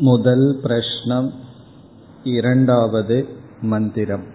முதல் 0.00 0.46
பிரஷ்னம் 0.64 1.30
இரண்டாவது 2.32 3.16
மந்திரம் 3.62 4.26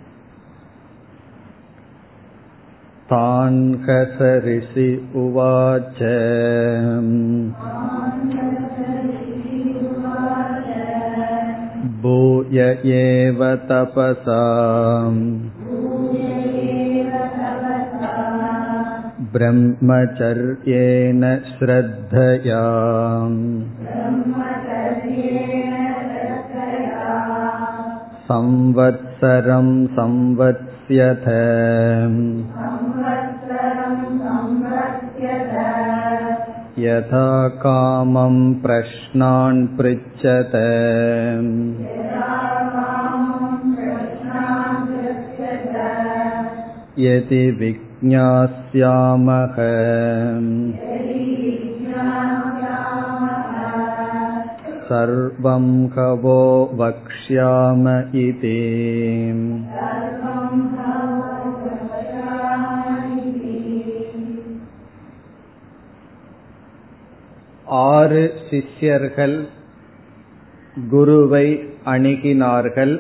तान्कसरिषि 3.10 4.88
उवाच 5.16 6.00
भूय 12.04 12.60
एव 12.96 13.42
तपसा 13.70 14.40
ब्रह्मचर्येण 19.34 21.22
श्रद्धया 21.52 22.64
संवत्सरं 28.33 29.69
संवत्स्यथ 29.99 31.29
यथा 36.85 37.29
कामं 37.63 38.37
प्रश्नान् 38.65 39.67
पृच्छत 39.79 40.55
यदि 47.07 47.43
विज्ञास्यामः 47.61 49.57
सर्वं 54.89 55.65
कवो 55.89 56.41
वक्ष्याम 56.75 57.85
इति 58.19 58.59
ஆறு 67.89 68.23
சிஷ்யர்கள் 68.49 69.37
குருவை 70.91 71.47
அணுகினார்கள் 71.85 72.95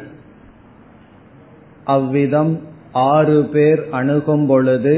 அவ்விதம் 1.87 2.53
ஆறு 3.09 3.39
பேர் 3.53 3.83
அணுகும் 3.91 4.47
பொழுது 4.47 4.95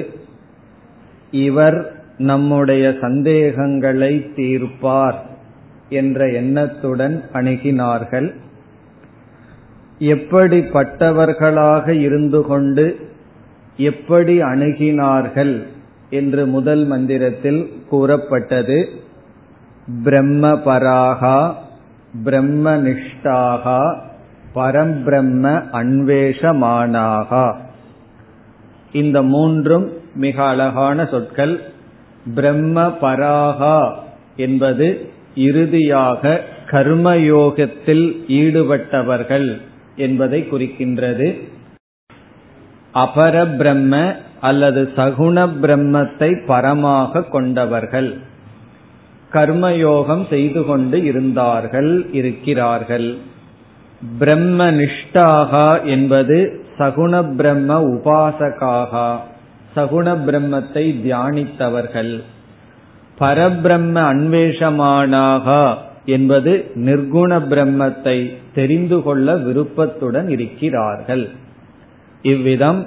இவர் 1.33 1.79
நம்முடைய 2.23 2.85
சந்தேகங்களை 3.01 4.13
தீர்ப்பார் 4.37 5.19
என்ற 5.90 6.30
எண்ணத்துடன் 6.30 7.24
அணுகினார்கள். 7.34 8.34
எப்படிப்பட்டவர்களாக 10.00 11.88
இருந்து 11.88 12.42
கொண்டு 12.42 13.10
எப்படி 13.78 14.42
அணுகினார்கள் 14.42 15.64
என்று 16.10 16.46
முதல் 16.46 16.86
மந்திரத்தில் 16.86 17.82
கூறப்பட்டது. 17.90 18.90
பிரம்மபராகா 20.04 21.54
பிரம்மனிஷ்டாகா 22.26 23.96
பரம்பிரம்ம 24.56 25.64
அன்வேஷமானாகா 25.74 27.56
இந்த 28.92 29.22
மூன்றும் 29.22 29.92
மிக 30.16 30.44
அழகான 30.44 31.06
சொற்கள். 31.06 31.62
பிரம்ம 32.36 32.88
பராகா 32.88 33.94
என்பது 34.36 35.10
இறுதியாக 35.36 36.42
கர்மயோகத்தில் 36.70 38.26
ஈடுபட்டவர்கள் 38.28 39.62
என்பதை 39.96 40.48
குறிக்கின்றது. 40.52 41.40
அபர 42.94 43.58
பிரம்ம 43.58 44.16
அல்லது 44.40 44.90
சகுண 44.96 45.48
பிரம்மத்தை 45.62 46.46
பரமாக 46.48 47.30
கொண்டவர்கள். 47.30 48.18
கர்மயோகம் 49.32 50.30
செய்து 50.30 50.66
கொண்டு 50.66 51.04
இருந்தார்கள் 51.04 52.10
இருக்கிறார்கள். 52.12 53.18
பிரம்ம 54.20 54.72
நிஷ்டாகா 54.72 55.84
என்பது 55.84 56.64
சகுண 56.80 57.36
பிரம்ம 57.36 57.80
உபாசகாகா 57.94 59.18
சகுண 59.76 60.16
பிரம்மத்தை 60.26 60.86
தியானித்தவர்கள். 61.04 62.24
பரபிரம்ம 63.20 63.96
அன்வேஷமானாகா 64.14 65.74
என்பது 66.06 66.72
நிர்குண 66.76 67.32
பிரம்மத்தை 67.52 68.32
தெரிந்து 68.56 69.02
கொள்ள 69.02 69.36
விருப்பத்துடன் 69.36 70.30
இருக்கிறார்கள். 70.30 71.30
இவ்விதம் 72.22 72.86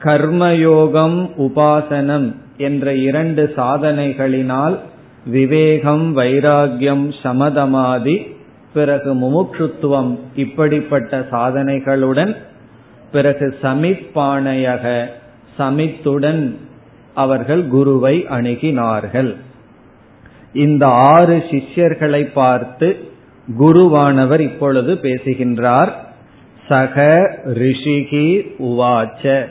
கர்மயோகம் 0.00 1.18
உபாசனம் 1.38 2.34
என்ற 2.56 2.94
இரண்டு 2.94 3.52
சாதனைகளினால் 3.56 4.78
விவேகம் 5.26 6.16
வைராகியம் 6.16 7.06
சமதமாதி 7.22 8.26
பிறகு 8.74 9.14
முமுட்சுத்துவம் 9.14 10.18
இப்படிப்பட்ட 10.34 11.18
சாதனைகளுடன் 11.30 12.36
பிறகு 13.12 13.56
சமிப்பானையக 13.62 15.06
சமித்துடன் 15.58 16.54
அவர்கள் 17.14 17.68
குருவை 17.68 18.26
அணுகினார்கள். 18.30 19.32
இந்த 20.54 20.86
ஆறு 20.86 21.44
சிஷ்யர்களை 21.50 22.32
பார்த்து 22.32 23.08
குருவானவர் 23.58 24.40
இப்பொழுது 24.40 24.98
பேசுகின்றார். 24.98 25.92
சக 26.68 27.02
ரிஷிகி 27.44 28.46
உவாச்ச. 28.58 29.46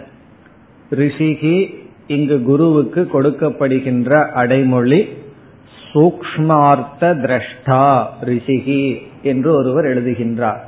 ரிஷிகி 0.91 1.73
இங்கு 2.07 2.43
குருவுக்கு 2.43 3.09
கொடுக்கப்படுகின்ற 3.13 4.31
அடைமொழி 4.31 5.07
சூக்ஷ்மார்த்த 5.93 7.01
திரஷ்டா 7.01 8.05
ரிஷிகி 8.21 8.97
என்று 9.23 9.55
ஒருவர் 9.55 9.85
எழுதுகின்றார். 9.85 10.59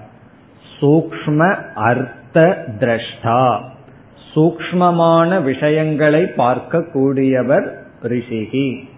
சூக்ஷ்ம 0.81 1.57
அர்த்த 1.75 2.65
திரஷ்டா. 2.79 3.61
சூக்ஷ்மமான 4.35 5.43
விஷயங்களை 5.43 6.23
பார்க்கக்கூடியவர் 6.23 7.67
ரிஷிகி. 8.03 8.93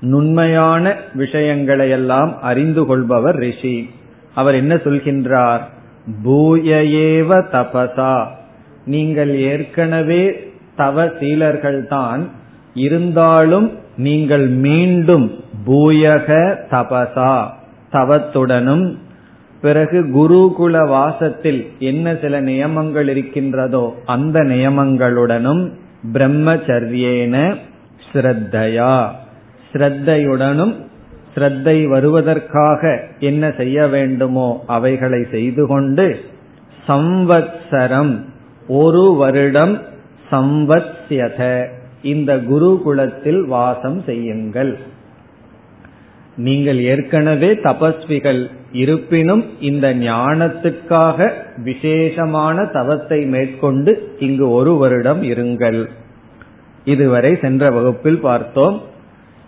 நுண்மையான 0.00 0.96
விஷயங்களை 1.14 1.90
எல்லாம் 1.90 2.42
அறிந்து 2.42 2.86
கொள்பவர் 2.86 3.36
ரிஷி. 3.36 3.90
அவர் 4.34 4.54
என்ன 4.54 4.74
சொல்கின்றார்? 4.74 5.60
பூயேவ 6.24 7.42
தபசா. 7.52 8.26
நீங்கள் 8.84 9.38
ஏற்கனவே 9.38 10.52
தவ 10.76 11.04
சீலர்கள்தான். 11.04 12.26
இருந்தாலும் 12.74 13.78
நீங்கள் 13.96 14.48
மீண்டும் 14.48 15.44
பூயக 15.66 16.56
தபசா. 16.70 17.46
தவத்துடனும். 17.92 18.96
பிறகு 19.60 20.02
குருகுல 20.02 20.88
வாசத்தில் 20.88 21.72
என்ன 21.78 22.16
சில 22.20 22.40
நியமங்கள் 22.40 23.08
இருக்கின்றதோ 23.08 23.96
அந்த 24.06 24.40
நியமங்களுடனும் 24.40 25.70
பிரம்மச்சரியேன 26.12 27.56
ஸ்ரத்தையா. 28.12 29.10
ஸ்ரத்தையுடனும் 29.72 30.74
ஸ்ரத்தை 31.34 31.88
வருவதற்காக 31.88 32.82
என்ன 33.18 33.52
செய்ய 33.56 33.86
வேண்டுமோ 33.86 34.62
அவைகளை 34.66 35.26
செய்து 35.30 35.66
கொண்டு 35.66 36.20
சம்வத்சரம் 36.88 38.24
ஒரு 38.66 39.14
வருடம் 39.14 39.82
சம்வத்யத 40.30 41.66
இந்த 42.02 42.36
குருகுலத்தில் 42.36 43.46
வாசம் 43.46 44.02
செய்யுங்கள். 44.06 44.78
நீங்கள் 46.36 46.78
ஏற்கனவே 46.80 47.52
தபஸ்விகள் 47.52 48.50
இருப்பினும் 48.72 49.44
இந்த 49.60 49.94
ஞானத்துக்காக 49.94 51.32
விசேஷமான 51.56 52.64
தவத்தை 52.64 53.26
மேற்கொண்டு 53.26 54.16
இங்கு 54.18 54.50
ஒரு 54.50 54.76
வருடம் 54.76 55.22
இருங்கள். 55.22 55.88
இதுவரை 56.84 57.38
சென்ற 57.40 57.70
வகுப்பில் 57.70 58.20
பார்த்தோம். 58.20 58.82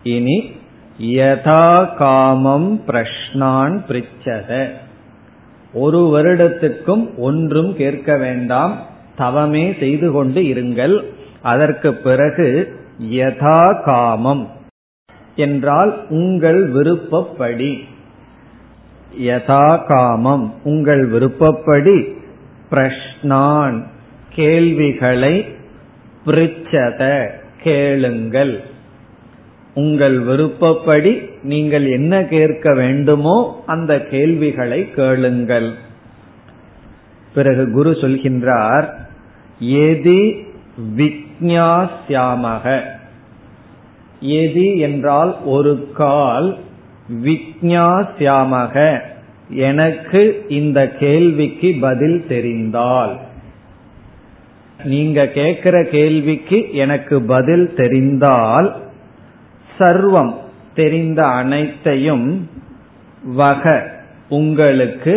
இனி 0.03 0.53
யதா 1.01 1.95
காமம் 1.95 2.81
பிரஷ்னான் 2.87 3.75
பிரிச்சத. 3.89 4.69
ஒரு 5.73 5.99
வருடத்துக்கும் 5.99 7.17
ஒன்றும் 7.17 7.77
கேட்க 7.77 8.17
வேண்டாம். 8.17 8.87
தவமே 9.17 9.75
செய்து 9.79 10.13
கொண்டு 10.13 10.41
இருங்கள். 10.41 11.05
அதற்கு 11.43 11.95
பிறகு 11.95 12.77
யதா 13.11 13.83
காமம் 13.83 14.49
என்றால் 15.37 16.07
உங்கள் 16.09 16.69
விருப்பப்படி. 16.69 17.85
யதா 19.23 19.87
காமம் 19.87 20.55
உங்கள் 20.65 21.07
விருப்பப்படி 21.07 22.15
பிரஷ்னான் 22.71 23.83
கேள்விகளை 24.35 25.47
பிரிச்சத 26.27 27.29
கேளுங்கள். 27.63 28.63
உங்கள் 29.75 30.19
விருப்பப்படி 30.19 31.23
நீங்கள் 31.43 31.87
என்ன 31.91 32.25
கேட்க 32.25 32.75
வேண்டுமோ 32.75 33.63
அந்த 33.67 34.01
கேள்விகளை 34.01 34.91
கேளுங்கள். 34.91 35.73
பிறகு 37.35 37.71
குரு 37.71 37.91
சொல்கின்றார் 37.91 38.87
எதி 39.61 40.45
விக்ஞாசியாமக 40.97 42.81
எதி 44.21 44.79
என்றால் 44.79 45.37
ஒரு 45.45 45.89
கால் 45.95 46.57
விக்ஞாசியாமக 47.25 49.01
எனக்கு 49.49 50.45
இந்த 50.49 50.89
கேள்விக்கு 50.89 51.77
பதில் 51.81 52.25
தெரிந்தால். 52.29 53.19
நீங்க 54.85 55.27
கேட்கிற 55.27 55.85
கேள்விக்கு 55.85 56.73
எனக்கு 56.73 57.23
பதில் 57.23 57.75
தெரிந்தால் 57.75 58.69
சர்வம் 59.83 60.33
தெரிந்த 60.75 61.27
அனைத்தையும் 61.27 62.49
வக 63.25 63.91
உங்களுக்கு 64.29 65.15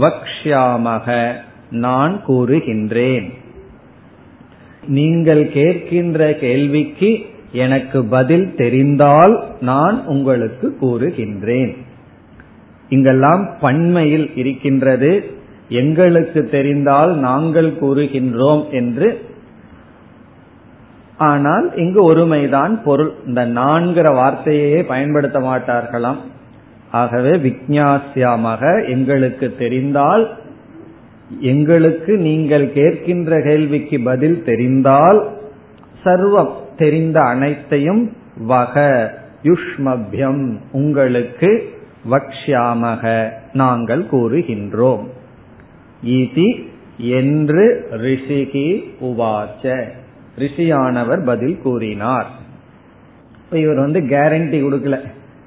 வக்ஷாமக 0.00 1.32
நான் 1.70 2.20
கூறுகின்றேன். 2.26 3.28
நீங்கள் 4.86 5.42
கேட்கின்ற 5.44 6.38
கேள்விக்கு 6.38 7.10
எனக்கு 7.52 8.04
பதில் 8.04 8.54
தெரிந்தால் 8.56 9.34
நான் 9.60 10.06
உங்களுக்கு 10.06 10.76
கூறுகின்றேன். 10.82 11.76
இங்கெல்லாம் 12.88 13.50
பண்மையில் 13.60 14.30
இருக்கின்றது. 14.34 15.38
எங்களுக்கு 15.68 16.48
தெரிந்தால் 16.48 17.16
நாங்கள் 17.16 17.70
கூறுகின்றோம் 17.80 18.70
என்று 18.70 19.08
ஆனால் 21.20 21.66
இங்கு 21.76 22.00
ஒருமைதான் 22.12 22.74
பொருள். 22.84 23.12
இந்த 23.26 23.42
நான்கிற 23.46 24.14
வார்த்தையே 24.14 24.82
பயன்படுத்த 24.82 25.38
மாட்டார்களாம். 25.38 26.20
ஆகவே 26.90 27.30
விக்ஞாசியாமக 27.30 28.62
எங்களுக்கு 28.88 29.54
தெரிந்தால் 29.58 30.24
எங்களுக்கு 31.40 32.12
நீங்கள் 32.18 32.66
கேட்கின்ற 32.74 33.44
கேள்விக்கு 33.44 34.00
பதில் 34.00 34.44
தெரிந்தால் 34.44 35.20
சர்வம் 36.04 36.54
தெரிந்த 36.76 37.20
அனைத்தையும் 37.20 38.02
வக 38.46 38.76
யுஷ்மபியம் 39.42 40.42
உங்களுக்கு 40.72 41.50
வக்ஷாமக 42.10 43.04
நாங்கள் 43.52 44.04
கூறுகின்றோம். 44.12 45.04
இதி 46.06 46.48
என்று 46.98 47.64
ரிஷிகி 48.02 48.68
உவாச்ச. 49.00 49.64
ரிஷியானவர் 50.40 51.24
பதில் 51.24 51.58
கூறினார். 51.58 52.26
இவர் 53.52 53.76
வந்து 53.76 54.00
கேரண்டி 54.00 54.58
கொடுக்கல. 54.62 54.98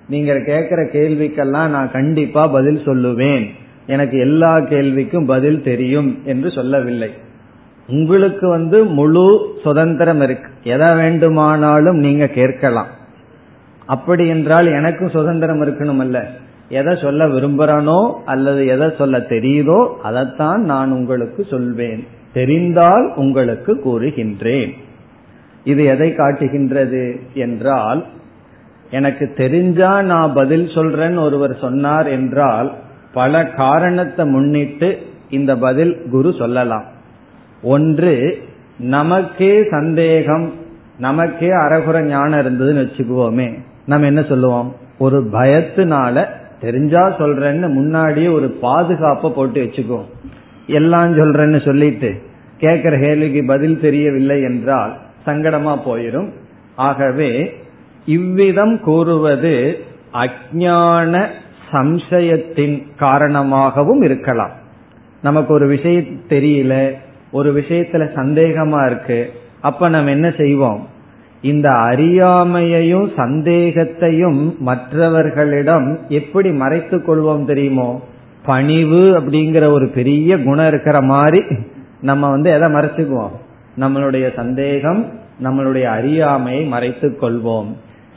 நீங்க 0.10 0.40
கேட்கிற 0.40 0.84
கேள்விக்கெல்லாம் 0.84 1.68
நான் 1.68 1.92
கண்டிப்பா 1.92 2.48
பதில் 2.48 2.82
சொல்லுவேன். 2.86 3.50
எனக்கு 3.88 4.20
எல்லா 4.20 4.58
கேள்விக்கும் 4.58 5.26
பதில் 5.26 5.64
தெரியும் 5.64 6.22
என்று 6.26 6.52
சொல்லவில்லை. 6.52 7.10
உங்களுக்கு 7.88 8.48
வந்து 8.48 8.84
முழு 8.84 9.56
சுதந்திரம் 9.64 10.22
இருக்கு. 10.22 10.50
எதை 10.64 10.96
வேண்டுமானாலும் 10.96 11.98
நீங்க 11.98 12.28
கேட்கலாம். 12.28 12.88
அப்படி 13.86 14.28
என்றால் 14.28 14.68
எனக்கும் 14.68 15.10
சுதந்திரம் 15.10 15.62
இருக்கணும் 15.62 16.00
அல்ல 16.00 16.30
எதை 16.70 16.98
சொல்ல 17.02 17.28
விரும்புறனோ 17.28 18.14
அல்லது 18.26 18.68
எதை 18.68 18.92
சொல்ல 18.98 19.18
தெரியுதோ 19.18 19.96
அதைத்தான் 20.04 20.62
நான் 20.62 20.92
உங்களுக்கு 20.92 21.46
சொல்வேன். 21.50 22.08
தெரிந்தால் 22.34 23.14
உங்களுக்கு 23.16 23.82
கூறுகின்றேன். 23.86 24.72
இது 25.64 25.86
எதை 25.86 26.14
காட்டுகின்றது 26.14 27.20
என்றால் 27.34 28.06
எனக்கு 28.92 29.34
தெரிஞ்சா 29.38 30.02
நான் 30.02 30.34
பதில் 30.34 30.68
சொல்றேன்னு 30.68 31.20
ஒருவர் 31.20 31.58
சொன்னார் 31.62 32.08
என்றால் 32.08 32.74
பல 33.14 33.46
காரணத்தை 33.46 34.26
முன்னிட்டு 34.26 34.98
இந்த 35.30 35.58
பதில் 35.58 36.02
குரு 36.12 36.34
சொல்லலாம். 36.38 36.84
ஒன்று 37.62 38.42
நமக்கே 38.78 39.64
சந்தேகம் 39.70 40.54
நமக்கே 40.98 41.48
அறகுற 41.48 42.02
ஞானம் 42.02 42.40
இருந்ததுன்னு 42.40 42.84
வச்சுக்குவோமே. 42.86 43.58
நம்ம 43.86 44.06
என்ன 44.06 44.22
சொல்லுவோம்? 44.24 44.76
ஒரு 44.98 45.30
பயத்தினால 45.34 46.26
தெரிஞ்சா 46.62 47.18
சொல்றேன்னு 47.18 47.68
முன்னாடியே 47.70 48.28
ஒரு 48.28 48.50
பாதுகாப்பை 48.50 49.32
போட்டு 49.32 49.64
வச்சுக்குவோம். 49.64 50.10
எல்லாம் 50.68 51.18
சொல்றேன்னு 51.18 51.66
சொல்லிட்டு 51.66 52.12
கேட்கிற 52.58 52.98
கேள்விக்கு 52.98 53.44
பதில் 53.48 53.80
தெரியவில்லை 53.80 54.42
என்றால் 54.42 54.98
சங்கடமா 55.26 55.78
போயிடும் 55.86 56.30
ஆகவே 56.76 57.54
இவ்விதம் 58.06 58.80
கூறுவது 58.80 59.80
அஜான 60.14 61.28
சம்சயத்தின் 61.72 62.88
காரணமாகவும் 62.98 64.02
இருக்கலாம். 64.02 64.52
நமக்கு 65.22 65.54
ஒரு 65.54 65.68
விஷயம் 65.68 66.04
தெரியல 66.30 66.92
ஒரு 67.32 67.54
விஷயத்துல 67.54 68.08
சந்தேகமா 68.16 68.86
இருக்கு 68.86 69.32
அப்ப 69.62 69.90
நம்ம 69.90 70.10
என்ன 70.10 70.34
செய்வோம்? 70.38 70.88
இந்த 71.42 71.70
அறியாமையையும் 71.70 73.12
சந்தேகத்தையும் 73.18 74.58
மற்றவர்களிடம் 74.58 76.00
எப்படி 76.10 76.52
மறைத்து 76.52 76.98
கொள்வோம் 76.98 77.46
தெரியுமோ? 77.46 78.04
பணிவு 78.46 79.20
அப்படிங்கிற 79.20 79.72
ஒரு 79.72 79.88
பெரிய 79.88 80.44
குணம் 80.44 80.68
இருக்கிற 80.68 81.02
மாதிரி 81.02 81.44
நம்ம 82.02 82.30
வந்து 82.30 82.52
எதை 82.52 82.68
மறைச்சுக்குவோம்? 82.68 83.36
நம்மளுடைய 83.80 84.36
சந்தேகம் 84.36 85.12
நம்மளுடைய 85.44 85.84
அறியாமையை 85.84 86.66
மறைத்துக் 86.66 87.24
கொள்வோம். 87.24 87.68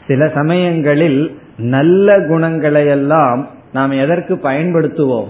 சில 0.07 0.27
சமயங்களில் 0.33 1.39
நல்ல 1.57 2.25
குணங்களை 2.27 2.87
எல்லாம் 2.87 3.47
நாம் 3.73 3.91
எதற்கு 3.91 4.35
பயன்படுத்துவோம்? 4.35 5.27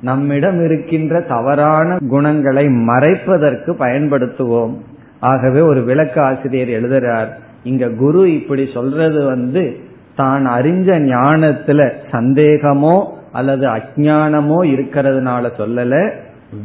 நம்மிடம் 0.00 0.64
இருக்கின்ற 0.64 1.20
தவறான 1.20 1.96
குணங்களை 2.08 2.66
மறைப்பதற்கு 2.66 3.74
பயன்படுத்துவோம். 3.78 4.74
ஆகவே 5.20 5.60
ஒரு 5.60 5.82
விளக்க 5.82 6.22
ஆசிரியர் 6.22 6.82
எழுதுறார் 6.82 7.28
இங்க 7.62 7.88
குரு 7.88 8.34
இப்படி 8.34 8.70
சொல்றது 8.74 9.24
வந்து 9.24 9.80
தான் 10.16 10.46
அறிஞ்ச 10.46 10.88
ஞானத்துல 11.08 11.90
சந்தேகமோ 12.10 13.04
அல்லது 13.32 13.66
அஜானமோ 13.68 14.58
இருக்கிறதுனால 14.64 15.50
சொல்லல 15.58 16.12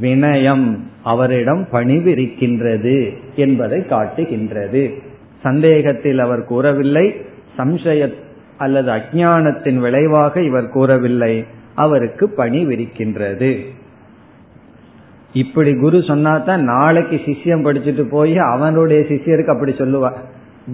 வினயம். 0.01 0.77
அவரிடம் 1.03 1.67
பணிவு 1.71 2.11
இருக்கின்றது 2.11 3.13
என்பதை 3.35 3.85
காட்டுகின்றது. 3.85 4.83
சந்தேகத்தில் 5.41 6.19
அவர் 6.19 6.43
கூறவில்லை 6.43 7.05
சம்சய 7.57 8.13
அல்லது 8.57 8.91
அஜானத்தின் 8.91 9.79
விளைவாக 9.79 10.41
இவர் 10.41 10.69
கூறவில்லை 10.69 11.45
அவருக்கு 11.75 12.29
பணி 12.29 12.65
விரிக்கின்றது 12.65 13.51
இப்படி 15.33 15.71
குரு 15.75 16.03
சொன்னா 16.03 16.37
தான் 16.37 16.63
நாளைக்கு 16.63 17.15
சிஷ்யம் 17.15 17.65
படிச்சுட்டு 17.65 18.03
போய் 18.09 18.37
அவனுடைய 18.37 19.05
சிஷ்யருக்கு 19.09 19.53
அப்படி 19.53 19.73
சொல்லுவார் 19.73 20.17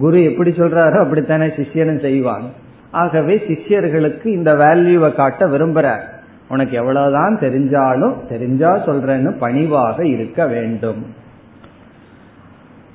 குரு 0.00 0.24
எப்படி 0.24 0.50
சொல்றாரோ 0.50 0.98
அப்படித்தானே 1.02 1.46
சிஷ்யனும் 1.46 2.00
செய்வான். 2.00 2.44
ஆகவே 2.90 3.34
சிஷ்யர்களுக்கு 3.48 4.26
இந்த 4.26 4.54
வேல்யூவை 4.54 5.14
காட்ட 5.14 5.46
விரும்புறார். 5.46 6.04
உனக்கு 6.50 6.76
எவ்வளவுதான் 6.76 7.38
தெரிஞ்சாலும் 7.40 8.26
தெரிஞ்சா 8.28 8.86
சொல்றேன்னு 8.86 9.38
பணிவாக 9.38 10.06
இருக்க 10.06 10.46
வேண்டும். 10.46 11.06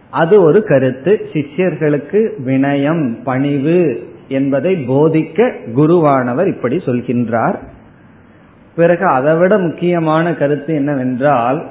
அது 0.10 0.42
ஒரு 0.42 0.64
கருத்து. 0.64 1.30
சிஷ்யர்களுக்கு 1.34 2.30
வினயம் 2.46 3.24
பணிவு 3.24 4.08
என்பதை 4.28 4.88
போதிக்க 4.88 5.54
குருவானவர் 5.76 6.48
இப்படி 6.48 6.76
சொல்கின்றார். 6.76 7.56
பிறகு 8.76 9.06
அதைவிட 9.06 9.58
முக்கியமான 9.58 10.34
கருத்து 10.34 10.76
என்னவென்றால் 10.76 11.68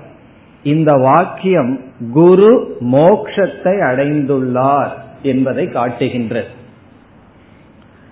இந்த 0.62 0.92
வாக்கியம் 0.92 1.80
குரு 2.12 2.76
மோக்ஷத்தை 2.80 3.74
அடைந்துள்ளார் 3.90 4.90
என்பதை 5.22 5.68
காட்டுகின்றது. 5.68 6.62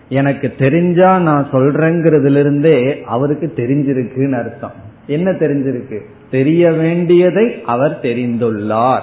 எனக்கு 0.08 0.54
தெரிஞ்சா 0.58 1.18
நான் 1.18 1.50
சொல்றேங்கிறதுல 1.50 2.38
இருந்தே 2.38 3.02
அவருக்கு 3.06 3.52
தெரிஞ்சிருக்குன்னு 3.56 4.38
அர்த்தம். 4.38 4.72
என்ன 5.06 5.30
தெரிஞ்சிருக்கு? 5.30 6.00
தெரிய 6.30 6.72
வேண்டியதை 6.72 7.62
அவர் 7.66 7.98
தெரிந்துள்ளார். 8.02 9.00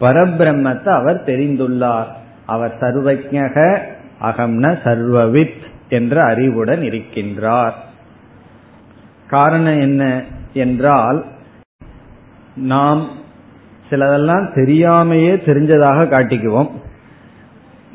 பரபிரம்மத்தை 0.00 0.88
அவர் 0.88 1.22
தெரிந்துள்ளார். 1.26 2.06
அவர் 2.46 2.76
சர்வஜக 2.80 3.78
அகம்ன 4.22 4.78
சர்வவித் 4.84 5.64
என்ற 5.88 6.24
அறிவுடன் 6.24 6.80
இருக்கின்றார். 6.80 7.72
காரணம் 9.28 9.80
என்ன 9.80 10.22
என்றால் 10.52 11.24
நாம் 12.56 13.08
சிலதெல்லாம் 13.90 14.48
தெரியாமையே 14.54 15.36
தெரிஞ்சதாக 15.36 16.04
காட்டிக்குவோம். 16.04 16.70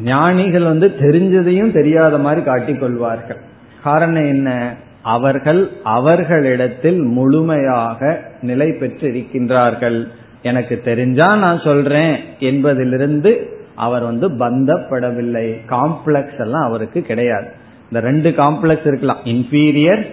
ஞானிகள் 0.04 0.64
வந்து 0.64 0.88
தெரிஞ்சதையும் 1.00 1.74
தெரியாத 1.74 2.18
மாதிரி 2.18 2.46
காட்டிக்கொள்வார்கள். 2.46 3.42
காரணம் 3.84 4.28
என்ன? 4.28 4.74
அவர்கள் 5.02 5.70
அவர்களிடத்தில் 5.84 7.00
முழுமையாக 7.00 8.22
நிலை 8.42 8.72
பெற்று 8.72 9.10
இருக்கின்றார்கள் 9.10 10.08
எனக்கு 10.42 10.82
தெரிஞ்சா 10.84 11.36
நான் 11.36 11.60
சொல்றேன் 11.60 12.20
என்பதிலிருந்து 12.40 13.60
அவர் 13.76 14.04
வந்து 14.04 14.30
பந்தப்படவில்லை. 14.30 15.58
காம்ப்ளெக்ஸ் 15.70 16.40
எல்லாம் 16.40 16.64
அவருக்கு 16.64 17.02
கிடையாது. 17.02 17.48
இந்த 17.84 18.00
ரெண்டு 18.00 18.30
காம்ப்ளெக்ஸ் 18.30 18.88
இருக்கலாம். 18.88 19.18
இன்பீரியர் 19.24 20.06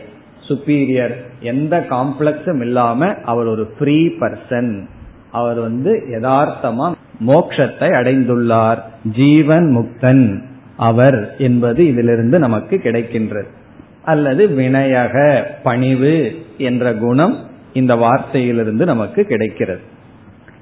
சுப்பீரியர் 0.48 1.14
எந்த 1.40 1.86
காம்ப்ளெக்ஸும் 1.90 2.60
இல்லாம 2.60 3.14
அவர் 3.24 3.46
ஒரு 3.46 3.72
ஃப்ரீ 3.78 4.06
பர்சன் 4.06 4.88
அவர் 5.32 5.60
வந்து 5.60 6.02
யதார்த்தமா 6.08 6.92
மோக்ஷத்தை 7.26 7.88
அடைந்துள்ளார். 7.92 8.78
ஜீவன் 9.14 9.76
முக்தன் 9.76 10.42
அவர் 10.76 11.34
என்பது 11.38 11.86
இதிலிருந்து 11.86 12.38
நமக்கு 12.38 12.76
கிடைக்கின்றது. 12.76 13.46
அல்லது 14.04 14.46
வினயக 14.46 15.42
பணிவு 15.62 16.34
என்ற 16.58 16.94
குணம் 16.94 17.36
இந்த 17.72 17.94
வார்த்தையிலிருந்து 17.94 18.84
நமக்கு 18.84 19.24
கிடைக்கிறது. 19.24 19.80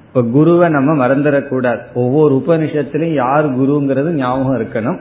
இப்ப 0.07 0.23
குருவை 0.23 0.69
நம்ம 0.69 1.07
மறந்துடக்கூடாது. 1.07 1.79
ஒவ்வொரு 1.93 2.43
உபனிஷத்திலையும் 2.47 3.13
யார் 3.13 3.59
குருங்கிறது 3.59 4.11
ஞாபகம் 4.11 4.61
இருக்கணும். 4.61 4.99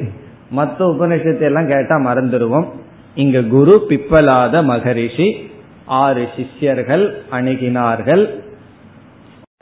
மற்ற 0.49 0.85
உபனிஷத்தை 0.85 1.41
எல்லாம் 1.41 1.67
கேட்டா 1.67 1.95
மறந்துடுவோம். 1.95 2.65
இங்க 3.15 3.41
குரு 3.41 3.85
பிப்பலாத 3.89 4.63
மகரிஷி 4.63 5.49
ஆறு 5.85 6.29
சிஷ்யர்கள் 6.35 7.21
அணுகினார்கள். 7.31 8.29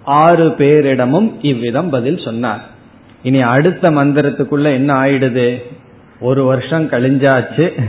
ஆறு 0.03 0.47
பேரிடமும் 0.47 1.31
இவ்விதம் 1.41 1.89
பதில் 1.89 2.17
சொன்னார். 2.17 2.61
இனி 3.23 3.41
அடுத்த 3.41 3.91
மந்திரத்துக்குள்ள 3.91 4.63
என்ன 4.63 4.93
ஆயிடுது? 4.93 5.61
ஒரு 6.19 6.43
வருஷம் 6.43 6.89
கழிஞ்சாச்சு. 6.89 7.83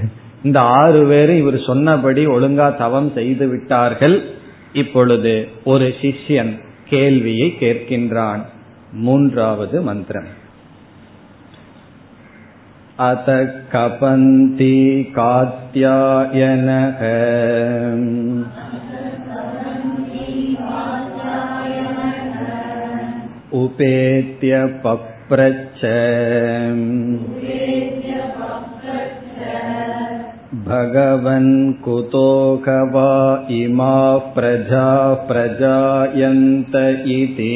இந்த 0.45 0.61
ஆறு 0.61 1.07
பேரும் 1.07 1.37
இவர் 1.37 1.61
சொன்னபடி 1.61 2.27
ஒழுங்கா 2.27 2.77
தவம் 2.77 3.13
செய்து 3.15 3.49
விட்டார்கள். 3.49 4.31
இப்பொழுது 4.73 5.49
ஒரு 5.65 5.95
சிஷ்யன் 6.01 6.59
கேள்வியை 6.89 7.57
கேட்கின்றான். 7.61 8.41
மூன்றாவது 8.93 9.81
மந்திரம். 9.81 10.39
अत 13.04 13.26
कपन्ति 13.72 14.76
कात्यायनः 15.16 17.02
उपेत्य 23.64 24.66
पप्रच्छ 24.86 25.82
भगवन् 30.68 31.52
कुतोक 31.84 32.68
वा 32.94 33.12
इमाः 33.52 34.18
प्रजा 34.36 34.88
प्रजायन्त 35.30 36.76
इति 37.16 37.56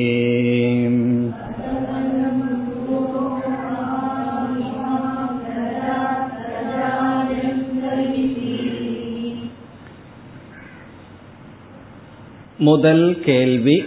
முதல் 12.68 13.06
கேள்வி 13.24 13.78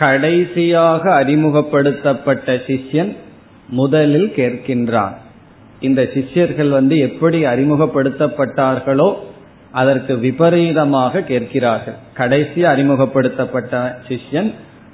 கடைசியாக 0.00 1.02
அறிமுகப்படுத்தப்பட்ட 1.20 2.54
சிஷ்யன் 2.66 3.12
முதலில் 3.70 4.28
கேட்கின்றான். 4.36 5.14
இந்த 5.80 6.00
சிஷ்யர்கள் 6.14 6.70
வந்து 6.78 6.96
எப்படி 7.08 7.38
அறிமுகப்படுத்தப்பட்டார்களோ 7.52 9.08
அதற்கு 9.72 10.12
விபரீதமாக 10.18 11.22
கேட்கிறார்கள். 11.30 11.98
கடைசி 12.14 12.60
அறிமுகப்படுத்தப்பட்ட 12.64 13.80
சிஷ்யன் 14.08 14.50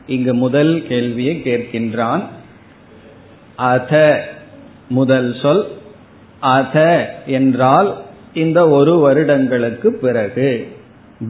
இங்கு 0.07 0.33
முதல் 0.35 0.73
கேள்வியை 0.89 1.35
கேட்கின்றான். 1.45 2.23
அத 3.73 3.93
முதல் 4.89 5.31
சொல் 5.43 5.65
அத 6.57 6.77
என்றால் 7.39 7.91
இந்த 8.43 8.61
ஒரு 8.79 8.95
வருடங்களுக்கு 9.05 9.89
பிறகு. 10.05 10.51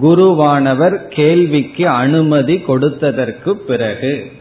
குருவானவர் 0.01 1.09
கேள்விக்கு 1.09 1.89
அனுமதி 1.89 2.63
கொடுத்ததற்கு 2.69 3.53
பிறகு 3.53 4.33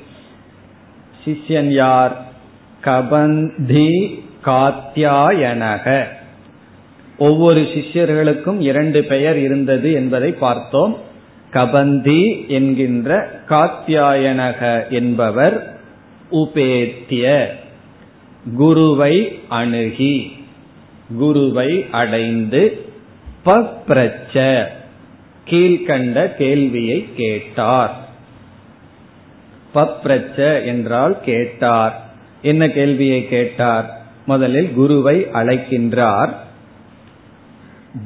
சிஷ்யன் 1.26 1.70
யார்? 1.70 2.26
கபந்தி 2.84 4.20
காத்தியாயனக 4.46 6.04
ஒவ்வொரு 7.18 7.62
சிஷ்யர்களுக்கும் 7.62 8.60
இரண்டு 8.60 9.04
பெயர் 9.04 9.38
இருந்தது 9.38 9.92
என்பதை 9.94 10.32
பார்த்தோம். 10.32 10.98
கபந்தி 11.54 12.48
என்கின்ற 12.48 13.30
காத்தியாயனக 13.50 14.90
என்பவர் 14.90 15.80
உபேத்திய 16.32 17.46
குருவை 18.56 19.40
அணுகி 19.48 20.32
குருவை 21.18 21.86
அடைந்து 21.92 22.86
பப்ரச்ச 23.46 24.66
கீழ்கண்ட 25.52 26.36
கேள்வியை 26.36 27.08
கேட்டார். 27.18 27.96
பப்ரச்ச 29.76 30.66
என்றால் 30.66 31.22
கேட்டார். 31.22 32.10
என்ன 32.42 32.70
கேள்வியை 32.70 33.28
கேட்டார்? 33.28 34.02
முதலில் 34.26 34.74
குருவை 34.74 35.28
அழைக்கின்றார். 35.34 36.34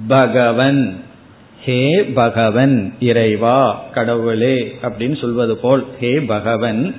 பகவன். 0.08 1.04
ஹே 1.64 2.04
பகவன் 2.04 2.94
இறைவா 3.00 3.84
கடவுளே 3.94 4.78
அப்படின்னு 4.82 5.20
சொல்வது 5.22 5.58
போல் 5.58 5.86
ஹே 6.00 6.20
பகவன் 6.20 6.96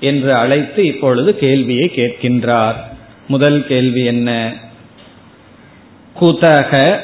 என்று 0.00 0.34
அழைத்து 0.34 0.86
இப்பொழுது 0.86 1.36
கேள்வியை 1.36 1.92
கேட்கின்றார். 1.94 2.74
முதல் 3.28 3.66
கேள்வி 3.66 4.04
என்ன? 4.04 4.54
குதக 6.20 6.98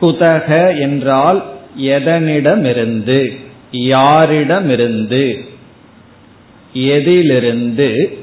குதக 0.00 0.78
என்றால் 0.80 1.44
எதனிடமிருந்து 1.80 3.36
யாரிடமிருந்து 3.72 5.46
எதிலிருந்து 6.72 8.18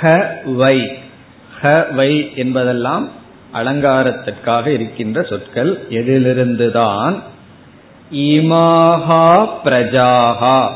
ஹ 0.00 0.18
வை 0.44 0.98
ஹ 1.62 1.92
வை 1.92 2.32
என்பதெல்லாம் 2.34 3.08
அலங்காரத்திற்காக 3.54 4.66
இருக்கின்ற 4.66 5.22
சொற்கள். 5.22 5.86
எதிலிருந்துதான் 5.90 7.22
இமாகா 8.12 9.48
பிரஜாகா 9.64 10.68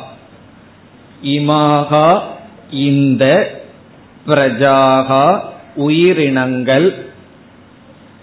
இமாகா 1.25 2.21
இந்த 2.71 3.51
பிரஜாகா 4.27 5.41
உயிரினங்கள் 5.75 7.02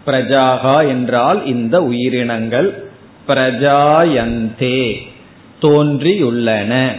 பிரஜாகா 0.10 0.88
என்றால் 0.88 1.46
இந்த 1.46 1.84
உயிரினங்கள் 1.84 2.88
பிரஜாயந்தே 3.28 4.98
தோன்றியுள்ளன. 5.62 6.92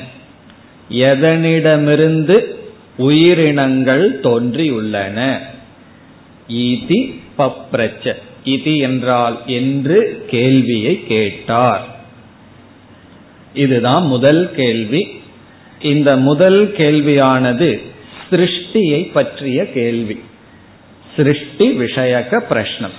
எதனிடமிருந்து 0.91 2.55
உயிரினங்கள் 2.97 4.21
தோன்றியுள்ளன? 4.21 5.39
ஈதி 6.49 7.21
பப்ரச்ச. 7.39 8.15
இதி 8.45 8.79
என்றால் 8.79 9.41
என்று 9.47 10.27
கேள்வியை 10.31 11.07
கேட்டார். 11.07 11.87
இதுதான் 13.55 14.07
முதல் 14.07 14.51
கேள்வி. 14.55 15.21
இந்த 15.81 16.17
முதல் 16.17 16.75
கேள்வியானது 16.77 17.81
சிருஷ்டியை 18.31 19.13
பற்றிய 19.13 19.73
கேள்வி. 19.73 20.21
சிருஷ்டி 21.21 21.71
விஷயக 21.71 22.41
பிரஷ்னம். 22.51 22.99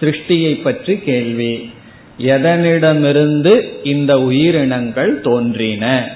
சிருஷ்டியை 0.00 0.62
பற்றி 0.62 0.98
கேள்வி. 0.98 1.70
எதனிடமிருந்து 2.18 3.62
இந்த 3.82 4.20
உயிரினங்கள் 4.20 5.20
தோன்றின? 5.20 6.08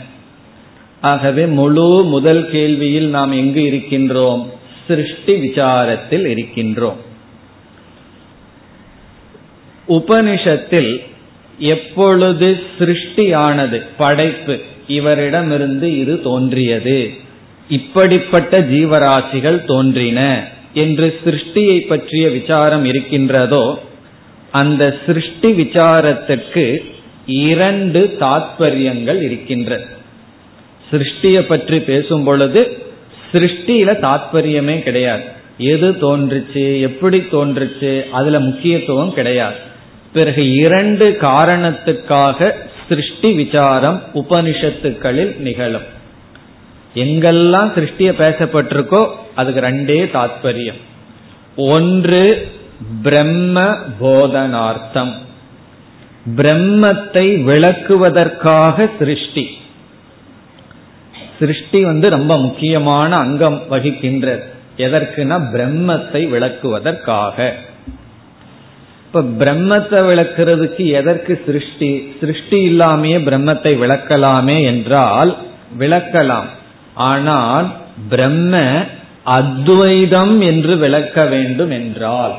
ஆகவே 1.01 1.47
முழு 1.47 2.05
முதல் 2.05 2.51
கேள்வியில் 2.53 3.07
நாம் 3.07 3.33
எங்கு 3.33 3.61
இருக்கின்றோம்? 3.61 4.51
சிருஷ்டி 4.87 5.35
விசாரத்தில் 5.35 6.27
இருக்கின்றோம். 6.35 6.97
உபனிஷத்தில் 9.89 10.99
எப்பொழுது 11.59 12.61
சிருஷ்டியானது 12.79 13.83
படைப்பு 13.97 14.61
இவரிடமிருந்து 14.89 15.83
இது 15.83 16.23
தோன்றியது? 16.23 17.11
இப்படிப்பட்ட 17.69 18.61
ஜீவராசிகள் 18.61 19.65
தோன்றின. 19.65 20.49
என்று 20.75 21.21
சிருஷ்டியை 21.25 21.87
பற்றிய 21.87 22.29
விசாரம் 22.29 22.85
இருக்கின்றதோ 22.85 23.79
அந்த 24.51 24.97
சிருஷ்டி 25.07 25.53
விசாரத்திற்கு 25.53 26.85
இரண்டு 27.27 28.17
தாத்பரியங்கள் 28.21 29.23
இருக்கின்றது 29.23 30.01
சிருஷ்டியை 30.91 31.41
பற்றி 31.41 31.81
பேசும் 31.81 32.25
பொழுது 32.25 32.91
சிருஷ்டியில 33.33 33.91
தாத்பரியமே 34.07 34.83
கிடையாது. 34.83 35.23
எது 35.59 35.91
தோன்றுச்சு 35.91 36.81
எப்படி 36.81 37.19
தோன்றுச்சு 37.19 38.11
அதுல 38.11 38.41
முக்கியத்துவம் 38.41 39.15
கிடையாது. 39.15 39.55
பிறகு 40.13 40.53
இரண்டு 40.53 41.17
காரணத்துக்காக 41.21 42.55
சிருஷ்டி 42.89 43.33
விசாரம் 43.33 44.03
உபனிஷத்துக்களில் 44.15 45.37
நிகழும். 45.37 45.87
எங்கெல்லாம் 46.95 47.71
சிருஷ்டிய 47.77 48.11
பேசப்பட்டிருக்கோ 48.23 49.03
அதுக்கு 49.35 49.61
ரெண்டே 49.61 49.99
தாத்பரியம். 50.13 50.81
ஒன்று 51.57 52.25
பிரம்ம 53.03 53.67
போதனார்த்தம் 54.01 55.13
பிரம்மத்தை 56.37 57.27
விளக்குவதற்காக 57.49 58.89
சிருஷ்டி. 58.99 59.45
சிருஷ்டி 61.39 61.85
வந்து 61.85 62.09
ரொம்ப 62.09 62.39
முக்கியமான 62.39 63.17
அங்கம் 63.17 63.63
வகிக்கின்றது. 63.71 64.43
எதற்குனா 64.77 65.37
பிரம்மத்தை 65.55 66.21
விளக்குவதற்காக. 66.29 67.53
இப்ப 69.07 69.23
பிரம்மத்தை 69.23 70.01
விளக்குறதுக்கு 70.09 70.85
எதற்கு 70.91 71.43
சிருஷ்டி? 71.47 71.91
சிருஷ்டி 72.21 72.59
இல்லாமையே 72.71 73.19
பிரம்மத்தை 73.29 73.73
விளக்கலாமே 73.79 74.65
என்றால் 74.65 75.37
விளக்கலாம். 75.79 76.49
ஆனால் 76.95 77.67
பிரம்ம 78.09 78.61
அத்வைதம் 79.23 80.41
என்று 80.41 80.77
விளக்க 80.77 81.25
வேண்டும் 81.25 81.71
என்றால் 81.71 82.35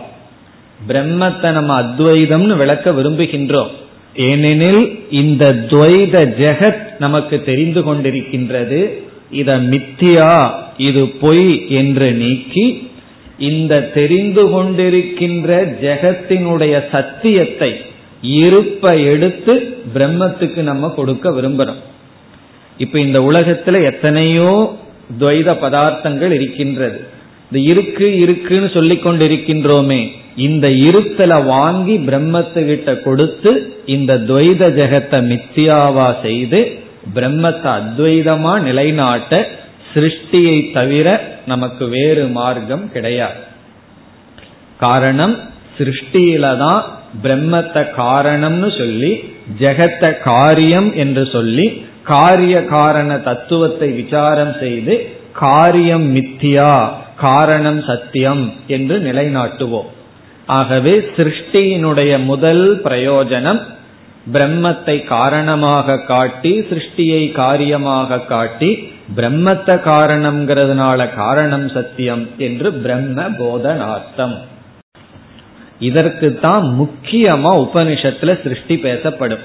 பிரம்மத்தை 0.87 1.51
நம்ம 1.51 1.81
அத்வைதம்னு 1.81 2.55
விளக்க 2.57 2.91
விரும்புகின்றோம். 2.91 3.71
ஏனெனில் 4.15 4.99
இந்த 5.09 5.53
துவைத 5.53 6.25
ஜெகத் 6.39 6.99
நமக்கு 6.99 7.43
தெரிந்து 7.43 7.81
கொண்டிருக்கின்றது. 7.81 8.89
இத 9.31 9.57
மித்தியா 9.57 10.49
இது 10.77 11.07
பொய் 11.07 11.69
என்று 11.69 12.11
நீக்கி 12.11 12.91
இந்த 13.37 13.81
தெரிந்து 13.81 14.49
கொண்டிருக்கின்ற 14.49 15.49
ஜெகத்தினுடைய 15.81 16.89
சத்தியத்தை 16.91 17.75
இருப்ப 18.21 18.95
எடுத்து 18.97 19.77
பிரம்மத்துக்கு 19.93 20.61
நம்ம 20.61 20.89
கொடுக்க 20.89 21.29
விரும்புறோம். 21.29 21.81
இப்ப 22.77 22.99
இந்த 22.99 23.19
உலகத்துல 23.19 23.83
எத்தனையோ 23.83 24.77
துவைத 25.19 25.49
பதார்த்தங்கள் 25.63 26.31
இருக்கின்றது. 26.31 26.99
இந்த 27.47 27.59
இருக்கு 27.71 28.07
இருக்குன்னு 28.17 28.69
சொல்லி 28.69 28.95
கொண்டிருக்கின்றோமே 28.95 30.01
இந்த 30.35 30.67
இருத்தல 30.87 31.33
வாங்கி 31.45 31.95
பிரம்மத்துக்கிட்ட 32.07 32.91
கொடுத்து 33.01 33.51
இந்த 33.85 34.11
துவைத 34.29 34.69
ஜெகத்தை 34.79 35.19
மித்தியாவா 35.31 36.07
செய்து 36.21 36.61
பிரம்மத்தை 37.15 37.69
அத்வைதமா 37.79 38.53
நிலைநாட்ட 38.61 39.41
சிருஷ்டியை 39.93 40.57
தவிர 40.73 41.07
நமக்கு 41.45 41.83
வேறு 41.87 42.23
மார்க்கம் 42.37 42.85
கிடையாது. 42.91 43.39
காரணம் 44.77 45.35
சிருஷ்டியில 45.77 46.45
தான் 46.57 46.81
பிரம்மத்தை 47.23 47.83
காரணம்னு 47.97 48.69
சொல்லி 48.77 49.11
ஜெகத்த 49.59 50.03
காரியம் 50.23 50.89
என்று 50.93 51.23
சொல்லி 51.35 51.65
காரிய 52.03 52.55
காரண 52.65 53.17
தத்துவத்தை 53.17 53.89
விசாரம் 53.91 54.53
செய்து 54.59 54.95
காரியம் 55.33 56.07
மித்தியா 56.15 56.73
காரணம் 57.17 57.81
சத்தியம் 57.83 58.53
என்று 58.67 58.95
நிலைநாட்டுவோம். 58.99 59.89
ஆகவே 60.45 60.93
சிருஷ்டியினுடைய 61.15 62.13
முதல் 62.25 62.65
பிரயோஜனம் 62.83 63.61
பிரம்மத்தை 64.33 64.95
காரணமாக 65.05 65.97
காட்டி 66.07 66.51
சிருஷ்டியை 66.69 67.31
காரியமாக 67.31 68.19
காட்டி 68.19 68.69
பிரம்மத்தை 69.15 69.75
காரணம்ங்கிறதுனால 69.91 71.13
காரணம் 71.15 71.67
சத்தியம் 71.69 72.23
என்று 72.37 72.69
பிரம்ம 72.73 73.27
போதனார்த்தம். 73.39 74.35
இதற்கு 75.79 76.39
தான் 76.39 76.65
முக்கியமா 76.81 77.51
உபனிஷத்துல 77.65 78.41
சிருஷ்டி 78.43 78.77
பேசப்படும். 78.77 79.43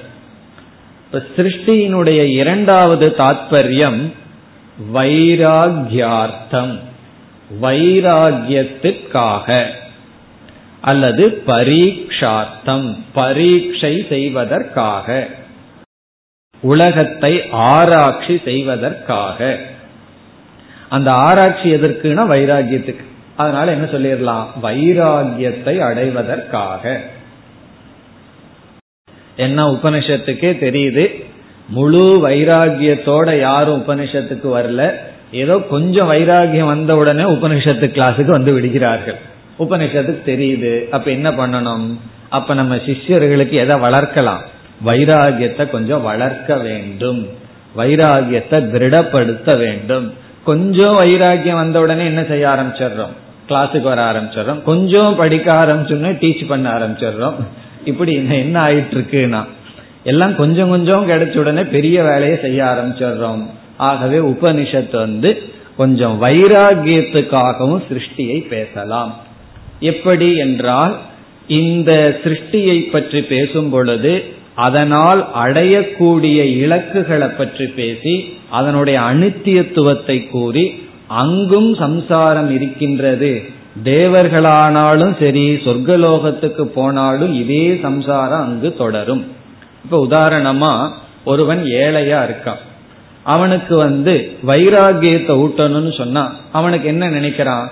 இப்ப 1.12 1.26
சிருஷ்டியினுடைய 1.36 2.24
இரண்டாவது 2.24 3.14
தாத்பரியம் 3.18 4.12
வைராகியார்த்தம். 4.94 6.78
வைராகியத்திற்காக 7.62 9.64
அல்லது 10.80 11.42
பரீட்சார்த்தம் 11.46 13.04
பரீட்சை 13.12 14.06
செய்வதற்காக. 14.08 15.26
உலகத்தை 16.60 17.42
ஆராய்ச்சி 17.50 18.40
செய்வதற்காக. 18.44 19.58
அந்த 20.88 21.12
ஆராய்ச்சி 21.12 21.74
எதற்குனா 21.74 22.04
வைராகியத்துக்கு 22.04 23.04
அதனால 23.36 23.72
என்ன 23.72 23.84
சொல்லிடலாம்? 23.84 24.46
வைராகியத்தை 24.62 25.78
அடைவதற்காக. 25.78 27.00
என்ன 29.38 29.66
உபனிஷத்துக்கே 29.70 30.52
தெரியுது. 30.64 31.24
முழு 31.68 32.28
வைராகியத்தோட 32.28 33.38
யாரும் 33.40 33.84
உபனிஷத்துக்கு 33.86 34.48
வரல. 34.54 34.92
ஏதோ 35.32 35.58
கொஞ்சம் 35.58 36.10
வைராகியம் 36.12 36.66
வந்த 36.66 36.96
உடனே 36.96 37.22
உபனிஷத்து 37.22 37.86
கிளாஸுக்கு 37.88 38.30
வந்து 38.30 38.52
விடுகிறார்கள். 38.52 39.18
உபனிஷத்துக்கு 39.58 40.20
தெரியுது. 40.26 40.88
அப்ப 40.88 41.10
என்ன 41.10 41.30
பண்ணணும்? 41.30 41.98
அப்ப 42.28 42.54
நம்ம 42.54 42.76
சிஷ்யர்களுக்கு 42.76 43.50
எதை 43.50 43.76
வளர்க்கலாம்? 43.76 44.42
வைராகியத்தை 44.86 45.70
கொஞ்சம் 45.70 46.02
வளர்க்க 46.02 46.56
வேண்டும். 46.56 47.28
வைராகியத்தை 47.76 48.70
திருடப்படுத்த 48.70 49.56
வேண்டும். 49.56 50.14
கொஞ்சம் 50.44 51.00
வைராகியம் 51.00 51.60
வந்த 51.62 51.80
உடனே 51.80 52.04
என்ன 52.04 52.24
செய்ய 52.24 52.48
ஆரம்பிச்சிடுறோம்? 52.48 53.14
கிளாஸுக்கு 53.48 53.82
வர 53.82 54.12
ஆரம்பிச்சிடுறோம். 54.12 54.62
கொஞ்சம் 54.62 55.16
படிக்க 55.16 55.52
ஆரம்பிச்சோன்னே 55.52 56.12
டீச் 56.20 56.46
பண்ண 56.46 56.70
ஆரம்பிச்சிடுறோம். 56.70 57.34
இப்படி 57.92 58.12
என்ன 58.42 58.56
ஆயிட்டு 58.66 58.96
இருக்குன்னா 58.96 59.42
எல்லாம் 60.10 60.34
கொஞ்சம் 60.40 60.72
கொஞ்சம் 60.74 61.06
கிடைச்ச 61.10 61.34
உடனே 61.42 61.62
பெரிய 61.76 61.96
வேலையை 62.08 62.36
செய்ய 62.44 62.60
ஆரம்பிச்சிடுறோம். 62.64 63.42
ஆகவே 63.88 64.18
உபனிஷத்து 64.32 64.96
வந்து 65.06 65.30
கொஞ்சம் 65.80 66.16
வைராகியத்துக்காகவும் 66.22 67.84
சிருஷ்டியை 67.88 68.38
பேசலாம். 68.54 69.12
எப்படி 69.90 70.28
என்றால் 70.44 70.94
இந்த 71.60 71.92
சிருஷ்டியை 72.22 72.78
பற்றி 72.94 73.20
பேசும் 73.32 73.70
பொழுது 73.74 74.14
அதனால் 74.66 75.20
அடையக்கூடிய 75.42 76.38
இலக்குகளை 76.64 77.28
பற்றி 77.40 77.66
பேசி 77.78 78.14
அதனுடைய 78.58 78.98
அனித்தியத்துவத்தை 79.10 80.16
கூறி 80.30 80.64
அங்கும் 81.22 81.70
சம்சாரம் 81.84 82.50
இருக்கின்றது. 82.56 83.32
தேவர்களானாலும் 83.84 85.18
சரி 85.20 85.54
சொர்க்கலோகத்துக்கு 85.54 86.62
போனாலும் 86.62 87.34
இதே 87.34 87.78
சம்சாரம் 87.82 88.40
அங்கு 88.40 88.74
தொடரும். 88.74 89.26
இப்ப 89.84 90.06
உதாரணமா 90.06 90.90
ஒருவன் 91.24 91.64
ஏழையா 91.64 92.20
இருக்கான். 92.28 92.62
அவனுக்கு 93.22 93.76
வந்து 93.76 94.36
வைராகியத்தை 94.46 95.34
ஊட்டணும்னு 95.44 95.96
சொன்னா 95.96 96.34
அவனுக்கு 96.52 96.88
என்ன 96.88 97.10
நினைக்கிறான்? 97.10 97.66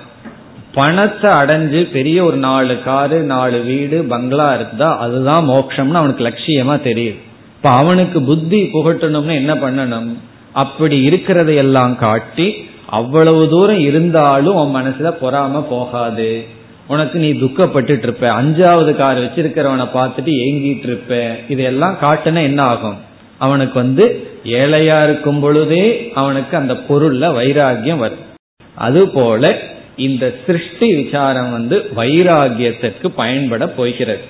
பணத்தை 0.74 1.30
அடைஞ்சு 1.30 1.90
பெரிய 1.90 2.24
ஒரு 2.24 2.36
நாலு 2.36 2.82
காரு 2.82 3.20
நாலு 3.20 3.60
வீடு 3.60 4.04
பங்களா 4.04 4.54
இருந்தா 4.54 4.98
அதுதான் 4.98 5.48
மோட்சம்னு 5.48 6.00
அவனுக்கு 6.00 6.24
லட்சியமா 6.24 6.76
தெரியுது. 6.88 7.20
இப்ப 7.56 7.70
அவனுக்கு 7.70 8.22
புத்தி 8.22 8.70
புகட்டணும்னு 8.72 9.34
என்ன 9.34 9.54
பண்ணணும்? 9.54 10.12
அப்படி 10.52 11.08
இருக்கிறதையெல்லாம் 11.08 11.96
காட்டி 11.96 12.68
அவ்வளவு 12.86 13.48
தூரம் 13.48 13.78
இருந்தாலும் 13.78 14.54
உன் 14.54 14.82
மனசுல 14.82 15.14
பொறாம 15.22 15.64
போகாது. 15.68 16.44
உனக்கு 16.86 17.18
நீ 17.18 17.32
துக்கப்பட்டுட்டு 17.32 17.98
இருப்ப 17.98 18.42
அஞ்சாவது 18.42 18.96
கார் 18.96 19.18
வச்சிருக்கிறவனை 19.18 19.88
பார்த்துட்டு 19.94 20.30
ஏங்கிட்டு 20.44 20.82
இருப்ப 20.82 21.36
இதெல்லாம் 21.48 21.98
காட்டுன 22.00 22.42
என்ன 22.42 22.62
ஆகும்? 22.62 22.96
அவனுக்கு 23.38 23.78
வந்து 23.78 24.26
ஏழையா 24.44 25.04
இருக்கும் 25.04 25.40
பொழுதே 25.40 26.10
அவனுக்கு 26.14 26.56
அந்த 26.56 26.72
பொருள்ல 26.72 27.34
வைராகியம் 27.34 27.98
வரும். 27.98 28.24
அதுபோல 28.74 29.58
இந்த 29.96 30.34
சிருஷ்டி 30.46 30.94
விசாரம் 30.94 31.50
வந்து 31.50 31.90
வைராகியத்திற்கு 31.96 33.08
பயன்பட 33.08 33.68
போகிறது. 33.68 34.20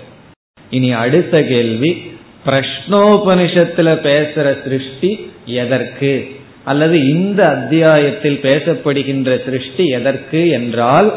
இனி 0.71 0.93
அடுத்த 0.93 1.43
கேள்வி 1.43 2.11
பிரஷ்னோபனிஷத்துல 2.47 3.95
பேசுற 4.03 4.63
சிருஷ்டி 4.63 5.31
எதற்கு? 5.45 6.36
அல்லது 6.67 6.97
இந்த 7.09 7.41
அத்தியாயத்தில் 7.49 8.39
பேசப்படுகின்ற 8.43 9.31
திருஷ்டி 9.45 9.85
எதற்கு 9.99 10.41
என்றால் 10.49 11.09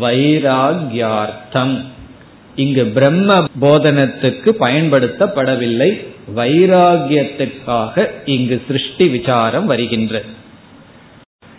வைராகியார்த்தம். 0.00 1.74
இங்கு 2.56 2.84
பிரம்ம 2.96 3.28
போதனத்துக்கு 3.60 4.50
பயன்படுத்தப்படவில்லை 4.60 5.90
வைராகியத்திற்காக 6.36 8.06
இங்கு 8.24 8.56
சிருஷ்டி 8.66 9.06
விசாரம் 9.08 9.66
வருகின்ற. 9.66 10.22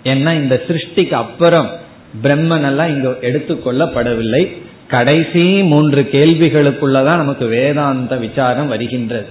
ஏன்னா 0.03 0.31
இந்த 0.33 0.55
சிருஷ்டிக்கு 0.67 1.17
அப்புறம் 1.23 1.69
பிரம்மன் 2.23 2.65
எல்லாம் 2.65 2.91
இங்கு 2.95 3.11
எடுத்துக்கொள்ளப்படவில்லை 3.21 4.43
கடைசி 4.87 5.45
மூன்று 5.63 6.01
கேள்விகளுக்குள்ளதான் 6.11 7.21
நமக்கு 7.23 7.45
வேதாந்த 7.45 8.15
விசாரம் 8.15 8.67
வருகின்றது. 8.67 9.27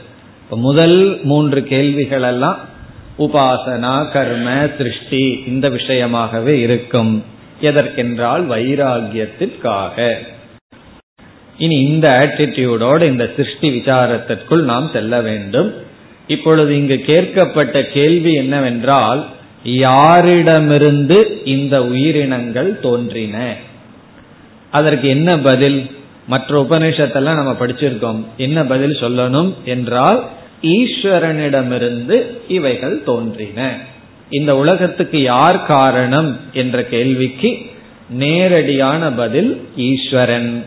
முதல் 0.66 0.98
மூன்று 1.22 1.60
கேள்விகள் 1.72 2.26
எல்லாம் 2.32 2.58
உபாசனா 3.20 4.10
கர்ம 4.10 4.50
திருஷ்டி 4.50 5.42
இந்த 5.46 5.70
விஷயமாகவே 5.70 6.58
இருக்கும். 6.58 7.24
எதற்கென்றால் 7.60 8.48
வைராகியத்திற்காக 8.48 10.14
இனி 11.58 11.80
இந்த 11.80 12.06
ஆட்டிடியூடோடு 12.20 13.02
இந்த 13.02 13.30
சிருஷ்டி 13.36 13.70
விசாரத்திற்குள் 13.70 14.62
நாம் 14.62 14.90
செல்ல 14.92 15.20
வேண்டும். 15.20 15.74
இப்பொழுது 16.26 16.76
இங்கு 16.76 17.02
கேட்கப்பட்ட 17.06 17.82
கேள்வி 17.82 18.34
என்னவென்றால் 18.34 19.26
யாரிடமிருந்து 19.64 21.46
இந்த 21.46 21.84
உயிரினங்கள் 21.84 22.80
தோன்றின? 22.80 23.54
அதற்கு 24.70 25.08
என்ன 25.08 25.38
பதில்? 25.38 25.90
மற்ற 26.26 26.66
உபநிஷத்தெல்லாம் 26.68 27.34
நம்ம 27.34 27.56
படிச்சிருக்கோம். 27.60 28.24
என்ன 28.36 28.64
பதில் 28.64 28.96
சொல்லணும்? 29.00 29.54
என்றால் 29.64 30.24
ஈஸ்வரனிடமிருந்து 30.62 32.22
இவைகள் 32.48 33.02
தோன்றின. 33.02 33.76
இந்த 34.30 34.56
உலகத்துக்கு 34.56 35.22
யார் 35.22 35.66
காரணம் 35.66 36.36
என்ற 36.52 36.84
கேள்விக்கு 36.84 37.58
நேரடியான 38.08 39.12
பதில் 39.12 39.68
ஈஸ்வரன். 39.76 40.64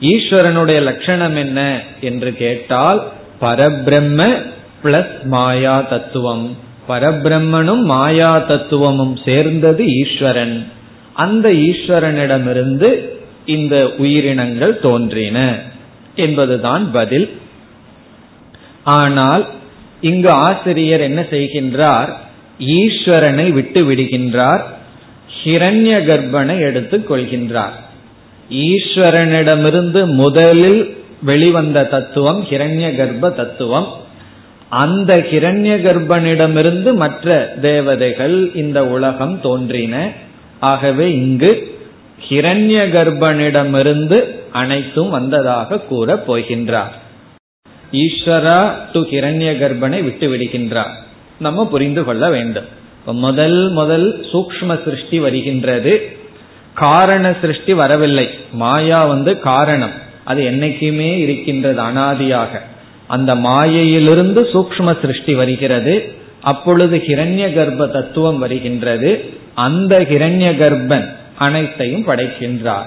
ஈஸ்வரனுடைய 0.00 0.82
லட்சணம் 0.82 1.36
என்ன 1.36 1.80
என்று 2.00 2.34
கேட்டால் 2.34 3.08
பரபிரம்ம 3.40 4.42
பிளஸ் 4.84 5.22
மாயா 5.24 5.80
தத்துவம். 5.80 6.56
பரபிரம்மனும் 6.88 7.82
மாயா 7.82 8.38
தத்துவமும் 8.38 9.18
சேர்ந்தது 9.24 9.86
ஈஸ்வரன். 9.86 10.66
அந்த 11.12 11.52
ஈஸ்வரனிடமிருந்து 11.52 13.08
இந்த 13.46 13.90
உயிரினங்கள் 13.98 14.78
தோன்றின. 14.78 15.58
என்பதுதான் 16.14 16.90
பதில் 16.92 17.40
ஆனால் 18.84 19.48
இங்கு 20.00 20.30
ஆசிரியர் 20.30 21.00
என்ன 21.00 21.20
செய்கின்றார்? 21.20 22.08
ஈஸ்வரனை 22.60 23.50
விட்டு 23.50 23.90
விடுகின்றார். 23.90 24.60
ஹிரண்ய 25.44 26.04
கர்ப்பனை 26.04 26.58
எடுத்துக் 26.58 27.12
கொள்கின்றார். 27.12 27.72
ஈஸ்வரனிடமிருந்து 28.50 30.06
முதலில் 30.06 31.04
வெளிவந்த 31.22 31.84
தத்துவம் 31.84 32.44
ஹிரண்ய 32.44 32.96
கர்ப்ப 32.96 33.30
தத்துவம். 33.30 33.88
அந்த 34.68 35.16
ஹிரண்ய 35.16 35.82
கர்ப்பனிடமிருந்து 35.82 36.94
மற்ற 36.94 37.54
தேவதைகள் 37.60 38.54
இந்த 38.54 38.86
உலகம் 38.86 39.40
தோன்றின. 39.40 40.10
ஆகவே 40.60 41.14
இங்கு 41.14 41.78
ஹிரண்ய 42.28 42.90
கர்ப்பனிடமிருந்து 42.90 44.24
அனைத்தும் 44.52 45.10
வந்ததாக 45.10 45.78
கூறப் 45.78 46.32
போகின்றார். 46.32 47.00
ஈஸ்வரா 47.92 48.72
டு 48.92 49.00
ஹிரண்ய 49.00 49.58
கர்ப்பனை 49.58 50.02
விட்டு 50.02 50.36
விடுகின்றார். 50.36 50.92
நம்ம 51.38 51.66
புரிந்து 51.66 52.04
கொள்ள 52.04 52.30
வேண்டும். 52.30 52.64
முதல் 53.04 53.70
முதல் 53.70 54.26
சூக்ம 54.32 54.84
சிருஷ்டி 54.84 55.18
வருகின்றது. 55.18 56.16
காரண 56.74 57.34
சிருஷ்டி 57.40 57.72
வரவில்லை. 57.72 58.28
மாயா 58.52 59.04
வந்து 59.04 59.38
காரணம். 59.38 59.90
அது 60.24 60.42
என்னைக்குமே 60.42 61.18
இருக்கின்றது 61.18 61.82
அனாதியாக. 61.82 62.60
அந்த 63.06 63.34
மாயையிலிருந்து 63.34 64.42
சூக்ம 64.42 65.00
சிருஷ்டி 65.00 65.34
வருகிறது. 65.34 66.12
அப்பொழுது 66.40 66.96
ஹிரண்ய 67.06 67.54
கர்ப்ப 67.54 67.86
தத்துவம் 67.86 68.38
வருகின்றது. 68.38 69.24
அந்த 69.54 70.00
ஹிரண்ய 70.00 70.56
கர்ப்பன் 70.56 71.08
அனைத்தையும் 71.38 72.06
படைக்கின்றார். 72.06 72.86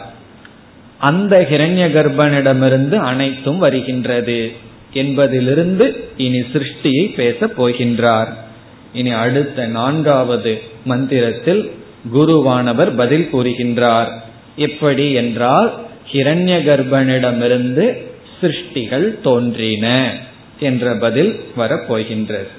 அந்த 0.98 1.48
ஹிரண்ய 1.50 1.92
கர்ப்பனிடமிருந்து 1.92 2.96
அனைத்தும் 2.96 3.58
வருகின்றது. 3.58 4.52
என்பதிலிருந்து 4.95 5.87
இனி 6.17 6.41
சிருஷ்டியை 6.53 7.05
பேசப் 7.15 7.57
போகின்றார் 7.59 8.31
இனி 8.93 9.13
அடுத்த 9.17 9.67
நான்காவது 9.73 10.53
மந்திரத்தில் 10.85 11.63
குருவானவர் 12.13 12.91
பதில் 12.97 13.29
கூறுகின்றார் 13.33 14.11
எப்படி 14.57 15.07
என்றால் 15.13 15.71
ஹிரண்ய 16.13 16.55
கர்ப்பனிடமிருந்து 16.69 17.85
சிருஷ்டிகள் 18.41 19.07
தோன்றின 19.23 19.87
என்ற 20.61 20.95
பதில் 20.95 21.33
வரப்போகின்றது 21.57 22.51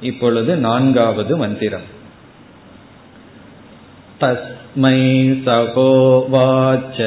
இப்பொழுது 0.00 0.52
நான்காவது 0.58 1.32
மந்திரம் 1.36 1.88
तस्मै 4.20 4.98
सहोवाच 5.44 6.98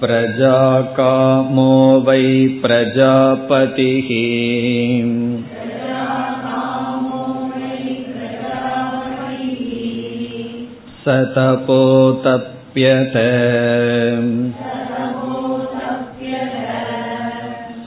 प्रजाकामो 0.00 1.70
वै 2.06 2.24
प्रजापतिः 2.64 4.08
स 11.04 11.16
तपोतप्यत 11.36 13.16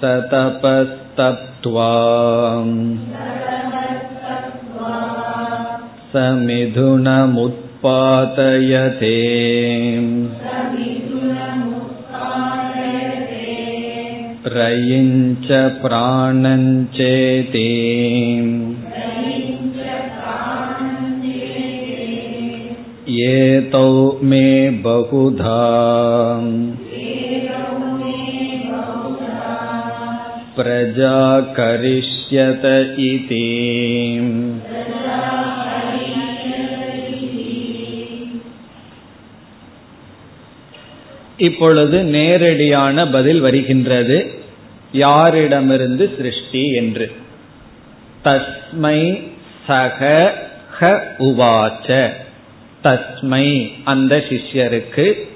स 0.02 0.28
रयिञ्च 14.47 15.49
प्राणञ्चेति 15.83 17.69
एतौ 23.25 24.21
मे 24.23 24.71
बहुधा। 24.71 25.61
प्रजा 30.57 31.41
करिष्यत 31.41 32.63
इति 32.99 33.47
இப்பொழுது 41.37 42.03
நேரடியான 42.03 43.09
பதில் 43.09 43.41
வருகின்றது. 43.41 44.35
யாரிடமிருந்து 44.93 46.17
சிருஷ்டி 46.17 46.75
என்று? 46.75 47.13
தஸ்மை 48.25 49.29
சக 49.67 50.33
ஹ 50.79 50.87
உவாச்ச. 51.19 52.11
தஸ்மை 52.85 53.73
அந்த 53.85 54.17
சிஷ்யருக்கு. 54.17 55.29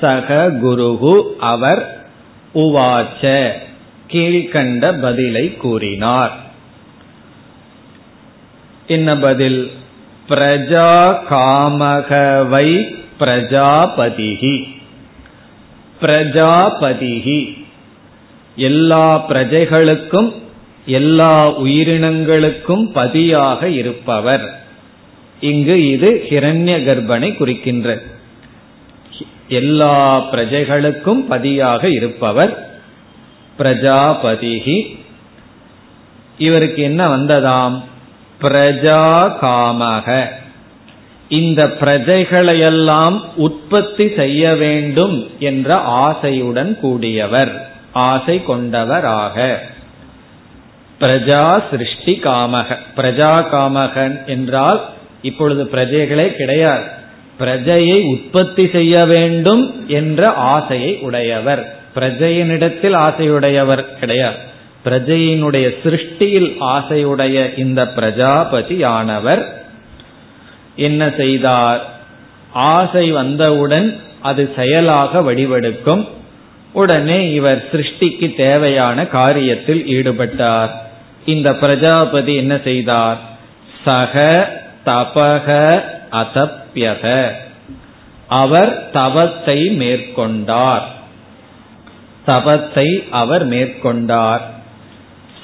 சக 0.00 0.50
குருகு 0.62 1.22
அவர் 1.38 2.06
உவாச்ச. 2.54 3.50
கீழ்கண்ட 4.12 5.00
பதிலை 5.00 5.56
கூறினார். 5.56 6.36
என்ன 8.86 9.16
பதில்? 9.16 9.70
பிரஜா 10.28 11.18
காமகவை 11.30 12.96
பிரஜாபதிகி 13.20 14.74
பிரஜாபதிகி 16.00 17.64
எல்லா 18.56 19.28
பிரஜைகளுக்கும் 19.28 20.34
எல்லா 20.86 21.60
உயிரினங்களுக்கும் 21.60 22.84
பதியாக 22.92 23.68
இருப்பவர். 23.68 24.60
இங்கு 25.40 25.90
இது 25.90 26.26
ஹிரண்ய 26.30 26.84
கர்ப்பனை 26.84 27.36
குறிக்கின்ற. 27.36 28.02
எல்லா 29.48 30.24
பிரஜைகளுக்கும் 30.32 31.20
பதியாக 31.28 31.88
இருப்பவர் 31.88 32.80
பிரஜாபதிகி 33.58 34.98
இவருக்கு 36.38 36.82
என்ன 36.82 37.16
வந்ததாம்? 37.16 37.82
பிரஜா 38.40 39.02
காமக 39.42 40.28
இந்த 41.28 41.66
பிரஜைகளையெல்லாம் 41.66 43.20
உற்பத்தி 43.36 44.12
செய்ய 44.16 44.54
வேண்டும் 44.54 45.30
என்ற 45.38 45.74
ஆசையுடன் 45.76 46.76
கூடியவர் 46.82 47.52
ஆசை 47.92 48.42
கொண்டவராக. 48.42 49.62
பிரஜா 51.00 51.62
சிருஷ்டி 51.70 52.20
காமக. 52.22 52.76
பிரஜா 52.96 53.48
காமகன் 53.48 54.26
என்றால் 54.26 54.84
இப்பொழுது 55.22 55.64
பிரஜைகளே 55.64 56.32
கிடையாது. 56.32 56.84
பிரஜையை 57.40 58.02
உற்பத்தி 58.02 58.68
செய்ய 58.72 59.04
வேண்டும் 59.04 59.84
என்ற 59.88 60.32
ஆசையை 60.32 60.98
உடையவர். 60.98 61.76
பிரஜையினிடத்தில் 61.94 62.96
ஆசையுடையவர் 62.96 63.98
கிடையாது. 63.98 64.36
பிரஜையினுடைய 64.84 65.74
சிருஷ்டியில் 65.82 66.56
ஆசையுடைய 66.60 67.58
இந்த 67.58 67.84
பிரஜாபதியானவர் 67.84 69.42
என்ன 70.76 71.12
செய்தார்? 71.16 71.84
ஆசை 72.52 73.10
வந்தவுடன் 73.10 74.00
அது 74.20 74.52
செயலாக 74.56 75.20
வடிவெடுக்கும். 75.20 76.08
உடனே 76.72 77.32
இவர் 77.32 77.68
சிருஷ்டிக்கு 77.72 78.36
தேவையான 78.36 79.02
காரியத்தில் 79.02 79.82
ஈடுபட்டார். 79.86 80.70
இந்த 81.26 81.54
பிரஜாபதி 81.54 82.34
என்ன 82.34 82.58
செய்தார்? 82.64 83.18
சக 83.84 84.48
தபக 84.84 85.82
அசப்பியக 86.12 87.30
அவர் 88.26 88.90
தவத்தை 88.90 89.68
மேற்கொண்டார். 89.68 90.82
தபத்தை 92.26 93.08
அவர் 93.10 93.48
மேற்கொண்டார். 93.48 94.40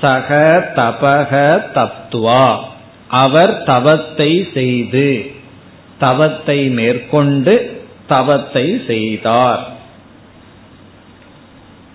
சக 0.01 0.59
தபக 0.77 1.63
தத்துவா 1.73 2.71
அவர் 3.13 3.63
தவத்தை 3.63 4.49
செய்து 4.55 5.31
தவத்தை 5.99 6.69
மேற்கொண்டு 6.69 7.55
தவத்தை 8.07 8.81
செய்தார். 8.87 9.63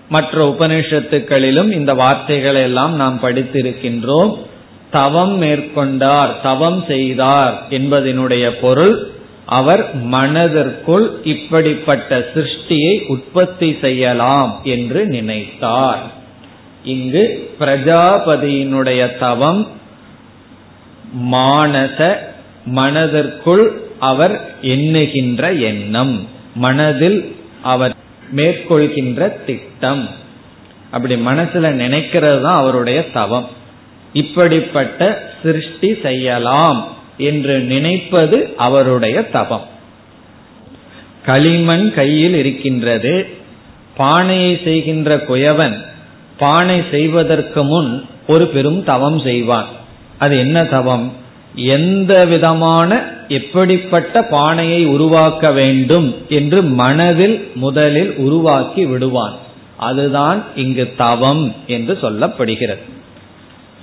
மற்ற 0.08 0.44
உபனிஷத்துக்களிலும் 0.48 1.70
இந்த 1.72 1.94
வார்த்தைகளை 1.94 2.62
எல்லாம் 2.62 2.94
நாம் 2.94 3.18
படித்திருக்கின்றோம். 3.22 4.32
தவம் 4.90 5.42
மேற்கொண்டார் 5.42 6.32
தவம் 6.42 6.84
செய்தார் 6.88 7.62
என்பதனுடைய 7.70 8.50
பொருள் 8.60 8.96
அவர் 9.44 9.82
மனதிற்குள் 10.04 11.06
இப்படிப்பட்ட 11.24 12.18
சிருஷ்டியை 12.34 13.06
உற்பத்தி 13.06 13.76
செய்யலாம் 13.80 14.60
என்று 14.64 15.06
நினைத்தார். 15.06 16.02
இங்கு 16.84 17.50
பிரஜாபதியினுடைய 17.60 19.18
தவம் 19.18 19.66
மானச 21.16 22.14
மனதிற்குள் 22.64 23.80
அவர் 23.98 24.54
எண்ணுகின்ற 24.62 25.60
எண்ணம். 25.60 26.28
மனதில் 26.54 27.36
அவர் 27.62 27.94
மேற்கொள்கின்ற 28.36 29.44
திட்டம். 29.44 30.08
அப்படி 30.90 31.14
மனசுல 31.14 31.66
நினைக்கிறது 31.82 32.40
தான் 32.40 32.58
அவருடைய 32.58 33.10
தவம். 33.10 33.48
இப்படிப்பட்ட 34.12 35.32
சிருஷ்டி 35.42 35.96
செய்யலாம் 36.02 36.88
என்று 37.16 37.58
நினைப்பது 37.58 38.54
அவருடைய 38.56 39.22
தபம் 39.22 39.66
களிமண் 41.24 41.94
கையில் 41.94 42.34
இருக்கின்றது. 42.34 43.26
பானையை 43.96 44.60
செய்கின்ற 44.64 45.16
குயவன் 45.16 45.78
பானை 46.36 46.84
செய்வதற்கு 46.90 47.64
முன் 47.64 48.04
ஒரு 48.28 48.46
பெரும் 48.46 48.84
தவம் 48.84 49.20
செய்வான். 49.20 49.77
அது 50.18 50.38
என்ன 50.38 50.64
தவம்? 50.64 51.12
எந்த 51.54 52.24
விதமான 52.24 53.10
எப்படிப்பட்ட 53.28 54.22
பானையை 54.22 54.86
உருவாக்க 54.86 55.52
வேண்டும் 55.52 56.16
என்று 56.28 56.62
மனதில் 56.62 57.50
முதலில் 57.54 58.16
உருவாக்கி 58.16 58.86
விடுவான். 58.86 59.36
அதுதான் 59.76 60.44
இங்கு 60.56 60.94
தவம் 60.96 61.54
என்று 61.66 61.98
சொல்லப்படுகிறது. 62.02 62.84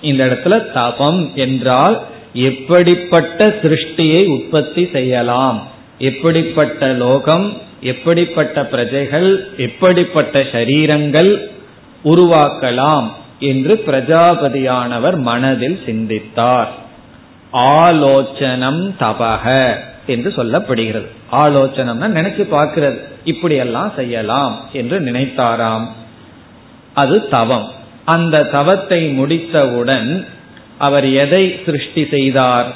இந்த 0.02 0.26
இடத்துல 0.26 0.72
தபம் 0.72 1.32
என்றால் 1.36 2.02
எப்படிப்பட்ட 2.34 3.48
சிருஷ்டியை 3.62 4.26
உற்பத்தி 4.26 4.90
செய்யலாம்? 4.92 5.68
எப்படிப்பட்ட 5.98 6.88
லோகம் 6.88 7.58
எப்படிப்பட்ட 7.82 8.66
பிரஜைகள் 8.66 9.48
எப்படிப்பட்ட 9.58 10.40
சரீரங்கள் 10.40 11.38
உருவாக்கலாம்? 12.04 13.08
என்று 13.40 13.84
பிரஜாபதியானவர் 13.88 15.18
மனதில் 15.18 15.80
சிந்தித்தார். 15.86 16.72
ஆலோச்சனம் 17.54 18.94
தபக 19.00 19.76
என்று 20.08 20.30
சொல்லப்படுகிறது. 20.30 21.08
ஆலோச்சனம்னா 21.32 22.06
நினைச்சு 22.08 22.48
பார்க்கிறது. 22.52 23.00
இப்படியெல்லாம் 23.24 23.94
செய்யலாம் 23.96 24.60
என்று 24.74 25.00
நினைத்தாராம். 25.00 25.88
அது 26.94 27.30
தவம். 27.30 27.72
அந்த 28.06 28.44
தவத்தை 28.44 29.10
முடித்தவுடன் 29.10 30.26
அவர் 30.78 31.06
எதை 31.06 31.60
சிருஷ்டி 31.66 32.08
செய்தார்? 32.10 32.76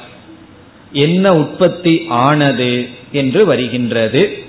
என்ன 0.92 1.36
உற்பத்தி 1.36 2.06
ஆனது 2.08 2.88
என்று 3.12 3.44
வருகின்றது. 3.44 4.44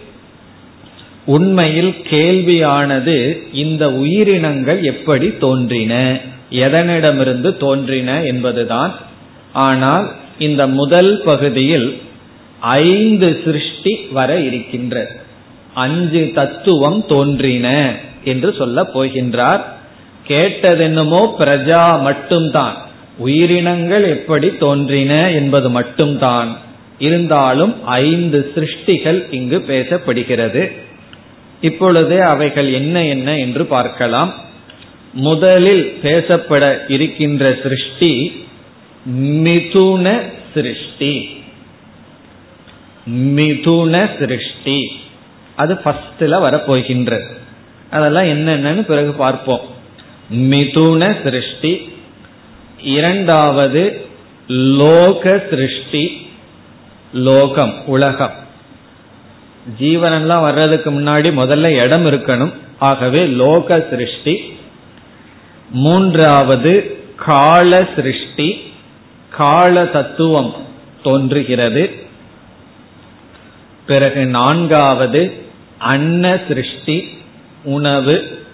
உண்மையில் 1.25 1.95
கேள்வியானது 2.09 3.37
இந்த 3.53 3.93
உயிரினங்கள் 3.93 4.81
எப்படி 4.81 5.37
தோன்றின? 5.37 6.19
எதனிடமிருந்து 6.51 7.57
தோன்றின 7.57 8.23
என்பதுதான். 8.23 8.95
ஆனால் 9.53 10.11
இந்த 10.39 10.67
முதல் 10.67 11.21
பகுதியில் 11.21 12.01
ஐந்து 12.59 13.41
சிருஷ்டி 13.45 14.07
வர 14.11 14.39
இருக்கின்ற 14.39 15.11
அஞ்சு 15.73 16.31
தத்துவம் 16.33 17.05
தோன்றின 17.05 17.95
என்று 18.23 18.53
சொல்ல 18.57 18.89
போகின்றார். 18.93 19.61
கேட்டதென்னமோ 20.27 21.33
பிரஜா 21.39 22.01
மட்டும்தான். 22.01 22.75
உயிரினங்கள் 23.17 24.03
எப்படி 24.03 24.55
தோன்றின 24.55 25.31
என்பது 25.31 25.69
மட்டும்தான். 25.69 26.57
இருந்தாலும் 26.99 27.85
ஐந்து 27.85 28.51
சிருஷ்டிகள் 28.55 29.33
இங்கு 29.33 29.63
பேசப்படுகிறது. 29.67 30.71
இப்பொழுது 31.61 32.23
அவைகள் 32.23 32.73
என்ன 32.73 33.03
என்ன 33.03 33.37
என்று 33.37 33.65
பார்க்கலாம். 33.65 34.33
முதலில் 35.13 35.99
பேசப்பட 36.03 36.79
இருக்கின்ற 36.87 37.59
சிருஷ்டி 37.63 38.45
மிதுன 39.19 40.21
சிருஷ்டி. 40.53 41.43
மிதுன 43.09 44.09
சிருஷ்டி. 44.19 44.91
அது 45.55 45.73
ஃபர்ஸ்ட்ல 45.73 46.39
வரப்போகின்றது 46.41 47.25
அதெல்லாம் 47.89 48.23
என்னென்னு 48.23 48.81
பிறகு 48.81 49.11
பார்ப்போம். 49.11 49.61
மிதுன 50.33 51.23
சிருஷ்டி. 51.23 51.89
இரண்டாவது 52.81 54.05
லோக 54.47 55.43
சிருஷ்டி. 55.49 56.27
லோகம் 57.13 57.85
உலகம். 57.85 58.49
ஜீவனெல்லாம் 59.79 60.41
வர்றதுக்கு 60.41 60.91
முன்னாடி 60.91 61.31
முதல்ல 61.31 61.63
இடம் 61.63 62.05
இருக்கணும். 62.05 62.53
ஆகவே 62.79 63.25
லோக 63.25 63.87
சிருஷ்டி. 63.89 64.53
மூன்றாவது 65.69 66.97
கால 67.15 67.87
சிருஷ்டி. 67.95 68.61
கால 69.29 69.85
தத்துவம் 69.85 70.53
தோன்றுகிறது. 71.03 71.95
பிறகு 73.87 74.25
நான்காவது 74.25 75.31
அன்ன 75.77 76.39
சிருஷ்டி 76.47 77.17
உணவு. 77.63 78.45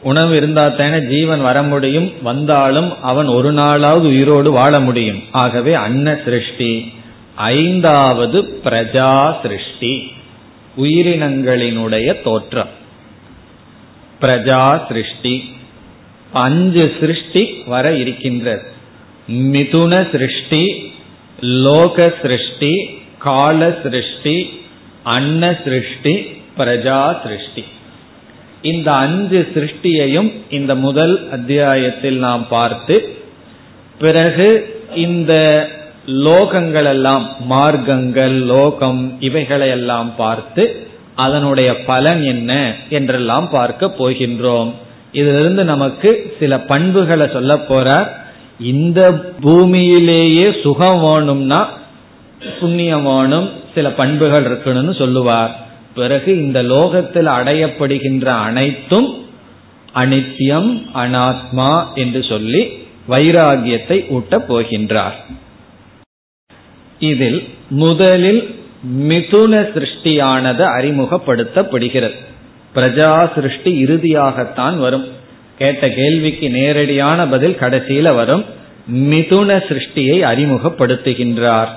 உணவு 0.00 0.36
இருந்தா 0.36 0.68
தானே 0.68 1.00
ஜீவன் 1.00 1.40
வர 1.40 1.62
முடியும். 1.62 2.12
வந்தாலும் 2.22 3.02
அவன் 3.02 3.26
ஒரு 3.26 3.52
நாளாவது 3.52 4.06
உயிரோடு 4.06 4.52
வாழ 4.52 4.80
முடியும். 4.80 5.22
ஆகவே 5.30 5.74
அன்ன 5.74 6.18
சிருஷ்டி. 6.24 6.92
ஐந்தாவது 7.36 8.60
பிரஜா 8.64 9.34
சிருஷ்டி 9.42 10.12
உயிரினங்களினுடைய 10.76 12.22
தோற்றம். 12.22 12.68
பிரஜா 14.20 14.86
சிருஷ்டி 14.88 15.44
அஞ்சு 16.32 16.92
சிருஷ்டி 17.00 17.62
வர 17.66 17.92
இருக்கின்றது. 17.94 18.62
மிதுன 19.28 20.10
சிருஷ்டி 20.10 20.92
லோக 21.40 22.14
சிருஷ்டி 22.22 22.74
கால 23.18 23.78
சிருஷ்டி 23.82 24.60
அன்ன 25.02 25.60
சிருஷ்டி 25.64 26.26
பிரஜா 26.58 27.16
சிருஷ்டி 27.22 27.64
இந்த 28.62 28.92
அஞ்சு 28.92 29.48
சிருஷ்டியையும் 29.54 30.32
இந்த 30.50 30.74
முதல் 30.74 31.30
அத்தியாயத்தில் 31.30 32.16
நாம் 32.16 32.48
பார்த்து 32.48 33.16
பிறகு 33.98 34.78
இந்த 34.94 35.32
லோகங்கள் 36.06 36.84
எல்லாம் 36.84 37.28
மார்க்கங்கள் 37.48 38.44
லோகம் 38.44 39.16
இவைகளை 39.20 39.68
எல்லாம் 39.68 40.16
பார்த்து 40.16 40.86
அதனுடைய 41.14 41.84
பலன் 41.84 42.22
என்ன 42.24 42.74
என்றெல்லாம் 42.88 43.50
பார்க்க 43.50 43.94
போகின்றோம். 43.98 44.70
இதிலிருந்து 45.12 45.64
நமக்கு 45.64 46.34
சில 46.40 46.58
பண்புகளை 46.60 47.28
சொல்ல 47.32 47.54
போறார். 47.54 48.08
இந்த 48.58 49.00
பூமியிலேயே 49.42 50.60
சுகம் 50.62 51.00
வேணும்னா 51.00 51.68
புண்ணியம் 52.60 53.02
வேணும் 53.02 53.50
சில 53.74 53.90
பண்புகள் 53.90 54.44
இருக்கணும்னு 54.44 54.98
சொல்லுவார். 54.98 55.56
பிறகு 55.94 56.42
இந்த 56.42 56.62
லோகத்தில் 56.62 57.26
அடையப்படுகின்ற 57.26 58.24
அனைத்தும் 58.24 59.08
அனித்யம் 59.94 60.70
அனாத்மா 60.94 61.84
என்று 61.94 62.22
சொல்லி 62.22 62.62
வைராகியத்தை 63.08 63.98
ஊட்டப் 64.10 64.46
போகின்றார். 64.48 65.16
இதில் 66.98 67.48
முதலில் 67.68 68.62
மிதுன 68.98 69.70
சிருஷ்டியானது 69.72 70.62
அறிமுகப்படுத்தப்படுகிறது. 70.62 72.14
பிரஜா 72.74 73.34
சிருஷ்டி 73.34 73.84
இறுதியாகத்தான் 73.84 74.76
வரும். 74.76 75.08
கேட்ட 75.58 75.88
கேள்விக்கு 75.88 76.50
நேரடியான 76.50 77.26
பதில் 77.26 77.56
கடைசியில 77.60 78.14
வரும். 78.14 78.44
மிதுன 78.94 79.62
சிருஷ்டியை 79.68 80.20
அறிமுகப்படுத்துகின்றார். 80.22 81.68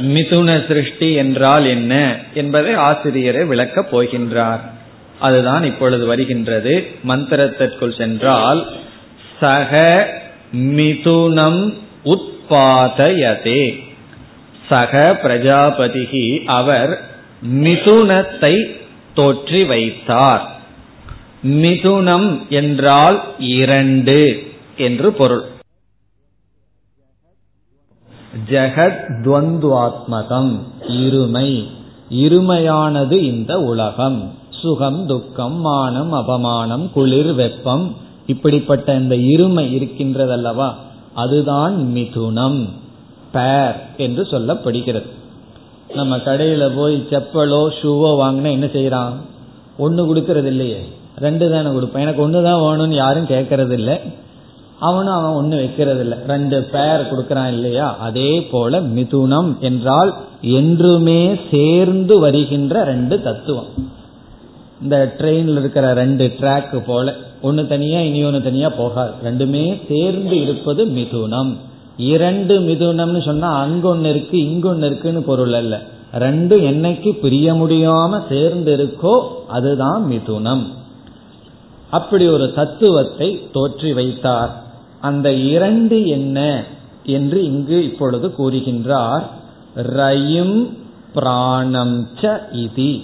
மிதுன 0.00 0.66
சிருஷ்டி 0.66 1.12
என்றால் 1.12 1.66
என்ன 1.66 2.16
என்பதை 2.34 2.74
ஆசிரியரை 2.74 3.44
விளக்கப் 3.44 3.96
போகின்றார். 3.96 4.60
அதுதான் 5.20 5.64
இப்பொழுது 5.64 6.06
வருகின்றது 6.06 6.86
மந்திரத்திற்குள் 7.08 7.96
சென்றால் 7.96 8.68
சக 9.40 10.06
மிதுனம் 10.56 11.74
உத்பாதயதே 12.50 13.78
சக 14.68 15.20
பிரஜாபதிகி 15.22 16.44
அவர் 16.44 17.00
மிதுனத்தை 17.52 18.66
தோற்றி 19.16 19.66
வைத்தார். 19.66 20.50
மிதுனம் 21.46 22.48
என்றால் 22.48 23.22
இரண்டு 23.38 24.42
என்று 24.76 25.12
பொருள். 25.12 25.42
ஜெகத் 28.50 29.04
துவந்துவாத்மகம் 29.24 30.58
இருமை. 30.88 31.66
இருமையானது 32.10 33.12
இந்த 33.12 33.58
உலகம். 33.58 34.38
சுகம் 34.62 35.06
துக்கம் 35.06 35.60
மானம் 35.60 36.12
அபமானம் 36.12 36.90
குளிர் 36.92 37.34
வெப்பம். 37.34 37.96
இப்படிப்பட்ட 38.26 38.94
இந்த 38.94 39.16
இருமை 39.16 39.64
இருக்கின்றதல்லவா? 39.72 40.74
அதுதான் 41.14 41.74
மிதுனம் 41.94 42.68
பேர் 43.32 43.74
என்று 43.96 44.22
சொல்லப்படுகிறது. 44.22 45.06
நம்ம 45.94 46.16
கடையில 46.16 46.76
போய் 46.76 47.06
செப்பலோ 47.10 47.68
ஷூவோ 47.82 48.10
வாங்கினா 48.22 48.50
என்ன 48.50 48.66
செய்யறான்? 48.66 49.12
ஒன்று 49.76 50.14
கொடுக்கறது 50.14 50.44
இல்லையே. 50.44 50.88
ரெண்டு 51.18 51.50
தானே 51.50 51.68
கொடுப்பேன். 51.68 52.00
எனக்கு 52.00 52.22
ஒன்று 52.22 52.42
தான் 52.42 52.60
வேணும்னு 52.60 52.94
யாரும் 52.94 53.26
கேட்கறது 53.26 53.70
இல்லை 53.70 54.00
அவனும் 54.78 55.14
அவன் 55.14 55.32
ஒன்று 55.32 55.56
வைக்கிறது 55.56 56.00
இல்லை 56.00 56.18
ரெண்டு 56.26 56.62
பேர் 56.62 57.08
கொடுக்கறான் 57.10 57.48
இல்லையா? 57.48 57.96
அதே 57.96 58.42
போல 58.42 58.80
மிதுனம் 58.80 59.58
என்றால் 59.58 60.14
என்றுமே 60.40 61.40
சேர்ந்து 61.50 62.18
வருகின்ற 62.18 62.84
ரெண்டு 62.84 63.22
தத்துவம். 63.22 63.66
இந்த 64.82 65.14
ட்ரெயின்ல 65.18 65.58
இருக்கிற 65.58 65.92
ரெண்டு 65.92 66.32
ட்ராக்கு 66.40 66.82
போல 66.86 67.14
ஒன்னு 67.42 67.66
தனியா 67.66 68.00
இனி 68.00 68.24
ஒன்னு 68.24 68.42
தனியா 68.42 68.68
போகாது. 68.68 69.12
ரெண்டுமே 69.24 69.80
சேர்ந்து 69.88 70.40
இருப்பது 70.40 70.86
மிதுனம். 70.86 71.56
இரண்டு 71.96 72.60
மிதுனம்னு 72.60 73.24
சொன்னா 73.24 73.66
அங்கொன்னு 73.66 74.04
இருக்கு 74.04 74.38
இங்கொன்னு 74.38 74.84
இருக்குன்னு 74.84 75.22
பொருள் 75.22 75.52
அல்ல. 75.52 75.82
ரெண்டு 76.12 76.60
என்னைக்கு 76.60 77.12
பிரிய 77.12 77.54
முடியாம 77.54 78.20
சேர்ந்து 78.28 78.76
இருக்கோ 78.76 79.20
அதுதான் 79.48 80.06
மிதுனம். 80.10 80.64
அப்படி 81.90 82.28
ஒரு 82.28 82.52
தத்துவத்தை 82.52 83.40
தோற்றி 83.54 83.94
வைத்தார். 83.94 84.62
அந்த 85.00 85.32
இரண்டு 85.32 86.06
என்ன 86.06 86.64
என்று 87.04 87.44
இங்கு 87.44 87.84
இப்பொழுது 87.84 88.34
கூறுகின்றார். 88.38 89.22
ரயும் 89.74 90.76
பிராணம் 91.14 92.08
ச 92.20 92.38
இதி. 92.52 93.02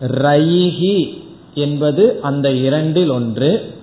ரயிகி 0.00 1.21
என்பது 1.54 2.20
அந்த 2.22 2.50
இரண்டில் 2.50 3.10
ஒன்று 3.10 3.74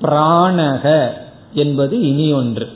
பிராணக 0.00 1.08
என்பது 1.52 2.00
இனி 2.00 2.32
ஒன்று. 2.32 2.68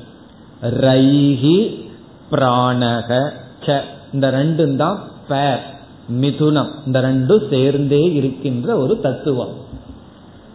ரைஹி 0.62 1.86
பிராணக 2.30 3.32
ச 3.66 3.80
இந்த 4.12 4.30
ரெண்டும் 4.30 4.76
தான் 4.76 4.98
பேர் 5.28 5.60
மிதுனம். 6.20 6.70
இந்த 6.86 7.00
ரெண்டும் 7.00 7.48
சேர்ந்தே 7.50 8.12
இருக்கின்ற 8.12 8.76
ஒரு 8.76 9.00
தத்துவம். 9.00 9.52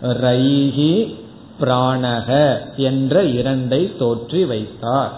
ரைஹி 0.01 1.15
பிராணக 1.62 2.58
என்ற 2.75 3.23
இரண்டை 3.23 3.97
தோற்றி 3.97 4.45
வைத்தார். 4.45 5.13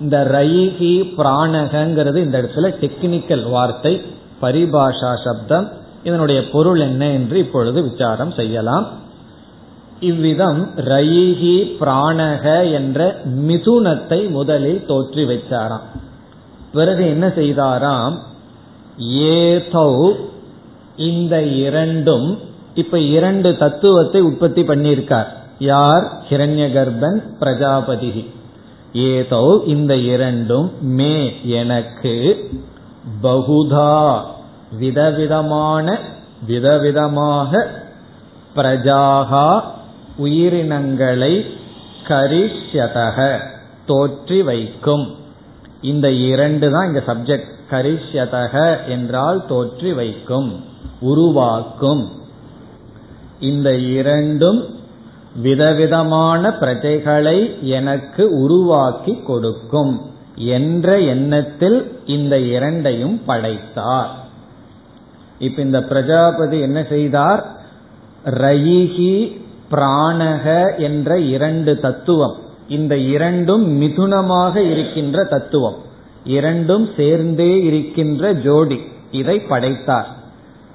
இந்த 0.00 0.16
ரைஹி 0.32 0.92
பிராணகங்கிறது 1.18 2.16
இந்த 2.16 2.42
இடத்துல 2.42 2.68
டெக்னிக்கல் 2.80 3.50
வார்த்தை 3.50 4.00
பரிபாஷா 4.42 5.12
சப்தம் 5.24 5.82
இதனுடைய 6.04 6.40
பொருள் 6.50 6.80
என்ன 6.80 7.02
என்று 7.10 7.38
இப்பொழுது 7.38 7.78
விசாரம் 7.82 8.32
செய்யலாம். 8.32 8.86
இவ்விதம் 10.00 10.60
ரயிகி 10.76 11.56
பிராணக 11.80 12.72
என்ற 12.72 13.00
மிதுனத்தை 13.48 14.20
முதலில் 14.30 14.86
தோற்றி 14.86 15.24
வைச்சாராம் 15.30 15.86
பிறகு 16.72 17.04
என்ன 17.06 17.26
செய்தாராம்? 17.36 18.16
ஏதோ 19.38 19.88
இந்த 21.10 21.34
இரண்டும் 21.42 22.28
இப்ப 22.74 22.98
இரண்டு 22.98 23.50
தத்துவத்தை 23.56 24.20
உற்பத்தி 24.20 24.62
பண்ணியிருக்கார். 24.62 25.30
யார்? 25.58 26.04
ஹிரண்ய 26.28 26.64
கர்ப்பன் 26.76 27.18
பிரஜாபதி 27.38 28.12
ஏதோ 28.92 29.42
இந்த 29.66 29.92
இரண்டும் 29.96 30.66
மே 30.98 31.16
எனக்கு 31.60 32.14
பகுதா 33.22 33.94
விதவிதமான 34.70 35.98
விதவிதமாக 36.46 37.66
பிரஜாகா 38.54 39.62
உயிரினங்களை 40.16 41.44
கரிஷ்யதக 42.08 43.38
தோற்றி 43.86 44.42
வைக்கும். 44.42 45.16
இந்த 45.80 46.10
இரண்டு 46.10 46.70
தான் 46.70 46.86
இங்க 46.86 47.02
சப்ஜெக்ட் 47.14 47.50
கரிஷ்யதக 47.70 48.86
என்றால் 48.88 49.44
தோற்றி 49.46 49.94
வைக்கும் 49.94 50.64
உருவாக்கும். 51.00 52.10
இந்த 53.38 53.76
இரண்டும் 53.76 54.64
விதவிதமான 55.42 56.50
பிரஜைகளை 56.60 57.60
எனக்கு 57.60 58.30
உருவாக்கி 58.30 59.14
கொடுக்கும் 59.22 60.00
என்ற 60.36 60.98
எண்ணத்தில் 60.98 61.92
இந்த 62.06 62.38
இரண்டையும் 62.38 63.20
படைத்தார். 63.24 64.22
இப்ப 65.38 65.62
இந்த 65.62 65.82
பிரஜாபதி 65.82 66.60
என்ன 66.60 66.86
செய்தார்? 66.88 67.46
ரயிகி 68.24 69.40
பிராணக 69.70 70.76
என்ற 70.78 71.18
இரண்டு 71.18 71.80
தத்துவம். 71.80 72.34
இந்த 72.68 72.98
இரண்டும் 72.98 73.82
மிதுனமாக 73.82 74.56
இருக்கின்ற 74.56 75.24
தத்துவம். 75.24 75.74
இரண்டும் 76.24 76.88
சேர்ந்தே 76.96 77.62
இருக்கின்ற 77.62 78.32
ஜோடி. 78.32 78.80
இதை 79.10 79.40
படைத்தார். 79.40 80.06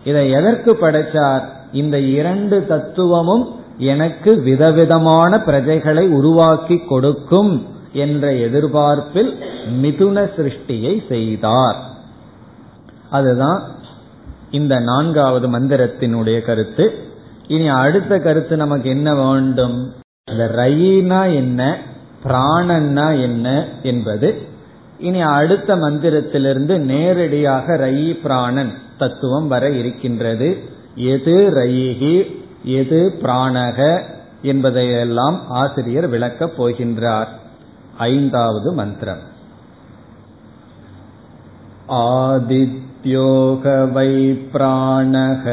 இதை 0.03 0.29
எதற்கு 0.29 0.75
படைத்தார்? 0.75 1.49
இந்த 1.73 1.99
இரண்டு 1.99 2.65
தத்துவமும் 2.65 3.57
எனக்கு 3.77 4.41
விதவிதமான 4.41 5.37
பிரஜைகளை 5.37 6.09
உருவாக்கி 6.09 6.77
கொடுக்கும் 6.77 7.67
என்ற 7.93 8.33
எதிர்பார்ப்பில் 8.33 9.39
மிதுன 9.81 10.29
சிருஷ்டியை 10.37 11.07
செய்தார். 11.07 11.75
அதுதான் 13.09 13.61
இந்த 14.51 14.79
நான்காவது 14.79 15.59
மந்திரத்தினுடைய 15.59 16.41
கருத்து. 16.41 17.03
இனி 17.47 17.67
அடுத்த 17.67 18.19
கருத்து 18.19 18.57
நமக்கு 18.57 18.89
என்ன 18.89 19.15
வேண்டும்? 19.15 19.93
இந்த 20.31 20.51
ரயினா 20.55 21.33
என்ன? 21.33 21.77
பிராணன்னா 22.23 23.21
என்ன 23.21 23.67
என்பது. 23.83 24.41
இனி 24.99 25.21
அடுத்த 25.21 25.75
மந்திரத்திலிருந்து 25.75 26.77
நேரடியாக 26.77 27.77
ரயி 27.77 28.21
பிராணன் 28.21 28.73
தத்துவம் 28.97 29.47
வர 29.47 29.69
இருக்கின்றது. 29.69 30.57
எது 30.95 31.51
ரயிகி 31.55 32.35
எது 32.63 33.17
பிராணக 33.21 34.01
என்பதையெல்லாம் 34.41 35.47
ஆசிரியர் 35.47 36.09
விளக்கப் 36.09 36.63
போகின்றார். 36.63 37.27
ஐந்தாவது 37.97 38.73
மந்திரம். 38.73 39.27
योग 43.07 43.65
वै 43.95 44.15
प्राणः 44.53 45.45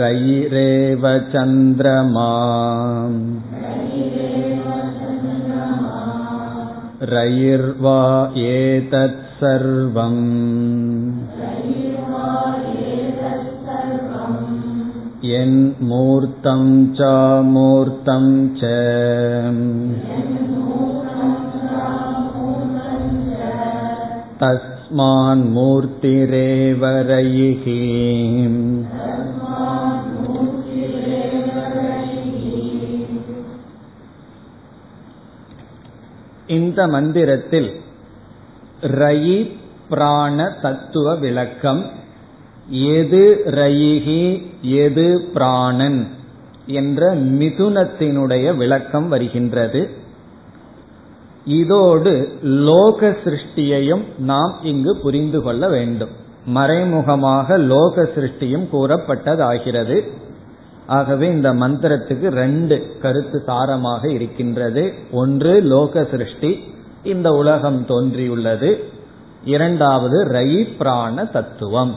रयिरेव 0.00 1.04
चन्द्रमा 1.32 2.30
रयिर्वा 7.12 8.00
एतत् 8.46 9.20
सर्वम् 9.40 10.24
यन्मूर्तं 15.30 16.62
चामूर्तं 16.98 18.24
च 18.60 20.35
तस्मान्मूर्तिरेव 24.41 25.71
रयिः 27.05 27.65
இந்த 36.47 36.87
மந்திரத்தில் 36.87 37.69
ரயி 38.97 39.39
பிராண 39.89 40.37
தத்துவ 40.61 41.15
விளக்கம் 41.15 41.81
எது 42.97 43.23
ரயிகி 43.51 44.23
எது 44.85 45.07
பிராணன் 45.33 45.99
என்ற 46.79 47.01
மிதுனத்தினுடைய 47.39 48.55
விளக்கம் 48.55 49.07
வருகின்றது 49.09 49.81
இதோடு 51.46 52.28
லோக 52.42 53.16
சிருஷ்டியையும் 53.24 54.04
நாம் 54.18 54.58
இங்கு 54.62 54.96
புரிந்து 54.96 55.42
கொள்ள 55.42 55.68
வேண்டும். 55.68 56.08
மறைமுகமாக 56.46 57.58
லோக 57.58 58.02
சிருஷ்டியும் 58.02 58.66
கூறப்பட்டதாகிறது. 58.72 60.08
ஆகவே 60.86 61.26
இந்த 61.26 61.54
மந்திரத்துக்கு 61.54 62.28
ரெண்டு 62.28 62.96
கருத்து 63.02 63.42
சாரமாக 63.46 64.10
இருக்கின்றது. 64.10 64.94
ஒன்று 65.12 65.60
லோக 65.60 66.04
சிருஷ்டி 66.04 66.64
இந்த 67.02 67.32
உலகம் 67.32 67.84
தோன்றியுள்ளது. 67.86 68.84
இரண்டாவது 69.44 70.24
ரயி 70.24 70.76
பிராண 70.78 71.24
தத்துவம். 71.24 71.94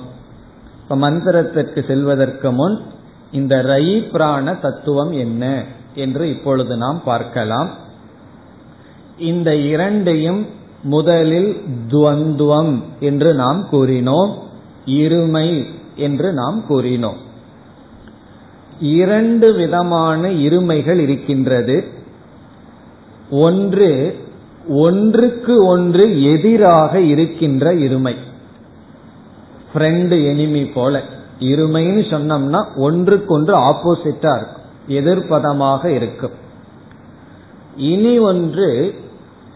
இப்ப 0.81 1.09
மந்திரத்திற்கு 1.09 1.87
செல்வதற்கு 1.87 2.51
முன் 2.51 2.79
இந்த 3.31 3.63
ரயி 3.63 4.11
பிராண 4.11 4.55
தத்துவம் 4.55 5.11
என்ன 5.11 5.63
என்று 5.95 6.29
இப்பொழுது 6.29 6.77
நாம் 6.77 7.01
பார்க்கலாம். 7.05 7.87
இந்த 9.19 9.55
இரண்டையும் 9.55 10.45
முதலில் 10.83 11.61
துவந்துவம் 11.89 12.83
என்று 12.99 13.33
நாம் 13.33 13.67
கூறினோம் 13.71 14.33
இருமை 14.85 15.63
என்று 15.95 16.33
நாம் 16.33 16.63
கூறினோம். 16.69 17.17
இரண்டு 18.79 19.53
விதமான 19.53 20.29
இருமைகள் 20.29 20.99
இருக்கின்றது. 20.99 21.87
ஒன்று 23.29 24.17
ஒன்றுக்கு 24.67 25.65
ஒன்று 25.65 26.23
எதிராக 26.23 27.01
இருக்கின்ற 27.01 27.73
இருமை. 27.75 28.15
ஃப்ரெண்டு 29.73 30.15
எனிமி 30.31 30.71
போல. 30.73 31.03
இருமைன்னு 31.39 32.01
சொன்னோம்னா 32.09 32.65
ஒன்றுக்கொன்று 32.75 33.57
ஆப்போசிட்டா 33.57 34.35
இருக்கும். 34.35 34.57
எதிர்ப்பதமாக 34.87 35.85
இருக்கும். 35.85 36.31
இனி 37.77 38.19
ஒன்று 38.19 38.95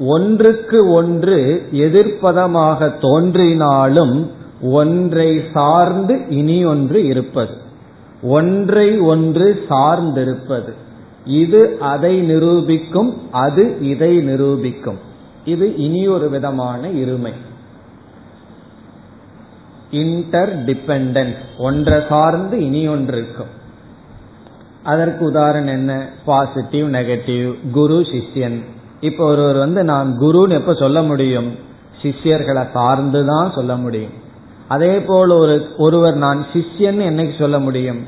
ஒன்றுக்கு 0.06 0.92
ஒன்று 0.92 1.68
எதிர்ப்பதமாக 1.72 2.98
தோன்றினாலும் 3.02 4.32
ஒன்றை 4.62 5.42
சார்ந்து 5.54 6.28
இனி 6.30 6.66
ஒன்று 6.66 7.06
இருப்பது. 7.06 7.54
ஒன்றை 8.22 9.00
ஒன்று 9.00 9.66
சார்ந்திருப்பது. 9.70 10.74
இது 11.26 11.78
அதை 11.80 12.22
நிரூபிக்கும் 12.22 13.32
அது 13.32 13.78
இதை 13.82 14.18
நிரூபிக்கும். 14.18 14.98
இது 15.46 15.76
இனி 15.76 16.08
ஒரு 16.08 16.30
விதமான 16.30 16.90
இருமை. 16.92 17.34
இன்டர் 19.92 20.66
டிபெண்டன்ஸ் 20.66 21.44
ஒன்றை 21.58 22.00
சார்ந்து 22.10 22.66
இனி 22.66 22.88
ஒன்று 22.88 23.18
இருக்கும். 23.18 23.62
அதற்கு 24.84 25.26
உதாரணம் 25.26 25.74
என்ன? 25.74 26.10
பாசிட்டிவ் 26.26 26.88
நெகட்டிவ் 26.90 27.56
குரு 27.72 28.00
சிஷ்யன். 28.00 28.64
இப்போ 29.04 29.24
ஒருவர் 29.26 29.56
வந்து 29.56 29.84
நான் 29.84 30.18
குருன்னு 30.20 30.54
எப்ப 30.54 30.74
சொல்ல 30.74 31.02
முடியும்? 31.02 31.56
சிஷ்யர்களை 32.02 32.72
சார்ந்து 32.74 33.26
தான் 33.26 33.52
சொல்ல 33.56 33.76
முடியும். 33.76 34.14
அதே 34.68 35.02
போல் 35.02 35.30
ஒரு 35.30 35.56
ஒருவர் 35.78 36.16
நான் 36.16 36.46
சிஷ்யன் 36.54 37.00
என்னைக்கு 37.10 37.40
சொல்ல 37.40 37.60
முடியும்? 37.60 38.02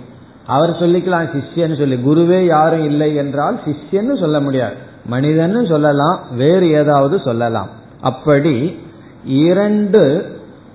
அவர் 0.46 0.70
சொல்லிக்கலாம் 0.70 1.28
சிஷ்யன்னு 1.36 1.78
சொல்லி. 1.78 1.96
குருவே 1.96 2.46
யாரும் 2.46 2.86
இல்லை 2.86 3.16
என்றால் 3.16 3.60
சிஷ்யன்னு 3.66 4.20
சொல்ல 4.20 4.40
முடியாது. 4.40 4.76
மனிதன்னு 5.12 5.68
சொல்லலாம் 5.68 6.20
வேறு 6.36 6.70
ஏதாவது 6.70 7.20
சொல்லலாம். 7.20 7.70
அப்படி 8.02 8.80
இரண்டு 9.26 10.04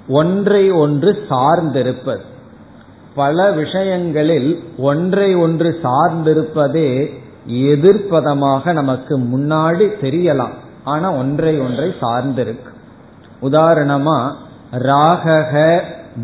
ஒன்றை 0.09 0.71
ஒன்று 0.71 1.11
சார்ந்திருப்பது. 1.31 2.25
பல 3.15 3.51
விஷயங்களில் 3.53 4.51
ஒன்றை 4.79 5.35
ஒன்று 5.35 5.81
சார்ந்திருப்பதே 5.83 6.91
எதிர்ப்பதமாக 7.47 8.73
நமக்கு 8.73 9.19
முன்னாடி 9.19 9.91
தெரியலாம். 10.01 10.55
ஆனா 10.85 11.13
ஒன்றை 11.13 11.61
ஒன்றை 11.61 11.95
சார்ந்திருக்கு. 12.01 12.71
உதாரணமா 13.43 14.33
ராகக 14.73 15.81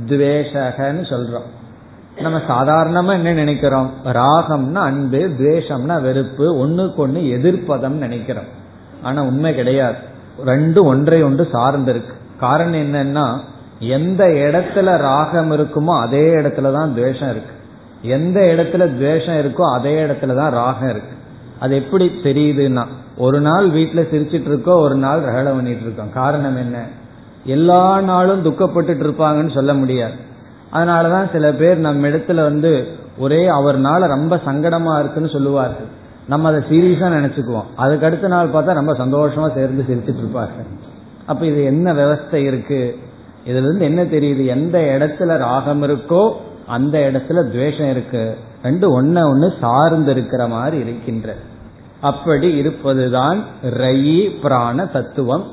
துவேஷகன்னு 0.07 1.05
சொல்றோம். 1.05 1.55
நம்ம 2.21 2.39
சாதாரணமா 2.39 3.13
என்ன 3.13 3.33
நினைக்கிறோம்? 3.33 3.91
ராகம்னா 4.05 4.75
அன்பு 4.75 5.19
துவேஷம்னா 5.19 6.01
வெறுப்பு 6.01 6.67
ஒன்னுக்கு 6.67 7.09
ஒண்ணு 7.09 7.29
எதிர்ப்பதம் 7.29 7.97
நினைக்கிறோம். 7.97 8.65
ஆனா 9.03 9.23
உண்மை 9.23 9.55
கிடையாது. 9.55 9.97
ரெண்டு 10.45 10.85
ஒன்றை 10.85 11.23
ஒன்று 11.23 11.49
சார்ந்திருக்கு. 11.53 12.15
காரணம் 12.41 12.95
என்னன்னா 12.95 13.39
எந்த 13.79 14.27
இடத்துல 14.27 14.97
ராகம் 14.97 15.51
இருக்குமோ 15.51 16.01
அதே 16.01 16.35
இடத்துல 16.35 16.73
தான் 16.73 16.95
துவேஷம் 16.95 17.31
இருக்கு. 17.31 17.56
எந்த 18.07 18.41
இடத்துல 18.41 18.79
துவேஷம் 18.79 19.35
இருக்கோ 19.35 19.75
அதே 19.75 20.03
இடத்துல 20.03 20.35
தான் 20.37 20.53
ராகம் 20.53 20.89
இருக்கு. 20.89 21.17
அது 21.59 21.75
எப்படி 21.75 22.11
தெரியுதுன்னா 22.23 22.85
ஒரு 23.17 23.41
நாள் 23.41 23.69
வீட்டில் 23.69 24.09
சிரிச்சிட்டு 24.13 24.51
இருக்கோ 24.51 24.79
ஒரு 24.81 24.95
நாள் 24.95 25.21
ரகலை 25.21 25.55
பண்ணிட்டு 25.55 25.83
இருக்கோம். 25.83 26.13
காரணம் 26.13 26.57
என்ன? 26.57 26.79
எல்லா 27.45 28.01
நாளும் 28.01 28.45
துக்கப்பட்டுட்டு 28.45 29.05
இருப்பாங்கன்னு 29.07 29.55
சொல்ல 29.55 29.75
முடியாது. 29.75 30.13
அதனாலதான் 30.73 31.33
சில 31.33 31.53
பேர் 31.53 31.79
நம்ம 31.79 32.09
இடத்துல 32.09 32.35
வந்து 32.35 32.87
ஒரே 33.19 33.49
அவர்னால 33.49 34.07
ரொம்ப 34.07 34.37
சங்கடமா 34.37 34.99
இருக்குன்னு 34.99 35.29
சொல்லுவார்கள். 35.29 35.87
நம்ம 36.29 36.49
அதை 36.49 36.61
சீரியஸா 36.61 37.05
நினைச்சுக்குவோம். 37.05 37.65
அதுக்கு 37.77 38.07
அடுத்த 38.07 38.29
நாள் 38.29 38.49
பார்த்தா 38.49 38.83
ரொம்ப 38.83 38.93
சந்தோஷமா 38.93 39.55
சேர்ந்து 39.55 39.95
சிரிச்சிட்டு 39.95 40.19
இருப்பார்கள். 40.19 40.65
அப்ப 41.27 41.47
இது 41.47 41.65
என்ன 41.65 41.93
விவஸ்தை 41.93 42.35
இருக்கு? 42.35 42.99
இதுல 43.45 43.63
இருந்து 43.63 43.85
என்ன 43.85 44.05
தெரியுது? 44.05 44.47
எந்த 44.47 44.79
இடத்துல 44.79 45.39
ராகம் 45.39 45.83
இருக்கோ 45.83 46.33
அந்த 46.67 46.99
இடத்துல 46.99 47.51
துவேஷம் 47.51 47.91
இருக்கு. 47.91 48.37
ரெண்டு 48.63 49.03
ஒன்ன 49.03 49.25
ஒன்னு 49.25 49.55
சார்ந்து 49.61 50.11
இருக்கிற 50.11 50.47
மாதிரி 50.47 50.79
இருக்கின்ற. 50.79 51.35
அப்படி 52.01 52.57
இருப்பதுதான் 52.57 53.45
ரயி 53.65 54.41
பிராண 54.41 54.87
தத்துவம். 54.87 55.51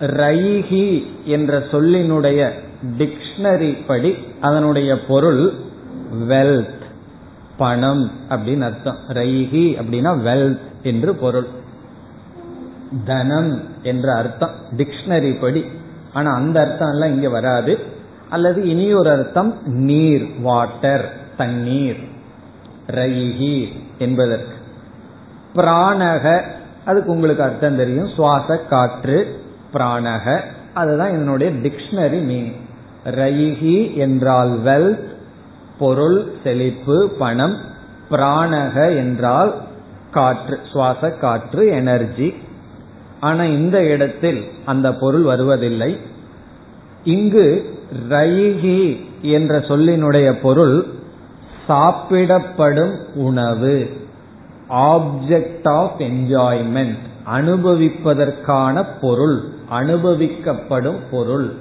ரைஹி 0.00 1.06
என்ற 1.24 1.58
சொல்லினுடைய 1.58 2.50
டிக்ஷனரி 2.98 3.78
படி 3.86 4.16
அதனுடைய 4.40 5.04
பொருள் 5.04 5.52
வெல்த் 6.28 6.70
பணம் 7.56 8.10
அப்படின்னு 8.28 8.60
அர்த்தம். 8.60 8.96
ரைஹி 9.08 9.82
அப்படின்னா 9.82 10.20
வெல்த் 10.20 10.58
என்று 10.82 11.14
பொருள். 11.14 11.46
தனம் 13.04 13.62
என்ற 13.82 14.14
அர்த்தம். 14.14 14.50
டிக்ஷனரி 14.76 15.40
படி. 15.40 15.64
ஆனா 16.12 16.34
அந்த 16.34 16.60
அர்த்தம் 16.60 16.90
எல்லாம் 16.90 17.14
இங்க 17.14 17.28
வராது. 17.28 17.91
அல்லது 18.32 18.68
இனி 18.68 18.86
ஒரு 18.94 19.10
அர்த்தம் 19.10 19.54
நீர் 19.64 20.26
வாட்டர் 20.40 21.06
தண்ணீர் 21.36 22.00
ரயிகி 22.86 23.56
என்பதற்கு. 23.98 24.56
பிராணக 25.54 26.42
அதுக்கு 26.84 27.10
உங்களுக்கு 27.12 27.42
அர்த்தம் 27.42 27.76
தெரியும். 27.76 28.12
சுவாச 28.16 28.56
காற்று 28.56 29.18
பிராணக. 29.74 30.40
அதுதான் 30.74 31.14
இதனுடைய 31.14 31.52
டிக்ஷனரி 31.52 32.20
மீன் 32.24 32.52
ரைஹி 33.04 33.96
என்றால் 33.96 34.52
வெல்த் 34.64 35.10
பொருள் 35.78 36.32
செழிப்பு 36.44 36.96
பணம். 37.18 37.56
பிராணக 38.10 38.96
என்றால் 38.96 39.54
காற்று 40.10 40.58
சுவாச 40.72 41.10
காற்று 41.10 41.66
எனர்ஜி 41.66 42.34
ஆனா 43.20 43.42
இந்த 43.44 43.84
இடத்தில் 43.84 44.40
அந்த 44.64 44.88
பொருள் 44.92 45.22
வருவதில்லை. 45.22 45.92
இங்கு 47.04 47.46
ரைஹி 48.08 49.00
என்ற 49.22 49.58
சொல்லினுடைய 49.58 50.32
பொருள் 50.32 50.86
சாப்பிடப்படும் 51.66 53.14
உணவு 53.14 53.96
ஆப்ஜெக்ட் 54.68 55.68
ஆஃப் 55.68 56.00
என்ஜாய்மெண்ட் 56.00 56.98
அனுபவிப்பதற்கான 57.26 58.86
பொருள் 59.00 59.50
அனுபவிக்கப்படும் 59.70 60.98
பொருள். 61.10 61.54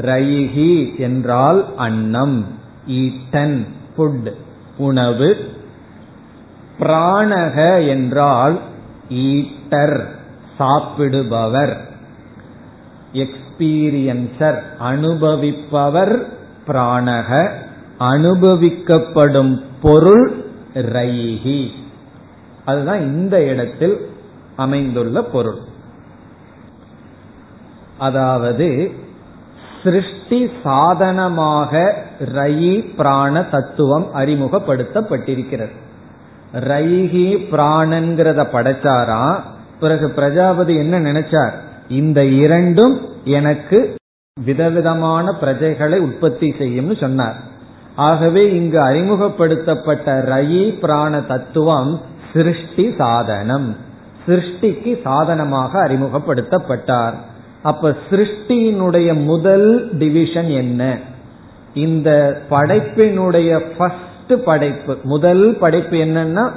ரைஹி 0.00 0.98
என்றால் 0.98 1.76
அன்னம் 1.76 2.46
ஈட்டன் 2.88 3.66
ஃபுட் 3.96 4.32
உணவு. 4.76 5.36
பிராணக 6.78 7.88
என்றால் 7.88 8.58
ஈட்டர் 9.10 10.04
சாப்பிடுபவர். 10.58 11.76
எக்ஸ்பீரியன்சர் 13.60 14.58
அனுபவிப்பவர் 14.78 16.28
பிராணக 16.66 17.50
அனுபவிக்கப்படும் 18.00 19.62
பொருள் 19.82 20.44
ரைஹி. 20.74 21.68
அதுதான் 22.64 23.00
இந்த 23.00 23.44
இடத்தில் 23.44 24.08
அமைந்துள்ள 24.56 25.22
பொருள். 25.22 25.58
அதாவது 27.98 28.90
சிருஷ்டி 29.84 30.50
சாதனமாக 30.64 31.94
ரயி 32.34 32.94
பிராண 32.96 33.42
தத்துவம் 33.42 34.06
அறிமுகப்படுத்தப்பட்டிருக்கிறது. 34.14 35.76
ரைஹி 36.54 37.46
பிராணங்கிறத 37.50 38.46
படைச்சாரா? 38.52 39.40
பிறகு 39.80 40.10
பிரஜாபதி 40.10 40.76
என்ன 40.76 41.00
நினைச்சார்? 41.00 41.52
இந்த 41.88 42.24
இரண்டும் 42.24 43.09
எனக்கு 43.24 43.94
விதவிதமான 44.44 45.34
பிரஜைகளை 45.40 45.98
உற்பத்தி 45.98 46.50
செய்யும்னு 46.50 47.00
சொன்னார். 47.00 47.36
ஆகவே 47.96 48.56
இங்கு 48.56 48.80
அறிமுகப்படுத்தப்பட்ட 48.80 50.24
ரயி 50.28 50.78
பிராண 50.80 51.20
தத்துவம் 51.20 52.00
சிருஷ்டி 52.32 52.94
சாதனம். 52.98 53.76
சிருஷ்டிக்கு 54.26 55.00
சாதனமாக 55.02 55.88
அறிமுகப்படுத்தப்பட்டார். 55.88 57.14
அப்ப 57.62 57.96
சிருஷ்டியினுடைய 58.10 59.24
முதல் 59.24 59.96
டிவிஷன் 59.98 60.48
என்ன? 60.48 60.98
இந்த 61.74 62.40
படைப்பினுடைய 62.50 63.64
ஃபர்ஸ்ட் 63.76 64.44
படைப்பு. 64.44 64.98
முதல் 65.02 65.56
படைப்பு 65.60 65.96
என்னன்னா 65.96 66.50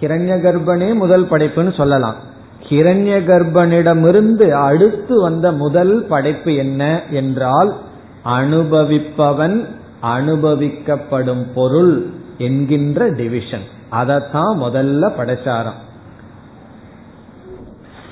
கிரண்ய 0.00 0.36
கர்ப்பனே 0.40 0.94
முதல் 0.94 1.28
படைப்புன்னு 1.28 1.76
சொல்லலாம். 1.76 2.32
கிரண்ய 2.68 3.16
கர்ப்பனிடமிருந்து 3.24 4.50
அடுத்து 4.50 5.20
வந்த 5.20 5.52
முதல் 5.52 6.04
படைப்பு 6.04 6.54
என்ன 6.54 7.02
என்றால் 7.10 7.76
அனுபவிப்பவன் 8.24 9.66
அனுபவிக்கப்படும் 10.02 11.46
பொருள் 11.54 12.06
என்கின்ற 12.38 13.10
டிவிஷன் 13.10 13.64
அதைத்தான் 13.88 14.62
முதல்ல 14.62 15.12
படைச்சாராம். 15.18 15.80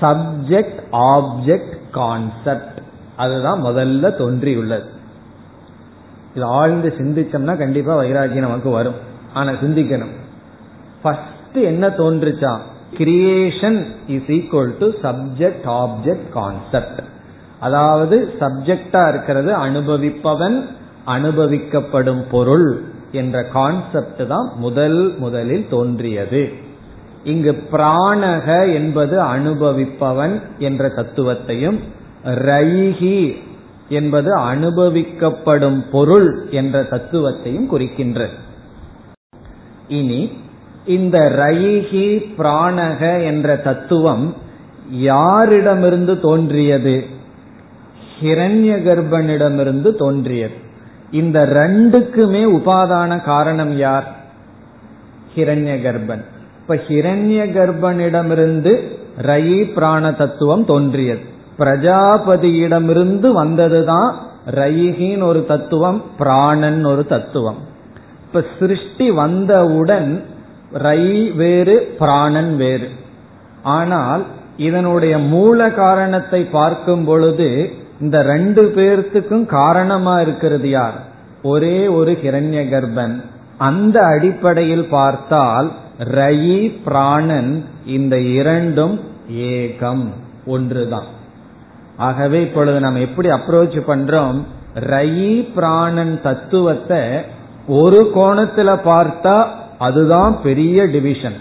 சப்ஜெக்ட் 0.01 0.79
ஆப்ஜெக்ட் 0.91 1.77
கான்செப்ட் 1.91 2.77
அதுதான் 3.15 3.63
முதல்ல 3.63 4.15
தோன்றியுள்ளது. 4.15 4.85
இது 6.35 6.45
ஆழ்ந்து 6.45 6.93
சிந்திச்சோம்னா 6.97 7.57
கண்டிப்பா 7.57 7.97
வைராகியம் 7.97 8.47
நமக்கு 8.47 8.69
வரும். 8.69 8.99
ஆனா 9.33 9.51
சிந்திக்கணும். 9.51 10.13
ஃபர்ஸ்ட் 11.01 11.55
என்ன 11.55 11.87
தோன்றுச்சான் 11.87 12.59
creation 12.97 13.79
is 14.07 14.29
equal 14.29 14.71
to 14.77 14.87
subject 15.01 15.65
object 15.65 16.29
concept 16.33 17.01
அதாவது 17.59 18.33
சப்ஜெக்டா 18.39 19.09
இருக்கிறது 19.09 19.51
அனுபவிப்பவன் 19.57 20.57
அனுபவிக்கப்படும் 21.07 22.23
பொருள் 22.31 22.67
என்ற 23.11 23.43
கான்செப்ட் 23.43 24.27
தான் 24.27 24.51
முதல் 24.55 25.15
முதலில் 25.17 25.65
தோன்றியது. 25.69 26.43
இங்கு 27.23 27.51
பிராணக 27.71 28.73
என்பது 28.73 29.21
அனுபவிப்பவன் 29.21 30.41
என்ற 30.59 30.87
தத்துவத்தையும் 30.87 31.79
ரைஹி 32.23 33.17
என்பது 33.89 34.37
அனுபவிக்கப்படும் 34.37 35.83
பொருள் 35.91 36.47
என்ற 36.51 36.83
தத்துவத்தையும் 36.83 37.69
குறிக்கின்றது 37.71 38.37
இனி 39.87 40.21
இந்த 40.85 41.19
ரயிகி 41.19 42.33
பிராணக 42.37 43.23
என்ற 43.23 43.55
தத்துவம் 43.55 44.35
யாரிடமிருந்து 45.01 46.19
தோன்றியது? 46.19 47.03
ஹிரண்ய 48.21 48.83
கர்ப்பனிடமிருந்து 48.83 49.95
தோன்றியது. 49.95 50.53
இந்த 51.11 51.45
ரெண்டுக்குமே 51.45 52.43
உபாதான 52.43 53.23
காரணம் 53.23 53.77
யார்? 53.77 54.15
ஹிரண்ய 55.35 55.81
கர்ப்பன் 55.81 56.23
இப்ப 56.61 56.75
ஹிரண்ய 56.75 57.51
கர்ப்பனிடமிருந்து 57.51 58.79
ரயி 59.21 59.73
பிராண 59.73 60.11
தத்துவம் 60.11 60.65
தோன்றியது. 60.65 61.19
பிரஜாபதியிடமிருந்து 61.59 63.31
வந்ததுதான் 63.31 64.13
ரயிகின் 64.51 65.23
ஒரு 65.23 65.45
தத்துவம் 65.45 66.03
பிராணன் 66.17 66.85
ஒரு 66.85 67.07
தத்துவம். 67.07 67.57
இப்ப 68.25 68.45
சிருஷ்டி 68.59 69.11
வந்தவுடன் 69.11 70.23
ரை 70.73 71.31
வேறு 71.31 71.95
பிராணன் 71.99 72.55
வேறு. 72.55 72.89
ஆனால் 73.63 74.25
இதனுடைய 74.57 75.17
மூல 75.17 75.71
காரணத்தை 75.71 76.45
பார்க்கும் 76.45 77.05
பொழுது 77.05 77.71
இந்த 78.01 78.21
ரெண்டு 78.21 78.73
பேர்த்துக்கும் 78.75 79.45
காரணமா 79.45 80.19
இருக்கிறது 80.19 80.69
யார்? 80.69 80.93
ஒரே 81.43 81.87
ஒரு 81.87 82.11
ஹிரண்ய 82.11 82.69
கர்ப்பன். 82.69 83.21
அந்த 83.57 84.05
அடிப்படையில் 84.05 84.85
பார்த்தால் 84.85 85.71
ரயி 85.99 86.81
பிராணன் 86.85 87.65
இந்த 87.85 88.19
இரண்டும் 88.19 88.99
ஏகம் 89.31 90.07
ஒன்றுதான். 90.45 91.21
ஆகவே 91.97 92.41
இப்பொழுது 92.41 92.79
நம்ம 92.79 92.99
எப்படி 92.99 93.27
அப்ரோச் 93.27 93.81
பண்றோம்? 93.87 94.41
ரயி 94.79 95.53
பிராணன் 95.53 96.21
தத்துவத்தை 96.21 96.99
ஒரு 97.67 98.11
கோணத்துல 98.15 98.79
பார்த்தா 98.85 99.45
அதுதான் 99.79 100.41
பெரிய 100.41 100.85
டிவிஷன் 100.85 101.35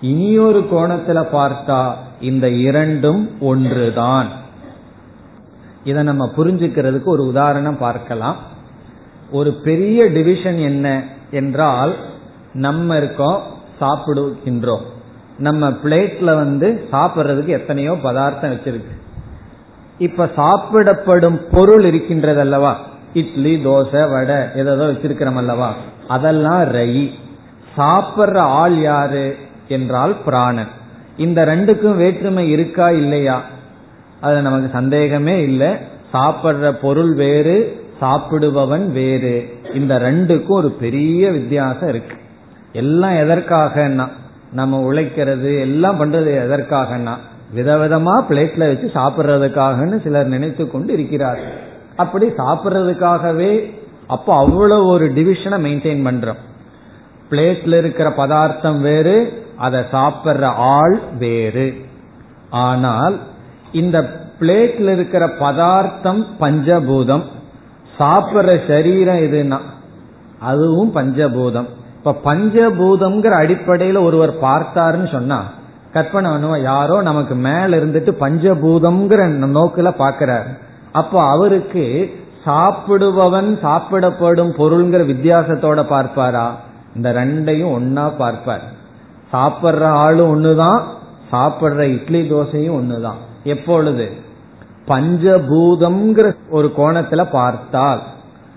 இனியொரு 0.00 0.66
கோணத்துல 0.72 1.26
பார்த்தா 1.32 1.92
இந்த 2.20 2.48
இரண்டும் 2.48 3.30
ஒன்றுதான். 3.40 4.28
இதை 5.84 6.02
நம்ம 6.02 6.30
புரிஞ்சுக்கிறதுக்கு 6.36 7.04
ஒரு 7.04 7.26
உதாரணம் 7.26 7.78
பார்க்கலாம். 7.78 8.36
ஒரு 9.30 9.52
பெரிய 9.52 10.04
டிவிஷன் 10.04 10.58
என்ன 10.58 11.02
என்றால் 11.30 11.94
நம்ம 12.52 12.96
இருக்கோம் 12.96 13.42
சாப்பிடுகின்றோம். 13.80 14.80
நம்ம 15.38 15.68
பிளேட்ல 15.68 16.24
வந்து 16.24 16.88
சாப்பிட்றதுக்கு 16.92 17.46
எத்தனையோ 17.46 17.96
பதார்த்தம் 18.02 18.52
வச்சிருக்கு. 18.52 18.96
இப்ப 19.98 20.30
சாப்பிடப்படும் 20.36 21.40
பொருள் 21.50 21.84
இருக்கின்றது 21.84 22.40
அல்லவா 22.40 22.76
இட்லி 23.14 23.64
தோசை 23.64 24.10
வடை 24.10 24.36
ஏதோ 24.56 24.76
வச்சிருக்கிறோம் 24.76 25.34
அல்லவா? 25.34 25.74
அதெல்லாம் 26.08 26.62
ரயி 26.62 27.10
சாப்பிட்ற 27.78 28.36
ஆள் 28.36 28.80
யாரு 28.80 29.36
என்றால் 29.68 30.16
பிராணன். 30.24 30.68
இந்த 31.16 31.44
ரெண்டுக்கும் 31.44 31.96
வேற்றுமை 31.96 32.50
இருக்கா 32.50 32.90
இல்லையா? 32.90 33.42
அது 34.20 34.42
நமக்கு 34.42 34.70
சந்தேகமே 34.72 35.42
இல்லை. 35.42 35.68
சாப்பிட்ற 36.14 36.72
பொருள் 36.72 37.14
வேறு 37.14 37.84
சாப்பிடுபவன் 38.00 38.92
வேறு. 38.92 39.58
இந்த 39.74 39.98
ரெண்டுக்கும் 39.98 40.48
ஒரு 40.48 40.70
பெரிய 40.70 41.30
வித்தியாசம் 41.30 41.88
இருக்கு. 41.88 42.16
எல்லாம் 42.72 43.12
எதற்காகனா 43.12 44.08
நம்ம 44.52 44.92
உழைக்கிறது 44.92 45.58
எல்லாம் 45.58 46.00
பண்றது 46.00 46.30
எதற்காகனா 46.46 47.14
விதவிதமா 47.56 48.24
பிளேட்ல 48.28 48.58
வச்சு 48.58 48.90
சாப்பிட்றதுக்காகன்னு 48.94 50.02
சிலர் 50.02 50.26
நினைத்து 50.26 50.70
கொண்டு 50.70 50.92
இருக்கிறார். 50.92 51.38
அப்படி 51.96 52.26
சாப்பிட்றதுக்காகவே 52.26 53.72
அப்போ 54.06 54.36
அவ்வளவு 54.36 54.86
ஒரு 54.86 55.06
டிவிஷனை 55.06 55.60
மெயின்டைன் 55.60 56.06
பண்றோம். 56.06 56.57
பிளேட்ல 57.30 57.78
இருக்கிற 57.78 58.10
பதார்த்தம் 58.10 58.80
வேறு 58.80 59.16
அதை 59.56 59.80
சாப்பிட்ற 59.80 60.42
ஆள் 60.44 60.98
வேறு. 61.18 61.66
ஆனால் 62.50 63.20
இந்த 63.72 63.98
பிளேட்ல 64.40 64.92
இருக்கிற 64.92 65.28
பதார்த்தம் 65.28 66.26
பஞ்சபூதம். 66.40 67.24
சாப்பிட்ற 67.98 68.68
சரீரம் 68.68 69.22
எதுனா 69.26 69.58
அதுவும் 70.40 70.94
பஞ்சபூதம். 70.94 71.68
இப்ப 71.96 72.34
பஞ்சபூதம்ங்கிற 72.34 73.34
அடிப்படையில 73.42 74.02
ஒருவர் 74.02 74.34
பார்த்தாருன்னு 74.40 75.10
சொன்னா 75.12 75.38
கற்பனை 75.92 76.30
பண்ணுவோம் 76.30 76.62
யாரோ 76.62 77.02
நமக்கு 77.02 77.34
மேல 77.34 77.76
இருந்துட்டு 77.76 78.12
பஞ்சபூதம்ங்கிற 78.20 79.20
நோக்கில 79.58 79.90
பாக்கிறார் 79.96 80.48
அப்போ 80.92 81.22
அவருக்கு 81.22 81.84
சாப்பிடுபவன் 82.46 83.48
சாப்பிடப்படும் 83.60 84.52
பொருள்ங்கிற 84.58 85.02
வித்தியாசத்தோட 85.12 85.82
பார்ப்பாரா? 85.82 86.46
இந்த 86.96 87.12
ரெண்டையும் 87.12 87.80
ஒன்னா 87.80 88.16
பார்ப்பார். 88.16 88.62
சாப்பிட்ற 89.32 89.82
ஆளும் 89.82 90.30
ஒண்ணுதான் 90.32 90.82
சாப்பிட்ற 91.32 91.78
இட்லி 91.78 92.30
தோசையும் 92.30 92.76
ஒண்ணுதான். 92.76 93.18
எப்பொழுது? 93.44 94.10
பஞ்சபூதம்ங்கிற 94.88 96.36
ஒரு 96.50 96.72
கோணத்துல 96.76 97.30
பார்த்தால். 97.30 98.00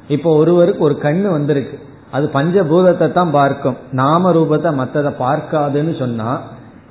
இப்போ 0.08 0.36
ஒருவருக்கு 0.36 0.84
ஒரு 0.84 1.00
கண்ணு 1.02 1.22
வந்திருக்கு. 1.22 1.80
அது 2.12 2.30
பஞ்சபூதத்தை 2.34 3.12
தான் 3.12 3.32
பார்க்கும். 3.32 3.78
நாம 3.92 4.34
ரூபத்தை 4.34 4.74
மற்றதை 4.76 5.14
பார்க்காதுன்னு 5.20 6.00
சொன்னா 6.00 6.42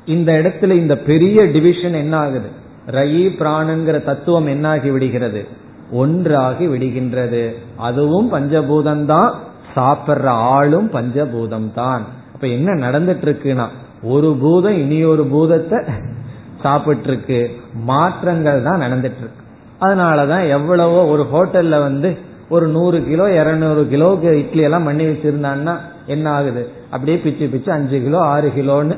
இந்த 0.04 0.32
இடத்துல 0.32 0.70
இந்த 0.70 0.96
பெரிய 0.96 1.44
டிவிஷன் 1.44 1.92
என்ன 1.92 2.16
ஆகுது? 2.16 2.48
ரயி 2.86 3.28
பிராணங்கிற 3.38 4.04
தத்துவம் 4.04 4.46
என்னாகி 4.46 4.90
விடுகிறது? 4.90 5.46
ஒன்றாகி 5.90 6.66
விடுகின்றது. 6.66 7.54
அதுவும் 7.76 8.32
பஞ்சபூதம்தான் 8.32 9.30
சாப்பிட்ற 9.74 10.26
ஆளும் 10.26 10.90
பஞ்சபூதம் 10.92 11.74
தான் 11.74 12.04
அப்ப 12.34 12.46
என்ன 12.46 12.74
நடந்துட்டு 12.74 13.26
இருக்குன்னா 13.28 13.66
ஒரு 14.02 14.36
பூதம் 14.40 14.78
இனி 14.78 15.04
ஒரு 15.04 15.24
பூதத்தை 15.24 15.78
சாப்பிட்டு 16.62 17.08
இருக்கு 17.08 17.50
மாற்றங்கள் 17.84 18.62
தான் 18.62 18.82
நடந்துட்டு 18.82 19.20
இருக்கு 19.22 19.48
அதனாலதான் 19.80 20.48
எவ்வளவோ 20.48 21.06
ஒரு 21.06 21.26
ஹோட்டல்ல 21.32 21.78
வந்து 21.80 22.16
ஒரு 22.48 22.66
நூறு 22.66 23.04
கிலோ 23.04 23.30
இருநூறு 23.30 23.82
கிலோக்கு 23.82 24.30
இட்லி 24.32 24.62
எல்லாம் 24.62 24.84
பண்ணி 24.84 25.04
வச்சிருந்தான்னா 25.04 25.74
என்ன 26.06 26.30
ஆகுது? 26.30 26.62
அப்படியே 26.90 27.18
பிச்சு 27.18 27.48
பிச்சு 27.48 27.72
அஞ்சு 27.72 28.02
கிலோ 28.02 28.18
ஆறு 28.18 28.52
கிலோன்னு 28.56 28.96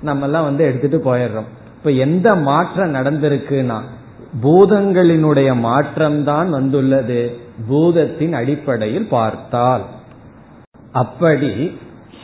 நம்ம 0.00 0.24
எல்லாம் 0.24 0.42
வந்து 0.42 0.64
எடுத்துட்டு 0.64 0.98
போயிடுறோம். 0.98 1.50
இப்ப 1.76 1.90
எந்த 1.90 2.34
மாற்றம் 2.34 2.94
நடந்திருக்குன்னா 2.94 3.78
பூதங்களினுடைய 4.42 5.60
மாற்றம் 5.60 6.24
தான் 6.24 6.50
வந்துள்ளது. 6.50 7.38
பூதத்தின் 7.68 8.32
அடிப்படையில் 8.32 9.08
பார்த்தால். 9.08 9.84
அப்படி 10.94 11.52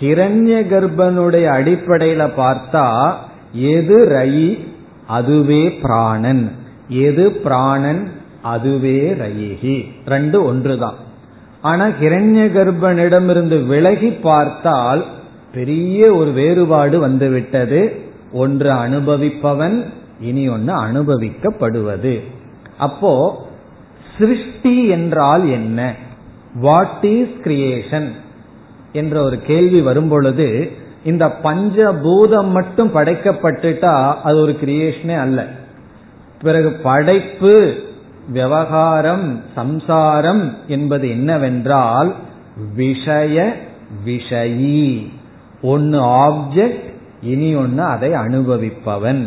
ஹிரண்ய 0.01 0.59
கர்ப்பனுடைய 0.73 1.47
அடிப்படையில 1.59 2.23
பார்த்தா 2.37 2.87
எது 3.53 3.97
ரயி 4.09 4.49
அதுவே 5.07 5.63
பிராணன். 5.83 6.53
எது 6.89 7.33
பிராணன் 7.33 8.09
அதுவே 8.43 8.99
ரயிகி. 9.13 9.77
ரெண்டு 10.07 10.45
ஒன்றுதான். 10.45 10.95
ஆனா 11.61 11.87
ஹிரண்ய 11.87 12.47
கர்ப்பனிடமிருந்து 12.53 13.67
விலகி 13.67 14.11
பார்த்தால் 14.11 15.05
பெரிய 15.55 16.15
ஒரு 16.15 16.31
வேறுபாடு 16.31 17.01
வந்துவிட்டது. 17.01 17.81
ஒன்று 18.33 18.71
அனுபவிப்பவன் 18.71 19.85
இனி 20.21 20.49
ஒன்று 20.49 20.75
அனுபவிக்கப்படுவது. 20.85 22.21
அப்போ 22.79 23.15
சிருஷ்டி 24.19 24.87
என்றால் 24.87 25.49
என்ன? 25.49 25.95
வாட் 26.55 27.05
இஸ் 27.05 27.37
கிரியேஷன் 27.45 28.09
என்ற 28.93 29.23
ஒரு 29.23 29.43
கேள்வி 29.43 29.81
வரும் 29.81 30.09
பொழுது 30.09 30.71
இந்த 31.05 31.27
பஞ்சபூதம் 31.43 32.49
மட்டும் 32.49 32.95
படைக்கப்பட்டுட்டா 32.95 34.15
அது 34.23 34.41
ஒரு 34.41 34.59
கிரியேஷனே 34.65 35.19
அல்ல. 35.19 35.47
பிறகு 36.43 36.71
படைப்பு 36.71 37.75
விவகாரம் 38.29 39.43
சம்சாரம் 39.55 40.55
என்பது 40.67 41.11
என்னவென்றால் 41.11 42.15
விஷய 42.75 43.57
விஷயி. 44.07 45.11
ஒன்னு 45.63 46.05
ஆப்ஜெக்ட் 46.05 46.95
இனி 47.23 47.55
ஒன்னு 47.55 47.83
அதை 47.83 48.11
அனுபவிப்பவன். 48.11 49.27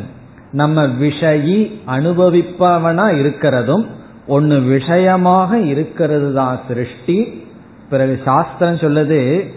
நம்ம 0.52 0.88
விஷயி 0.88 1.72
அனுபவிப்பவனா 1.88 3.14
இருக்கிறதும் 3.14 3.86
ஒன்னு 4.28 4.62
விஷயமாக 4.62 5.60
இருக்கிறது 5.60 6.34
தான் 6.34 6.60
சிருஷ்டி 6.68 7.43
பிறகு 7.90 8.22
சாஸ்திரம் 8.26 8.76
சொல்லுது 8.76 9.48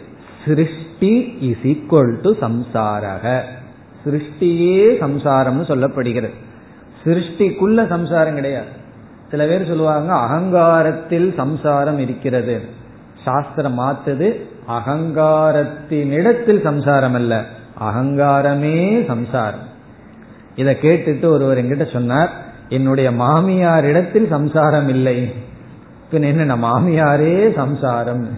சிருஷ்டி 0.46 1.38
இஸ் 1.40 1.66
ஈக்குவல் 1.66 2.20
டு 2.20 2.34
சம்சாரக. 2.40 3.40
சிருஷ்டியே 4.04 4.88
சம்சாரம்னு 5.00 5.66
சொல்லப்படுகிறது. 5.68 6.30
சிருஷ்டிக்குள்ள 7.04 7.88
சம்சாரம் 7.88 8.34
கிடையாது. 8.34 8.66
சில 9.30 9.46
பேர் 9.46 9.66
சொல்லுவாங்க 9.66 10.14
அகங்காரத்தில் 10.14 11.34
சம்சாரம் 11.36 11.98
இருக்கிறது. 11.98 12.60
சாஸ்திரம் 13.24 13.78
மாத்துது 13.78 14.40
அகங்காரத்தினிடத்தில் 14.68 16.62
சம்சாரம் 16.62 17.14
அல்ல 17.14 17.44
அகங்காரமே 17.80 19.06
சம்சாரம். 19.06 19.64
இதை 20.56 20.76
கேட்டுட்டு 20.82 21.28
ஒருவர் 21.28 21.64
என்கிட்ட 21.64 21.92
சொன்னார் 21.92 22.30
என்னுடைய 22.68 23.10
மாமியாரிடத்தில் 23.10 24.28
சம்சாரம் 24.28 24.88
இல்லை. 24.88 25.32
பின் 26.10 26.22
என்ன 26.22 26.56
மாமியாரே 26.56 27.54
சம்சாரம். 27.54 28.28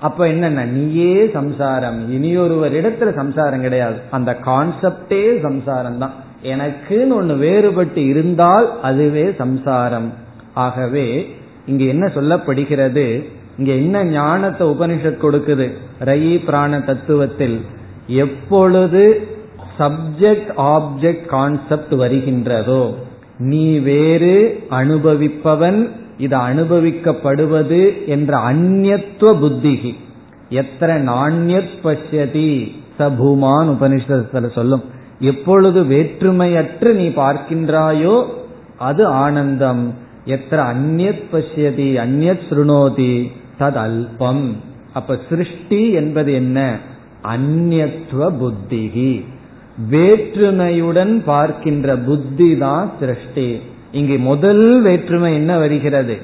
அப்ப 0.00 0.26
என்னன்னா 0.26 0.64
நீயே 0.64 1.30
சம்சாரம். 1.32 2.10
இனியொருவர் 2.12 2.72
இடத்துல 2.72 3.14
சம்சாரம் 3.14 3.60
கிடையாது. 3.60 3.96
அந்த 4.10 4.36
கான்செப்டே 4.44 5.40
சம்சாரம் 5.40 5.98
தான் 5.98 6.12
எனக்குன்னு 6.42 7.16
ஒண்ணு 7.20 7.36
வேறுபட்டு 7.44 7.96
இருந்தால் 7.96 8.80
அதுவே 8.80 9.32
சம்சாரம். 9.32 10.12
ஆகவே 10.54 11.34
இங்க 11.66 11.84
என்ன 11.84 12.10
சொல்லப்படுகிறது? 12.14 13.24
இங்க 13.58 13.72
என்ன 13.72 14.04
ஞானத்தை 14.04 14.66
உபனிஷத் 14.66 15.22
கொடுக்குது? 15.22 15.72
ரயி 16.04 16.44
பிராண 16.44 16.78
தத்துவத்தில் 16.78 17.60
எப்பொழுது 18.06 19.28
சப்ஜெக்ட் 19.78 20.50
ஆப்ஜெக்ட் 20.56 21.26
கான்செப்ட் 21.26 21.94
வருகின்றதோ 21.94 22.94
நீ 23.38 23.78
வேறு 23.78 24.62
அனுபவிப்பவன் 24.70 25.90
இது 26.18 26.36
அனுபவிக்கப்படுவது 26.36 28.06
என்ற 28.06 28.38
அந்நத்துவ 28.38 29.38
புத்திகி. 29.40 29.94
எத்தனை 30.48 31.06
நாண்யத் 31.06 31.82
பசியதி 31.82 32.80
சபூமான் 32.98 33.68
உபனிஷத்துல 33.68 34.52
சொல்லும். 34.52 34.82
எப்பொழுது 35.20 35.84
வேற்றுமையற்று 35.84 36.92
நீ 36.92 37.08
பார்க்கின்றாயோ 37.08 38.24
அது 38.78 39.06
ஆனந்தம். 39.06 39.94
எத்தனை 40.24 40.64
அந்நத் 40.64 41.24
பசியதி 41.30 41.96
அந்நத் 41.96 42.40
சுருணோதி 42.50 43.30
தத் 43.58 43.72
அல்பம். 43.72 44.52
அப்ப 44.92 45.18
சிருஷ்டி 45.28 45.90
என்பது 45.90 46.32
என்ன? 46.32 46.78
அந்நத்துவ 47.22 48.32
புத்திகி. 48.36 49.24
வேற்றுமையுடன் 49.90 51.22
பார்க்கின்ற 51.24 51.96
புத்தி 51.96 52.58
தான் 52.58 52.90
சிருஷ்டி. 53.00 53.60
இங்கே 53.92 54.16
முதல் 54.16 54.82
வேற்றுமை 54.82 55.34
என்ன 55.34 55.58
வருகிறது? 55.58 56.16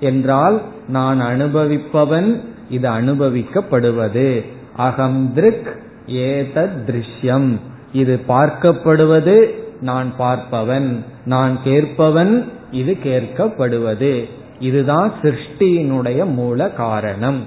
என்றால் 0.00 0.62
நான் 0.88 1.20
அனுபவிப்பவன் 1.20 2.40
இது 2.70 2.90
அனுபவிக்கப்படுவது. 2.90 4.44
அகம் 4.76 5.32
திருக் 5.34 5.82
ஏதத் 6.06 6.84
திருஷ்யம். 6.86 7.58
இது 7.92 8.20
பார்க்கப்படுவது 8.28 9.50
நான் 9.80 10.12
பார்ப்பவன். 10.18 10.96
நான் 11.24 11.58
கேட்பவன் 11.64 12.44
இது 12.70 12.96
கேட்கப்படுவது. 13.04 14.28
இதுதான் 14.58 15.12
சிருஷ்டியினுடைய 15.22 16.34
மூல 16.34 16.70
காரணம். 16.70 17.42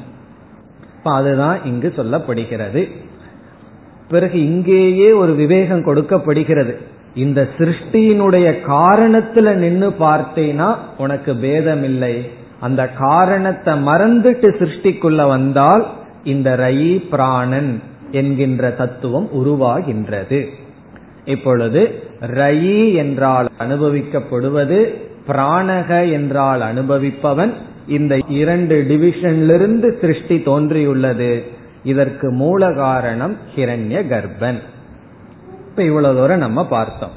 அதுதான் 1.03 1.63
இங்கு 1.65 1.93
சொல்லப்படுகிறது. 1.97 2.91
பிறகு 4.09 4.43
இங்கேயே 4.43 5.11
ஒரு 5.11 5.34
விவேகம் 5.34 5.84
கொடுக்கப்படுகிறது. 5.84 6.82
இந்த 7.16 7.47
சிருஷ்டியினுடைய 7.57 8.55
காரணத்துல 8.68 9.53
நின்னு 9.53 9.89
பார்த்தேனா 9.89 10.76
உனக்கு 10.97 11.36
பேதம் 11.36 11.84
இல்லை 11.84 12.30
அந்த 12.59 12.88
காரணத்தை 12.88 13.74
மறந்துட்டு 13.86 14.47
சிருஷ்டிக்குள்ள 14.59 15.28
வந்தால் 15.28 15.89
இந்த 16.24 16.55
ரயி 16.57 17.09
பிராணன் 17.09 17.82
என்கின்ற 18.12 18.70
தத்துவம் 18.70 19.30
உருவாகின்றது. 19.36 20.45
இப்பொழுது 21.26 22.03
ரயி 22.22 22.93
என்றால் 22.93 23.49
அனுபவிக்கப்படுவது 23.59 24.93
பிராணக 25.28 26.12
என்றால் 26.12 26.62
அனுபவிப்பவன் 26.62 27.51
இந்த 27.88 28.18
இரண்டு 28.28 28.86
டிவிஷன்லிருந்து 28.89 29.99
சிருஷ்டி 29.99 30.38
தோன்றியுள்ளது. 30.38 31.43
இதற்கு 31.84 32.32
மூல 32.32 32.74
காரணம் 32.74 33.38
ஹிரண்ய 33.55 34.07
கர்ப்பன் 34.07 34.62
இப்ப 35.72 35.84
இவ்வளவு 35.84 36.15
தூரம் 36.15 36.38
நம்ம 36.38 36.67
பார்த்தோம். 36.67 37.11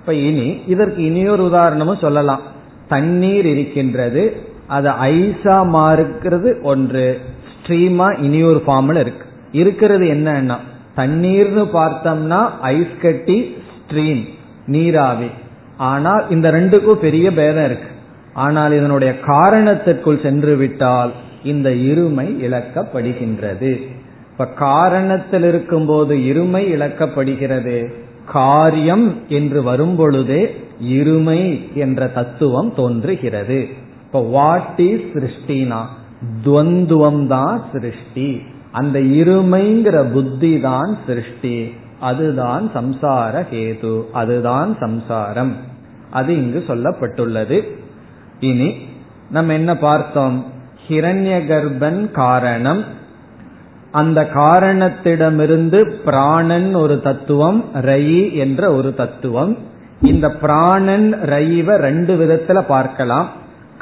இப்ப 0.00 0.14
இனி 0.14 0.60
இதற்கு 0.66 1.02
இனியொரு 1.04 1.44
உதாரணமும் 1.44 2.00
சொல்லலாம். 2.00 2.40
தண்ணீர் 2.88 3.46
இருக்கின்றது 3.46 4.22
அது 4.66 4.88
ஐஸா 4.90 5.56
மாறுக்கிறது 5.76 6.62
ஒன்று. 6.62 7.20
ஸ்ட்ரீமா 7.52 8.20
இனியொரு 8.20 8.62
ஃபார்ம்ல 8.66 9.00
இருக்கு. 9.00 9.26
இருக்கிறது 9.52 10.06
என்னன்னா 10.06 10.56
தண்ணீர்னு 10.96 11.64
பார்த்தோம்னா 11.74 12.40
ஐஸ் 12.60 13.00
கட்டி 13.02 13.56
ஸ்ட்ரீம் 13.76 14.28
நீராவி. 14.66 15.30
ஆனால் 15.76 16.30
இந்த 16.30 16.50
ரெண்டுக்கும் 16.50 17.02
பெரிய 17.06 17.32
பேதம் 17.32 17.64
இருக்கு. 17.64 17.88
ஆனால் 18.32 18.72
இதனுடைய 18.72 19.20
காரணத்திற்குள் 19.20 20.22
சென்று 20.22 20.56
விட்டால் 20.56 21.12
இந்த 21.44 21.70
இருமை 21.70 22.26
இழக்கப்படுகின்றது. 22.46 23.72
இப்ப 24.32 24.48
காரணத்தில் 24.58 25.48
இருக்கும் 25.48 25.86
போது 25.86 26.16
இருமை 26.16 26.62
இழக்கப்படுகிறது. 26.68 27.92
காரியம் 28.26 29.14
என்று 29.28 29.62
வரும்பொழுதே 29.62 30.50
இருமை 30.82 31.72
என்ற 31.74 32.08
தத்துவம் 32.08 32.74
தோன்றுகிறது. 32.74 33.68
இப்ப 34.06 34.22
வாட் 34.22 34.72
இஸ் 34.76 35.00
சிருஷ்டினா 35.00 35.80
துவந்துவம் 36.44 37.26
தான் 37.26 37.64
சிருஷ்டி 37.72 38.42
அந்த 38.70 39.00
இருமைங்கிற 39.00 40.12
புத்தி 40.12 40.60
தான் 40.60 40.98
சிருஷ்டி 41.06 41.72
அதுதான் 42.00 42.70
சம்சார 42.74 43.44
ஹேது. 43.52 44.02
அதுதான் 44.12 44.76
சம்சாரம். 44.80 45.56
அது 46.10 46.36
இங்கு 46.36 46.64
சொல்லப்பட்டுள்ளது. 46.68 47.60
இனி 48.40 48.74
நம்ம 49.30 49.52
என்ன 49.52 49.76
பார்த்தோம்? 49.76 50.44
ஹிரண்ய 50.88 51.46
கர்ப்பன் 51.46 52.10
காரணம். 52.10 52.84
அந்த 53.92 54.30
காரணத்திடமிருந்து 54.34 55.90
பிராணன் 56.04 56.74
ஒரு 56.74 57.02
தத்துவம் 57.02 57.64
ரயி 57.74 58.32
என்ற 58.32 58.72
ஒரு 58.72 58.94
தத்துவம். 58.94 59.56
இந்த 60.02 60.30
பிராணன் 60.30 61.12
ரயிவ 61.22 61.76
ரெண்டு 61.76 62.14
விதத்துல 62.14 62.60
பார்க்கலாம். 62.60 63.28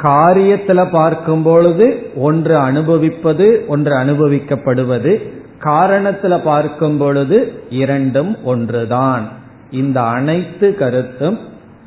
காரியத்துல 0.03 0.91
பார்க்கும் 0.91 1.43
பொழுது 1.43 2.11
ஒன்று 2.15 2.57
அனுபவிப்பது 2.57 3.65
ஒன்று 3.69 3.93
அனுபவிக்கப்படுவது. 3.97 5.31
காரணத்துல 5.65 6.43
பார்க்கும் 6.43 6.99
பொழுது 6.99 7.63
இரண்டும் 7.71 8.45
ஒன்றுதான். 8.45 9.29
இந்த 9.71 10.03
அனைத்து 10.03 10.75
கருத்தும் 10.75 11.39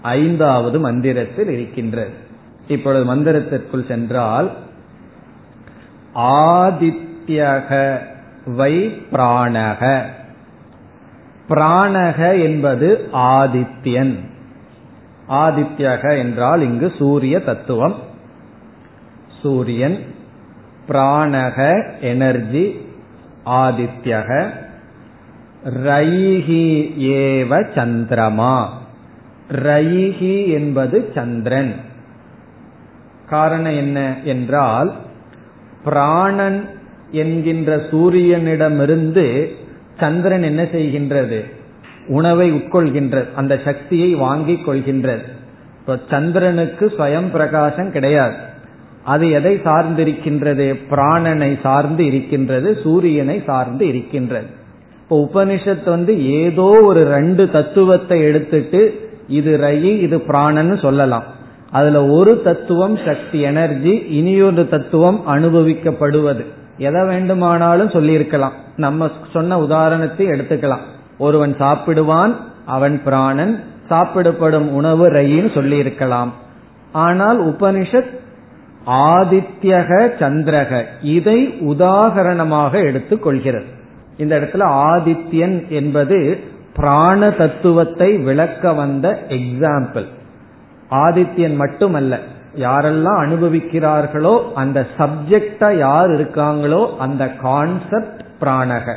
ஐந்தாவது 0.01 0.79
மந்திரத்தில் 0.79 1.49
இருக்கின்றது. 1.49 2.13
இப்பொழுது 2.67 3.15
மந்திரத்திற்குள் 3.15 3.87
சென்றால் 3.87 4.49
ஆதித்யக 6.15 7.97
வை 8.45 8.89
பிராணக. 9.11 10.01
பிராணக 11.49 12.43
என்பது 12.43 13.09
ஆதித்யன். 13.13 14.15
ஆதித்யக 15.29 16.17
என்றால் 16.17 16.61
இங்கு 16.61 16.93
சூரிய 16.97 17.39
தத்துவம். 17.39 17.95
சூரியன் 19.41 19.99
பிராணக 20.87 21.83
எனர்ஜி 22.01 22.85
ஆதித்யக 23.45 24.49
ரைஹி 25.65 26.93
ஏவ 26.97 27.75
சந்திரமா. 27.75 28.67
ரைஹி 29.51 30.47
என்பது 30.47 31.11
சந்திரன். 31.15 31.75
காரணம் 33.29 33.75
என்ன 33.75 34.15
என்றால் 34.23 34.93
பிராணன் 35.83 36.69
என்கின்ற 37.13 37.75
சூரியனிடமிருந்து 37.91 39.47
சந்திரன் 39.99 40.43
என்ன 40.43 40.63
செய்கின்றது? 40.63 41.39
உணவை 42.07 42.51
உட்கொள்கின்றது. 42.51 43.25
அந்த 43.35 43.59
சக்தியை 43.65 44.13
வாங்கிக் 44.13 44.69
கொள்கின்றது. 44.69 45.23
இப்ப 45.79 45.99
சந்திரனுக்கு 46.09 46.93
சுயம் 46.97 47.31
பிரகாசம் 47.31 47.91
கிடையாது. 47.91 48.35
அது 49.03 49.29
எதை 49.29 49.55
சார்ந்திருக்கின்றது? 49.55 50.67
பிராணனை 50.89 51.59
சார்ந்து 51.63 52.05
இருக்கின்றது 52.05 52.79
சூரியனை 52.83 53.43
சார்ந்து 53.45 53.87
இருக்கின்றது. 53.87 54.45
இப்போ 55.01 55.29
உபனிஷத் 55.29 55.89
வந்து 55.89 56.13
ஏதோ 56.31 56.77
ஒரு 56.81 57.03
ரெண்டு 57.03 57.49
தத்துவத்தை 57.49 58.21
எடுத்துட்டு 58.21 58.81
இது 59.27 59.57
ரயி 59.57 59.99
இது 59.99 60.17
பிராணன்னு 60.17 60.81
சொல்லலாம். 60.81 61.23
அதுல 61.71 62.05
ஒரு 62.05 62.41
தத்துவம் 62.41 62.99
சக்தி 63.05 63.39
எனர்ஜி 63.39 63.93
இனியொரு 64.09 64.69
தத்துவம் 64.69 65.21
அனுபவிக்கப்படுவது. 65.27 66.43
எதை 66.77 67.03
வேண்டுமானாலும் 67.03 67.89
சொல்லியிருக்கலாம். 67.89 68.53
நம்ம 68.77 69.11
சொன்ன 69.33 69.59
உதாரணத்தை 69.59 70.27
எடுத்துக்கலாம். 70.27 70.85
ஒருவன் 71.17 71.55
சாப்பிடுவான் 71.59 72.35
அவன் 72.65 73.03
பிராணன். 73.03 73.63
சாப்பிடப்படும் 73.87 74.73
உணவு 74.73 75.09
ரயின்னு 75.09 75.53
சொல்லி 75.53 75.77
இருக்கலாம் 75.77 76.33
ஆனால் 76.91 77.45
உபனிஷத் 77.45 78.19
ஆதித்யக 78.87 80.09
சந்திரக 80.19 80.83
இதை 81.01 81.47
உதாகரணமாக 81.47 82.73
எடுத்துக் 82.83 83.23
கொள்கிறது. 83.23 83.65
இந்த 84.17 84.39
இடத்துல 84.39 84.63
ஆதித்யன் 84.63 85.67
என்பது 85.67 86.39
பிராண 86.75 87.31
தத்துவத்தை 87.31 88.17
விளக்க 88.17 88.73
வந்த 88.73 89.23
எக்ஸாம்பிள் 89.29 90.05
ஆதித்யன் 90.91 91.55
மட்டுமல்ல 91.55 92.19
யாரெல்லாம் 92.55 93.19
அனுபவிக்கிறார்களோ 93.25 94.53
அந்த 94.53 94.87
சப்ஜெக்டா 94.97 95.77
யார் 95.77 96.09
இருக்காங்களோ 96.09 96.97
அந்த 96.97 97.31
கான்செப்ட் 97.31 98.21
பிராணக. 98.41 98.95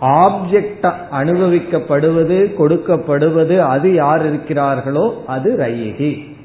ஆப்ஜெக்டா 0.00 0.92
அனுபவிக்கப்படுவது 1.12 2.38
கொடுக்கப்படுவது 2.58 3.58
அது 3.58 3.94
யார் 3.94 4.34
இருக்கிறார்களோ 4.34 5.24
அது 5.26 5.56
ரயிகி. 5.58 6.36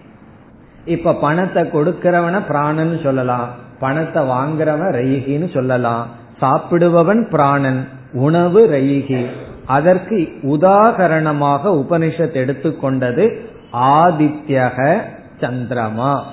இப்ப 0.85 1.13
பணத்தை 1.13 1.63
கொடுக்கிறவன 1.63 2.47
பிராணன் 2.47 2.99
சொல்லலாம். 3.03 3.49
பணத்தை 3.79 4.23
வாங்குறவன் 4.23 4.93
ரயிகின்னு 4.93 5.53
சொல்லலாம். 5.53 6.07
சாப்பிடுபவன் 6.41 7.29
பிராணன். 7.29 7.87
உணவு 8.13 8.67
ரயிகி. 8.71 9.25
அதற்கு 9.65 10.29
உதாகரணமாக 10.43 11.69
உபனிஷத் 11.69 12.37
எடுத்துக்கொண்டது 12.43 13.37
ஆதித்யக 13.73 15.01
சந்திரமா? 15.39 16.25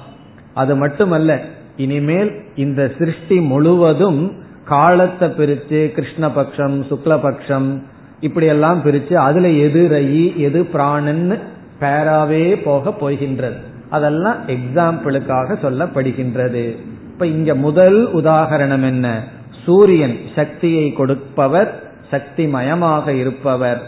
அது 0.54 0.76
மட்டுமல்ல 0.76 1.40
இனிமேல் 1.76 2.42
இந்த 2.54 2.92
சிருஷ்டி 2.98 3.40
முழுவதும் 3.40 4.32
காலத்தை 4.64 5.28
பிரிச்சு 5.28 5.70
கிருஷ்ணபக்ஷம் 5.70 6.76
சுக்லபக்ஷம் 6.90 7.82
இப்படி 8.20 8.46
எல்லாம் 8.46 8.82
பிரிச்சு 8.82 9.14
அதுல 9.14 9.48
எது 9.48 9.88
ரயி 9.90 10.36
எது 10.36 10.62
பிராணன்னு 10.72 11.38
பேராவே 11.80 12.62
போக 12.62 12.92
போகின்றது. 12.92 13.56
அதெல்லாம் 13.90 14.36
எக்ஸாம்பிளுக்காக 14.46 15.56
சொல்லப்படுகின்றது. 15.62 16.76
இப்ப 17.12 17.26
இங்க 17.26 17.54
முதல் 17.54 18.14
உதாகரணம் 18.14 18.84
என்ன? 18.84 19.24
சூரியன் 19.64 20.18
சக்தியை 20.34 20.92
கொடுப்பவர் 20.92 21.82
சக்தி 22.10 22.46
மயமாக 22.46 23.08
இருப்பவர். 23.08 23.82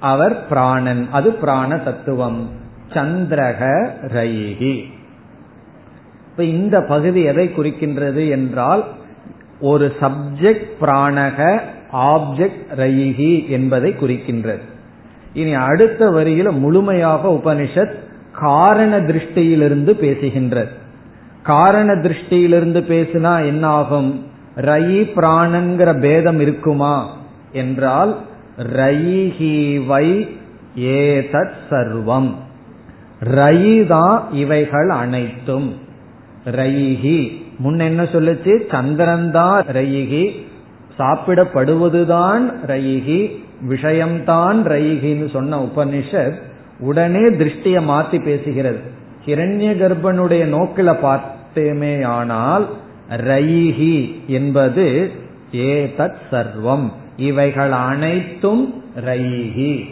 அவர் 0.00 0.48
பிராணன் 0.48 1.08
அது 1.12 1.32
பிராண 1.32 1.76
தத்துவம். 1.76 2.48
சந்திரக 2.94 3.90
ரயிகி 4.14 4.84
இப்ப 6.30 6.44
இந்த 6.44 6.82
பகுதி 6.82 7.22
எதை 7.22 7.50
குறிக்கின்றது 7.56 8.30
என்றால் 8.30 8.84
ஒரு 9.60 9.92
சப்ஜெக்ட் 10.00 10.66
பிராணக 10.80 11.60
ஆப்ஜெக்ட் 11.92 12.62
ரயிகி 12.76 13.48
என்பதை 13.48 13.94
குறிக்கின்றது. 14.00 14.60
இனி 15.32 15.54
அடுத்த 15.54 16.10
வரியில 16.10 16.50
முழுமையாக 16.50 17.40
உபனிஷத் 17.42 17.94
காரண 18.32 19.00
திருஷ்டியிலிருந்து 19.00 19.92
பேசுகின்றது. 19.92 20.68
காரண 21.42 21.94
திருஷ்டியிலிருந்து 21.94 22.80
பேசினா 22.80 23.46
என்ன 23.46 23.66
ஆகும் 23.66 24.26
ரயி 24.56 25.10
பிராணங்கிற 25.16 26.00
பேதம் 26.00 26.40
இருக்குமா? 26.40 27.16
என்றால் 27.52 28.18
ரயிஹி 28.58 29.86
வை 29.86 30.36
ஏதத் 30.78 31.52
சர்வம். 31.70 32.34
ரயிதா 33.24 34.20
இவைகள் 34.32 34.88
அனைத்தும். 34.88 35.74
ரயிகி. 36.44 37.42
முன் 37.58 37.78
என்ன 37.78 38.02
சொல்லுச்சு? 38.02 38.70
சந்திரன் 38.70 39.34
ரயிகி. 39.74 40.42
சாப்பிடப்படுவதுதான் 40.98 42.52
ரயிகி. 42.66 43.42
விஷயம்தான் 43.60 44.66
ரயிகின்னு 44.66 45.30
சொன்ன 45.30 45.62
உபனிஷத் 45.62 46.34
உடனே 46.80 47.18
திருஷ்டிய 47.18 47.80
மாத்தி 47.80 48.18
பேசுகிறது. 48.24 48.78
கிரண்ய 49.26 49.76
கர்ப்பனுடைய 49.76 50.44
நோக்கில 50.44 51.20
பார்த்தேமே 51.56 52.04
ஆனால் 52.04 52.68
ரயிகி 53.10 54.26
என்பது 54.26 55.10
ஏதத் 55.52 56.14
சர்வம். 56.30 56.90
இவைகள் 57.16 57.72
அனைத்தும் 57.72 58.84
ரயிகி. 59.06 59.84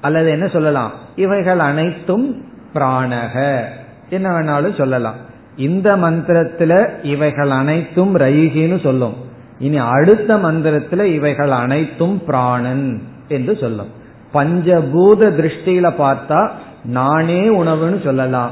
அல்லது 0.00 0.30
என்ன 0.30 0.46
சொல்லலாம்? 0.46 0.92
இவைகள் 1.20 1.58
அனைத்தும் 1.58 2.44
பிராணக. 2.74 3.62
என்ன 4.10 4.28
வேணாலும் 4.28 4.78
சொல்லலாம். 4.78 5.14
இந்த 5.56 5.96
மந்திரத்துல 5.96 6.88
இவைகள் 7.02 7.50
அனைத்தும் 7.50 8.16
ரயிகின்னு 8.16 8.82
சொல்லும். 8.82 9.14
இனி 9.58 9.76
அடுத்த 9.76 10.36
மந்திரத்துல 10.36 11.02
இவைகள் 11.02 11.50
அனைத்தும் 11.50 12.24
பிராணன் 12.24 13.02
என்று 13.28 13.56
சொல்லும். 13.60 13.86
பஞ்சபூத 14.34 15.20
திருஷ்டியில 15.20 15.92
பார்த்தா 15.98 16.50
நானே 16.84 17.58
உணவுன்னு 17.58 18.04
சொல்லலாம். 18.04 18.50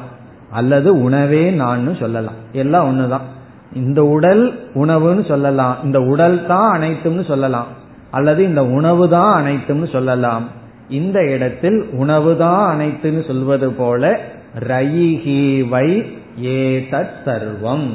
அல்லது 0.51 1.03
உணவே 1.03 1.51
நான் 1.51 1.97
சொல்லலாம். 2.01 2.35
எல்லாம் 2.53 2.87
ஒண்ணுதான். 2.91 3.27
இந்த 3.75 4.05
உடல் 4.05 4.71
உணவுன்னு 4.75 5.29
சொல்லலாம். 5.29 5.77
இந்த 5.85 6.01
உடல் 6.01 6.47
தான் 6.47 6.81
அனைத்தும்னு 6.81 7.27
சொல்லலாம். 7.27 7.67
அல்லது 8.11 8.45
இந்த 8.45 8.65
உணவு 8.65 9.09
தான் 9.09 9.45
அனைத்தும்னு 9.45 9.93
சொல்லலாம். 9.93 10.49
இந்த 10.89 11.25
இடத்தில் 11.25 11.89
உணவு 11.93 12.37
தான் 12.37 12.79
அனைத்துன்னு 12.79 13.27
சொல்வது 13.27 13.71
போல 13.71 14.21
ரயிஹி 14.59 15.69
வை 15.69 16.07
ஏதத் 16.43 17.17
சர்வம். 17.25 17.87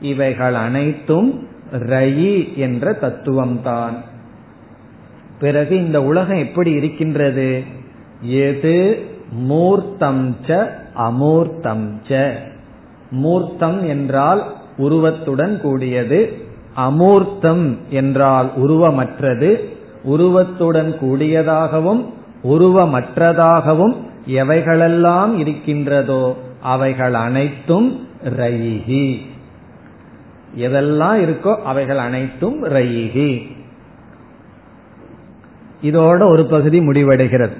இவைகள் 0.00 0.54
அனைத்தும் 0.54 1.46
ரயி 1.72 2.54
என்ற 2.56 2.92
தத்துவம்தான். 2.92 3.94
பிறகு 5.40 5.76
இந்த 5.76 6.02
உலகம் 6.02 6.36
எப்படி 6.36 6.70
இருக்கின்றது? 6.70 7.62
எது 8.22 8.98
மூர்த்தம் 9.32 10.36
ச 10.46 10.68
அமூர்த்தம் 10.96 11.90
ச. 12.08 12.32
மூர்த்தம் 13.10 13.86
என்றால் 13.86 14.54
உருவத்துடன் 14.76 15.60
கூடியது 15.60 16.32
அமூர்த்தம் 16.76 17.76
என்றால் 17.90 18.50
உருவமற்றது 18.56 19.64
உருவத்துடன் 20.02 20.94
கூடியதாகவும் 20.98 22.04
உருவமற்றதாகவும் 22.44 23.96
எவைகளெல்லாம் 24.28 25.34
இருக்கின்றதோ 25.34 26.36
அவைகள் 26.60 27.14
அனைத்தும் 27.14 28.08
ரயிகி 28.38 29.20
எதெல்லாம் 30.56 31.20
இருக்கோ 31.20 31.56
அவைகள் 31.56 31.98
அனைத்தும் 31.98 32.64
ரயிகி 32.64 33.50
இதோட 35.82 36.30
ஒரு 36.30 36.46
பகுதி 36.46 36.80
முடிவடைகிறது. 36.80 37.52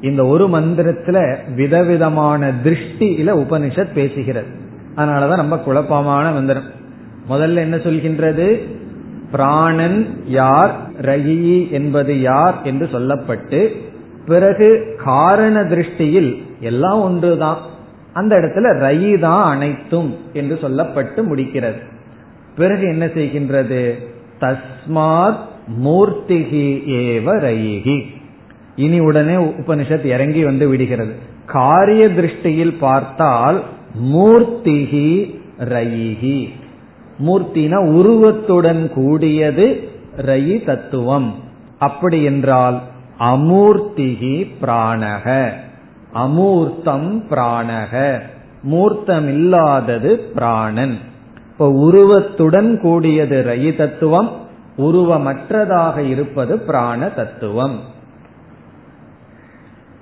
இந்த 0.00 0.26
ஒரு 0.26 0.48
மந்திரத்துல 0.48 1.36
விதவிதமான 1.54 2.52
திருஷ்டியில 2.64 3.30
உபனிஷத் 3.36 3.88
பேசுகிறது. 3.94 4.54
அதனாலதான் 4.96 5.36
ரொம்ப 5.36 5.58
குழப்பமான 5.58 6.30
மந்திரம். 6.30 6.64
முதல்ல 7.30 7.54
என்ன 7.54 7.76
சொல்கின்றது? 7.76 8.60
பிராணன் 9.30 10.22
யார்? 10.26 10.74
ரயி 11.00 11.70
என்பது 11.70 12.20
யார் 12.20 12.62
என்று 12.62 12.88
சொல்லப்பட்டு 12.92 13.86
பிறகு 14.28 14.94
காரண 15.04 15.60
திருஷ்டியில் 15.62 16.42
எல்லாம் 16.60 17.00
ஒன்றுதான். 17.00 17.58
அந்த 18.12 18.36
இடத்துல 18.36 18.82
ரயி 18.82 19.18
தான் 19.18 19.54
அனைத்தும் 19.54 20.16
என்று 20.32 20.58
சொல்லப்பட்டு 20.62 21.16
முடிக்கிறது. 21.16 21.82
பிறகு 22.56 22.82
என்ன 22.82 23.06
செய்கின்றது? 23.06 23.94
தஸ்மாத் 24.40 25.36
மூர்த்திகி 25.84 26.82
ஏவ 26.86 27.24
ரயிகி. 27.24 28.02
இனி 28.76 28.98
உடனே 28.98 29.34
உபனிஷத் 29.34 30.04
இறங்கி 30.04 30.44
வந்து 30.44 30.68
விடுகிறது. 30.68 31.14
காரிய 31.46 32.08
திருஷ்டியில் 32.08 32.78
பார்த்தால் 32.80 33.62
மூர்த்திகி 34.02 35.38
ரயிகி. 35.58 36.48
மூர்த்தினா 37.26 37.76
உருவத்துடன் 37.76 38.90
கூடியது 38.90 39.88
ரயி 40.16 40.64
தத்துவம். 40.64 41.34
அப்படி 41.78 42.22
என்றால் 42.22 42.80
அமூர்த்திகி 43.20 44.50
பிராணக. 44.62 45.50
அமூர்த்தம் 46.14 47.22
பிராணக. 47.30 48.20
மூர்த்தம் 48.62 49.28
இல்லாதது 49.28 50.18
பிராணன். 50.18 50.98
இப்ப 51.50 51.70
உருவத்துடன் 51.70 52.80
கூடியது 52.80 53.44
ரயி 53.46 53.76
தத்துவம் 53.76 54.30
உருவமற்றதாக 54.78 55.98
இருப்பது 55.98 56.58
பிராண 56.58 57.08
தத்துவம். 57.08 57.80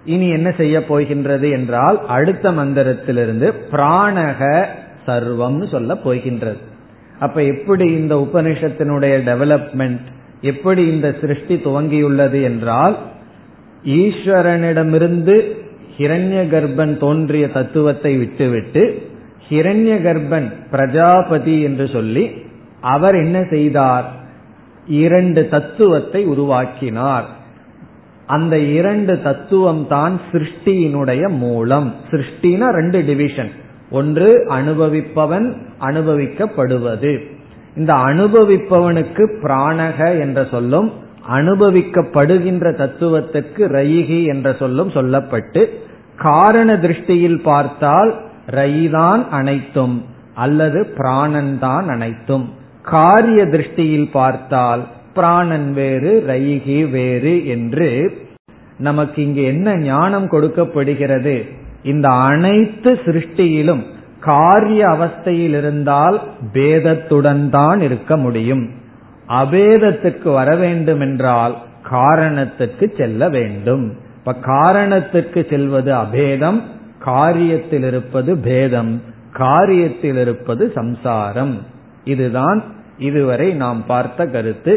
இனி 0.05 0.29
என்ன 0.29 0.51
செய்ய 0.51 0.87
போகின்றது 0.87 1.51
என்றால் 1.51 2.07
அடுத்த 2.07 2.51
மந்திரத்திலிருந்து 2.51 3.53
பிராணக 3.71 4.67
சர்வம்னு 5.07 5.71
சொல்ல 5.71 5.97
போகின்றது. 5.97 6.59
அப்ப 7.19 7.43
எப்படி 7.43 7.85
இந்த 7.85 8.15
உபனிஷத்தினுடைய 8.15 9.17
டெவலப்மெண்ட் 9.25 10.15
எப்படி 10.41 10.87
இந்த 10.87 11.15
சிருஷ்டி 11.21 11.55
துவங்கியுள்ளது 11.55 12.43
என்றால் 12.43 12.97
ஈஸ்வரனிடமிருந்து 13.85 15.55
ஹிரண்ய 15.99 16.41
கர்ப்பன் 16.49 16.97
தோன்றிய 16.97 17.49
தத்துவத்தை 17.49 18.17
விட்டுவிட்டு 18.17 19.03
ஹிரண்ய 19.49 19.95
கர்ப்பன் 20.03 20.53
பிரஜாபதி 20.71 21.61
என்று 21.61 21.89
சொல்லி 21.89 22.31
அவர் 22.81 23.15
என்ன 23.15 23.45
செய்தார்? 23.51 24.05
இரண்டு 24.87 25.49
தத்துவத்தை 25.49 26.25
உருவாக்கினார். 26.25 27.25
அந்த 28.27 28.59
இரண்டு 28.59 29.23
தத்துவம் 29.23 29.87
தான் 29.89 30.21
சிருஷ்டியினுடைய 30.33 31.29
மூலம். 31.29 31.95
சிருஷ்டினா 32.11 32.69
ரெண்டு 32.71 33.03
டிவிஷன் 33.03 33.51
ஒன்று 33.91 34.47
அனுபவிப்பவன் 34.51 35.57
அனுபவிக்கப்படுவது. 35.81 37.36
இந்த 37.77 37.95
அனுபவிப்பவனுக்கு 37.95 39.25
பிராணக 39.43 40.19
என்ற 40.19 40.47
சொல்லும் 40.51 40.93
அனுபவிக்கப்படுகின்ற 41.33 42.65
தத்துவத்துக்கு 42.75 43.63
ரயிகி 43.79 44.27
என்ற 44.27 44.55
சொல்லும் 44.59 44.91
சொல்லப்பட்டு 44.91 45.63
காரண 46.17 46.75
திருஷ்டியில் 46.77 47.43
பார்த்தால் 47.43 48.15
ரயிதான் 48.51 49.29
அனைத்தும் 49.29 50.05
அல்லது 50.35 50.87
பிராணன் 50.87 51.59
தான் 51.59 51.89
அனைத்தும். 51.89 52.49
காரிய 52.83 53.45
திருஷ்டியில் 53.45 54.11
பார்த்தால் 54.11 54.87
பிராணன் 55.15 55.73
வேறு 55.73 56.25
ரயிகி 56.29 56.91
வேறு 56.91 57.47
என்று 57.47 57.91
நமக்கு 58.79 59.23
இங்கு 59.23 59.43
என்ன 59.43 59.77
ஞானம் 59.77 60.29
கொடுக்கப்படுகிறது? 60.29 61.45
இந்த 61.83 62.09
அனைத்து 62.09 63.01
சிருஷ்டியிலும் 63.05 63.83
காரிய 64.27 64.83
அவஸ்தையில் 64.89 65.57
இருந்தால் 65.61 66.17
பேதத்துடன் 66.53 67.49
தான் 67.49 67.81
இருக்க 67.81 68.17
முடியும். 68.17 68.65
அபேதத்துக்கு 69.29 70.33
வர 70.33 70.51
வேண்டும் 70.57 71.01
என்றால் 71.01 71.55
காரணத்துக்கு 71.91 72.87
செல்ல 72.97 73.29
வேண்டும். 73.29 73.85
இப்ப 74.19 74.35
காரணத்துக்கு 74.35 75.41
செல்வது 75.51 75.93
அபேதம் 75.95 76.61
காரியத்தில் 77.07 77.87
இருப்பது 77.87 78.37
பேதம் 78.37 78.93
காரியத்தில் 79.39 80.21
இருப்பது 80.21 80.65
சம்சாரம். 80.75 81.55
இதுதான் 82.05 82.61
இதுவரை 82.99 83.49
நாம் 83.55 83.81
பார்த்த 83.87 84.27
கருத்து. 84.27 84.75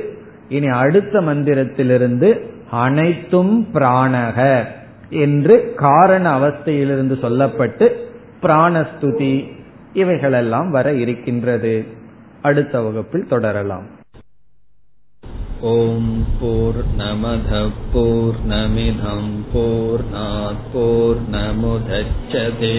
இனி 0.50 0.70
அடுத்த 0.84 1.22
மந்திரத்திலிருந்து 1.22 2.30
அனைத்தும் 2.84 3.56
பிராணக 3.74 4.40
என்று 5.10 5.56
காரண 5.76 6.26
அவஸ்தையிலிருந்து 6.38 7.16
சொல்லப்பட்டு 7.24 7.88
பிராணஸ்துதி 8.45 9.35
இவைகளெல்லாம் 10.03 10.71
வர 10.71 10.87
இருக்கின்றது 11.03 11.75
அடுத்த 12.49 12.81
வகுப்பில் 12.87 13.31
தொடரலாம் 13.35 13.87
ॐ 15.67 16.07
पूर्णमधः 16.39 17.69
पूर्णमिधम् 17.93 19.29
पूर्णात् 19.53 20.67
पूर्णमुदच्छते 20.73 22.73